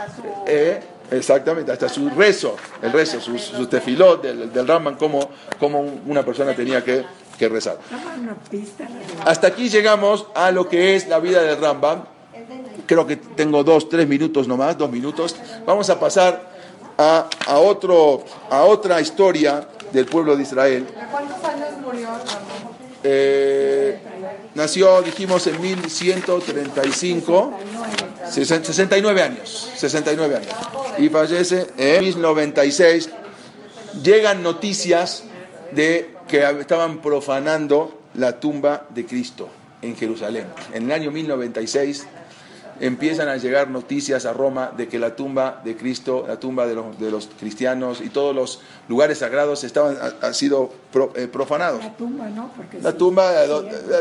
Eh, 0.46 0.80
exactamente, 1.10 1.72
hasta 1.72 1.88
su 1.88 2.08
rezo, 2.10 2.56
el 2.82 2.92
rezo, 2.92 3.20
su, 3.20 3.66
tefilot 3.66 4.22
del, 4.22 4.52
del 4.52 4.66
Rambam, 4.66 4.96
como, 4.96 5.30
como 5.58 5.80
una 6.06 6.24
persona 6.24 6.54
tenía 6.54 6.82
que, 6.84 7.04
rezar. 7.40 7.78
Hasta 9.24 9.46
aquí 9.46 9.68
llegamos 9.68 10.26
a 10.34 10.50
lo 10.50 10.68
que 10.68 10.96
es 10.96 11.06
la 11.06 11.20
vida 11.20 11.40
del 11.40 11.60
Rambam 11.60 12.02
creo 12.88 13.06
que 13.06 13.16
tengo 13.16 13.62
dos, 13.62 13.88
tres 13.88 14.08
minutos 14.08 14.48
nomás, 14.48 14.76
dos 14.76 14.90
minutos. 14.90 15.36
Vamos 15.64 15.88
a 15.90 16.00
pasar 16.00 16.50
a, 16.96 17.28
a, 17.46 17.58
otro, 17.58 18.24
a 18.50 18.62
otra 18.62 19.00
historia 19.00 19.68
del 19.92 20.06
pueblo 20.06 20.36
de 20.36 20.42
Israel. 20.42 20.86
cuántos 21.12 21.44
años 21.44 21.78
murió? 21.84 22.08
Eh, 23.04 24.00
nació, 24.54 25.02
dijimos, 25.02 25.46
en 25.46 25.60
1135, 25.60 27.52
69 28.30 29.22
años, 29.22 29.70
69 29.76 30.36
años. 30.36 30.54
Y 30.98 31.08
fallece 31.08 31.68
en 31.76 32.00
1096. 32.04 33.10
Llegan 34.02 34.42
noticias 34.42 35.24
de 35.72 36.14
que 36.28 36.48
estaban 36.60 37.00
profanando 37.00 38.00
la 38.14 38.40
tumba 38.40 38.86
de 38.90 39.06
Cristo 39.06 39.48
en 39.82 39.96
Jerusalén. 39.96 40.46
En 40.72 40.84
el 40.84 40.92
año 40.92 41.10
1096 41.10 42.06
empiezan 42.80 43.28
a 43.28 43.36
llegar 43.36 43.68
noticias 43.70 44.24
a 44.26 44.32
Roma 44.32 44.72
de 44.76 44.88
que 44.88 44.98
la 44.98 45.16
tumba 45.16 45.60
de 45.64 45.76
Cristo, 45.76 46.24
la 46.26 46.38
tumba 46.38 46.66
de 46.66 46.74
los, 46.74 46.98
de 46.98 47.10
los 47.10 47.28
cristianos 47.38 48.00
y 48.00 48.10
todos 48.10 48.34
los 48.34 48.60
lugares 48.88 49.18
sagrados 49.18 49.64
estaban 49.64 49.96
ha, 50.20 50.32
sido 50.32 50.70
eh, 51.14 51.26
profanados. 51.26 51.84
La 51.84 51.96
tumba, 51.96 52.28
¿no? 52.28 52.50
la 52.82 52.92
tumba, 52.92 53.32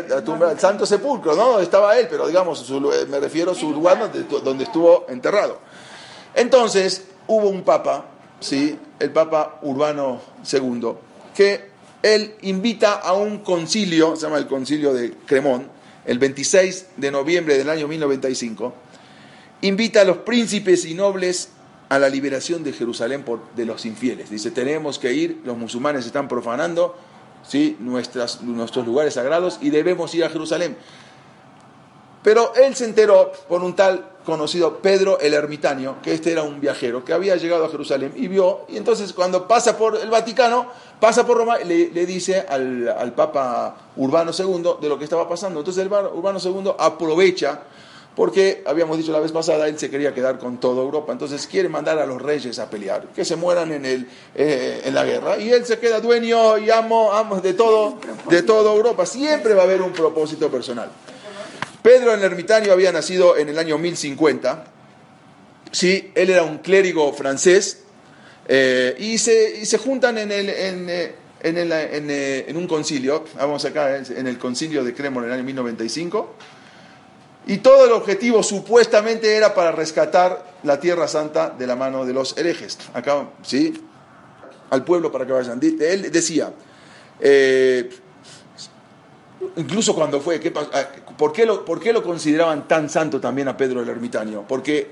la, 0.09 0.23
tumba, 0.23 0.51
el 0.51 0.59
Santo 0.59 0.85
Sepulcro, 0.85 1.35
¿no? 1.35 1.59
Estaba 1.59 1.97
él, 1.97 2.07
pero 2.09 2.27
digamos, 2.27 2.69
eh, 2.69 3.05
me 3.09 3.19
refiero 3.19 3.51
a 3.51 3.55
su 3.55 3.71
lugar 3.71 3.99
donde, 3.99 4.23
donde 4.43 4.63
estuvo 4.63 5.05
enterrado. 5.09 5.59
Entonces, 6.35 7.05
hubo 7.27 7.49
un 7.49 7.63
papa, 7.63 8.05
¿sí? 8.39 8.77
El 8.99 9.11
papa 9.11 9.59
Urbano 9.61 10.21
II, 10.51 10.93
que 11.35 11.69
él 12.03 12.35
invita 12.41 12.93
a 12.93 13.13
un 13.13 13.39
concilio, 13.39 14.15
se 14.15 14.23
llama 14.23 14.37
el 14.37 14.47
concilio 14.47 14.93
de 14.93 15.13
Cremón, 15.25 15.76
el 16.07 16.19
26 16.19 16.87
de 16.97 17.11
noviembre 17.11 17.57
del 17.57 17.69
año 17.69 17.87
1095, 17.87 18.73
invita 19.61 20.01
a 20.01 20.03
los 20.05 20.17
príncipes 20.17 20.85
y 20.85 20.95
nobles 20.95 21.49
a 21.89 21.99
la 21.99 22.09
liberación 22.09 22.63
de 22.63 22.73
Jerusalén 22.73 23.23
por, 23.23 23.53
de 23.55 23.65
los 23.65 23.85
infieles. 23.85 24.29
Dice, 24.29 24.49
tenemos 24.51 24.97
que 24.99 25.13
ir, 25.13 25.41
los 25.45 25.57
musulmanes 25.57 26.05
están 26.05 26.27
profanando 26.27 26.97
¿sí? 27.47 27.77
Nuestras, 27.79 28.41
nuestros 28.41 28.85
lugares 28.85 29.13
sagrados 29.15 29.59
y 29.61 29.69
debemos 29.69 30.13
ir 30.15 30.23
a 30.23 30.29
Jerusalén. 30.29 30.77
Pero 32.23 32.53
él 32.55 32.75
se 32.75 32.85
enteró 32.85 33.31
por 33.47 33.63
un 33.63 33.75
tal 33.75 34.17
conocido 34.27 34.79
Pedro 34.79 35.19
el 35.21 35.33
Ermitaño, 35.33 36.01
que 36.01 36.13
este 36.13 36.33
era 36.33 36.43
un 36.43 36.59
viajero 36.59 37.05
que 37.05 37.13
había 37.13 37.37
llegado 37.37 37.63
a 37.63 37.69
Jerusalén 37.69 38.11
y 38.17 38.27
vio, 38.27 38.65
y 38.67 38.75
entonces 38.75 39.13
cuando 39.13 39.47
pasa 39.47 39.77
por 39.77 39.95
el 39.95 40.09
Vaticano, 40.09 40.67
pasa 40.99 41.25
por 41.25 41.37
Roma, 41.37 41.57
le, 41.59 41.91
le 41.91 42.05
dice 42.05 42.45
al, 42.49 42.89
al, 42.89 43.13
Papa 43.13 43.77
Urbano 43.95 44.31
II 44.37 44.81
de 44.81 44.89
lo 44.89 44.97
que 44.97 45.05
estaba 45.05 45.29
pasando. 45.29 45.61
Entonces 45.61 45.81
el 45.81 45.89
Urbano 45.89 46.39
II 46.43 46.73
aprovecha, 46.77 47.61
porque 48.17 48.63
habíamos 48.65 48.97
dicho 48.97 49.13
la 49.13 49.21
vez 49.21 49.31
pasada, 49.31 49.69
él 49.69 49.79
se 49.79 49.89
quería 49.89 50.13
quedar 50.13 50.39
con 50.39 50.57
toda 50.57 50.81
Europa, 50.81 51.13
entonces 51.13 51.47
quiere 51.47 51.69
mandar 51.69 51.97
a 51.97 52.05
los 52.05 52.21
reyes 52.21 52.59
a 52.59 52.69
pelear, 52.69 53.05
que 53.15 53.23
se 53.23 53.37
mueran 53.37 53.71
en, 53.71 53.85
el, 53.85 54.09
eh, 54.35 54.81
en 54.83 54.93
la 54.93 55.05
guerra, 55.05 55.37
y 55.37 55.51
él 55.51 55.65
se 55.65 55.79
queda 55.79 56.01
dueño 56.01 56.57
y 56.57 56.69
amo, 56.69 57.13
amo 57.13 57.39
de 57.39 57.53
todo, 57.53 57.97
de 58.29 58.41
toda 58.41 58.73
Europa. 58.73 59.05
Siempre 59.05 59.53
va 59.53 59.61
a 59.61 59.65
haber 59.65 59.81
un 59.81 59.93
propósito 59.93 60.49
personal. 60.49 60.89
Pedro 61.81 62.13
el 62.13 62.23
ermitaño 62.23 62.71
había 62.71 62.91
nacido 62.91 63.37
en 63.37 63.49
el 63.49 63.57
año 63.57 63.77
1050. 63.77 64.65
Sí, 65.71 66.11
él 66.15 66.29
era 66.29 66.43
un 66.43 66.59
clérigo 66.59 67.11
francés 67.13 67.83
eh, 68.47 68.95
y, 68.97 69.17
se, 69.17 69.65
se, 69.65 69.77
juntan 69.77 70.17
en, 70.17 70.31
el, 70.31 70.49
en, 70.49 70.89
eh, 70.89 71.15
eh, 71.43 72.45
en, 72.47 72.57
un 72.57 72.67
concilio, 72.67 73.25
vamos 73.35 73.65
acá, 73.65 73.97
en 73.97 74.25
el 74.27 74.37
concilio 74.37 74.83
de 74.83 74.93
Cremon 74.93 75.25
en 75.25 75.29
el 75.29 75.35
año 75.35 75.43
1095, 75.43 76.33
y 77.47 77.57
todo 77.57 77.85
el 77.85 77.91
objetivo 77.91 78.43
supuestamente 78.43 79.35
era 79.35 79.53
para 79.53 79.71
rescatar 79.71 80.57
la 80.63 80.79
Tierra 80.79 81.07
Santa 81.07 81.49
de 81.49 81.67
la 81.67 81.75
mano 81.75 82.05
de 82.05 82.13
los 82.13 82.37
herejes. 82.37 82.77
Acá, 82.93 83.29
¿sí? 83.43 83.73
Al 84.69 84.83
pueblo 84.83 85.11
para 85.11 85.25
que 85.25 85.31
vayan. 85.31 85.59
Él 85.61 86.11
decía, 86.11 86.51
incluso 89.57 89.95
cuando 89.95 90.19
fue, 90.21 90.39
ah, 90.73 90.87
¿por, 91.17 91.31
qué 91.33 91.45
lo, 91.45 91.65
¿por, 91.65 91.79
qué 91.79 91.93
lo, 91.93 92.03
consideraban 92.03 92.67
tan 92.67 92.89
santo 92.89 93.19
también 93.19 93.47
a 93.47 93.57
Pedro 93.57 93.81
el 93.81 93.89
ermitaño? 93.89 94.45
Porque 94.47 94.89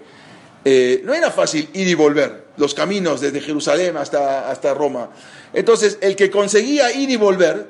eh, 0.63 1.01
no 1.03 1.13
era 1.13 1.31
fácil 1.31 1.69
ir 1.73 1.87
y 1.87 1.93
volver, 1.93 2.45
los 2.57 2.73
caminos 2.73 3.21
desde 3.21 3.41
Jerusalén 3.41 3.97
hasta, 3.97 4.49
hasta 4.49 4.73
Roma. 4.73 5.09
Entonces, 5.53 5.97
el 6.01 6.15
que 6.15 6.29
conseguía 6.29 6.91
ir 6.91 7.09
y 7.09 7.15
volver 7.15 7.69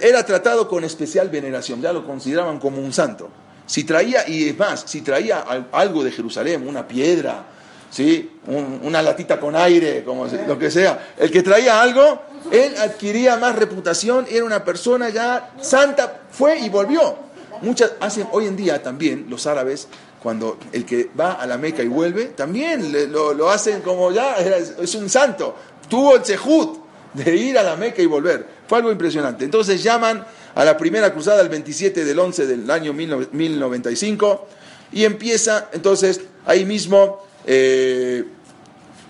era 0.00 0.24
tratado 0.24 0.68
con 0.68 0.84
especial 0.84 1.28
veneración, 1.28 1.80
ya 1.80 1.92
lo 1.92 2.04
consideraban 2.06 2.58
como 2.58 2.78
un 2.78 2.92
santo. 2.92 3.30
Si 3.66 3.84
traía, 3.84 4.28
y 4.28 4.48
es 4.48 4.58
más, 4.58 4.84
si 4.86 5.02
traía 5.02 5.44
algo 5.72 6.02
de 6.02 6.10
Jerusalén, 6.10 6.66
una 6.66 6.88
piedra, 6.88 7.44
¿sí? 7.90 8.38
una 8.82 9.02
latita 9.02 9.38
con 9.38 9.54
aire, 9.54 10.02
como 10.04 10.26
lo 10.26 10.58
que 10.58 10.70
sea, 10.70 11.12
el 11.18 11.30
que 11.30 11.42
traía 11.42 11.80
algo, 11.80 12.22
él 12.50 12.74
adquiría 12.78 13.36
más 13.36 13.56
reputación, 13.56 14.26
era 14.30 14.44
una 14.44 14.64
persona 14.64 15.08
ya 15.10 15.52
santa, 15.60 16.22
fue 16.30 16.58
y 16.58 16.68
volvió. 16.68 17.16
Muchas 17.62 17.92
hacen 18.00 18.28
hoy 18.32 18.46
en 18.46 18.56
día 18.56 18.82
también 18.82 19.26
los 19.28 19.46
árabes 19.46 19.88
cuando 20.22 20.58
el 20.72 20.84
que 20.84 21.10
va 21.18 21.32
a 21.32 21.46
la 21.46 21.58
Meca 21.58 21.82
y 21.82 21.88
vuelve, 21.88 22.26
también 22.26 22.92
lo, 23.12 23.50
hacen 23.50 23.82
como 23.82 24.10
ya 24.12 24.36
es 24.36 24.94
un 24.94 25.08
santo. 25.08 25.54
Tuvo 25.88 26.16
el 26.16 26.24
sejud 26.24 26.78
de 27.14 27.36
ir 27.36 27.58
a 27.58 27.62
la 27.62 27.76
Meca 27.76 28.02
y 28.02 28.06
volver. 28.06 28.46
Fue 28.66 28.78
algo 28.78 28.90
impresionante. 28.90 29.44
Entonces 29.44 29.82
llaman 29.82 30.24
a 30.54 30.64
la 30.64 30.76
primera 30.76 31.12
cruzada 31.12 31.40
el 31.40 31.48
27 31.48 32.04
del 32.04 32.18
11 32.18 32.46
del 32.46 32.70
año 32.70 32.92
1095 32.92 34.46
y 34.92 35.04
empieza 35.04 35.68
entonces 35.72 36.20
ahí 36.46 36.64
mismo 36.64 37.24
eh, 37.46 38.24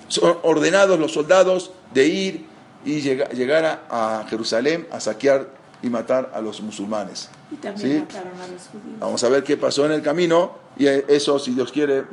son 0.09 0.39
ordenados 0.43 0.99
los 0.99 1.13
soldados 1.13 1.71
de 1.95 2.07
ir 2.07 2.47
y 2.89 3.03
llegar, 3.03 3.85
a, 3.91 4.25
Jerusalén 4.31 4.87
a 4.91 4.99
saquear 4.99 5.49
y 5.83 5.91
matar 5.91 6.31
a 6.35 6.41
los 6.41 6.63
musulmanes. 6.63 7.29
Y 7.51 7.57
también 7.57 8.01
mataron 8.01 8.41
a 8.41 8.49
los 8.49 8.63
judíos. 8.69 8.99
Vamos 8.99 9.23
a 9.25 9.29
ver 9.29 9.45
qué 9.45 9.57
pasó 9.59 9.85
en 9.85 9.93
el 9.93 10.03
camino 10.03 10.53
y 10.77 10.87
eso, 10.87 11.39
si 11.39 11.53
Dios 11.53 11.71
quiere, 11.71 12.05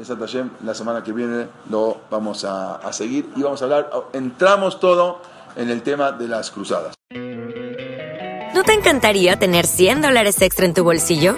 la 0.64 0.74
semana 0.74 1.02
que 1.04 1.14
viene 1.14 1.48
lo 1.70 2.02
vamos 2.12 2.44
a, 2.44 2.76
a 2.76 2.92
seguir 2.92 3.30
y 3.36 3.42
vamos 3.42 3.62
a 3.62 3.66
hablar, 3.66 3.90
entramos 4.12 4.80
todo 4.80 5.22
en 5.56 5.70
el 5.70 5.82
tema 5.82 6.12
de 6.12 6.28
las 6.28 6.52
cruzadas. 6.52 6.94
¿No 8.54 8.64
te 8.64 8.74
encantaría 8.74 9.38
tener 9.40 9.68
100 9.68 10.02
dólares 10.02 10.42
extra 10.42 10.66
en 10.66 10.74
tu 10.74 10.84
bolsillo? 10.84 11.38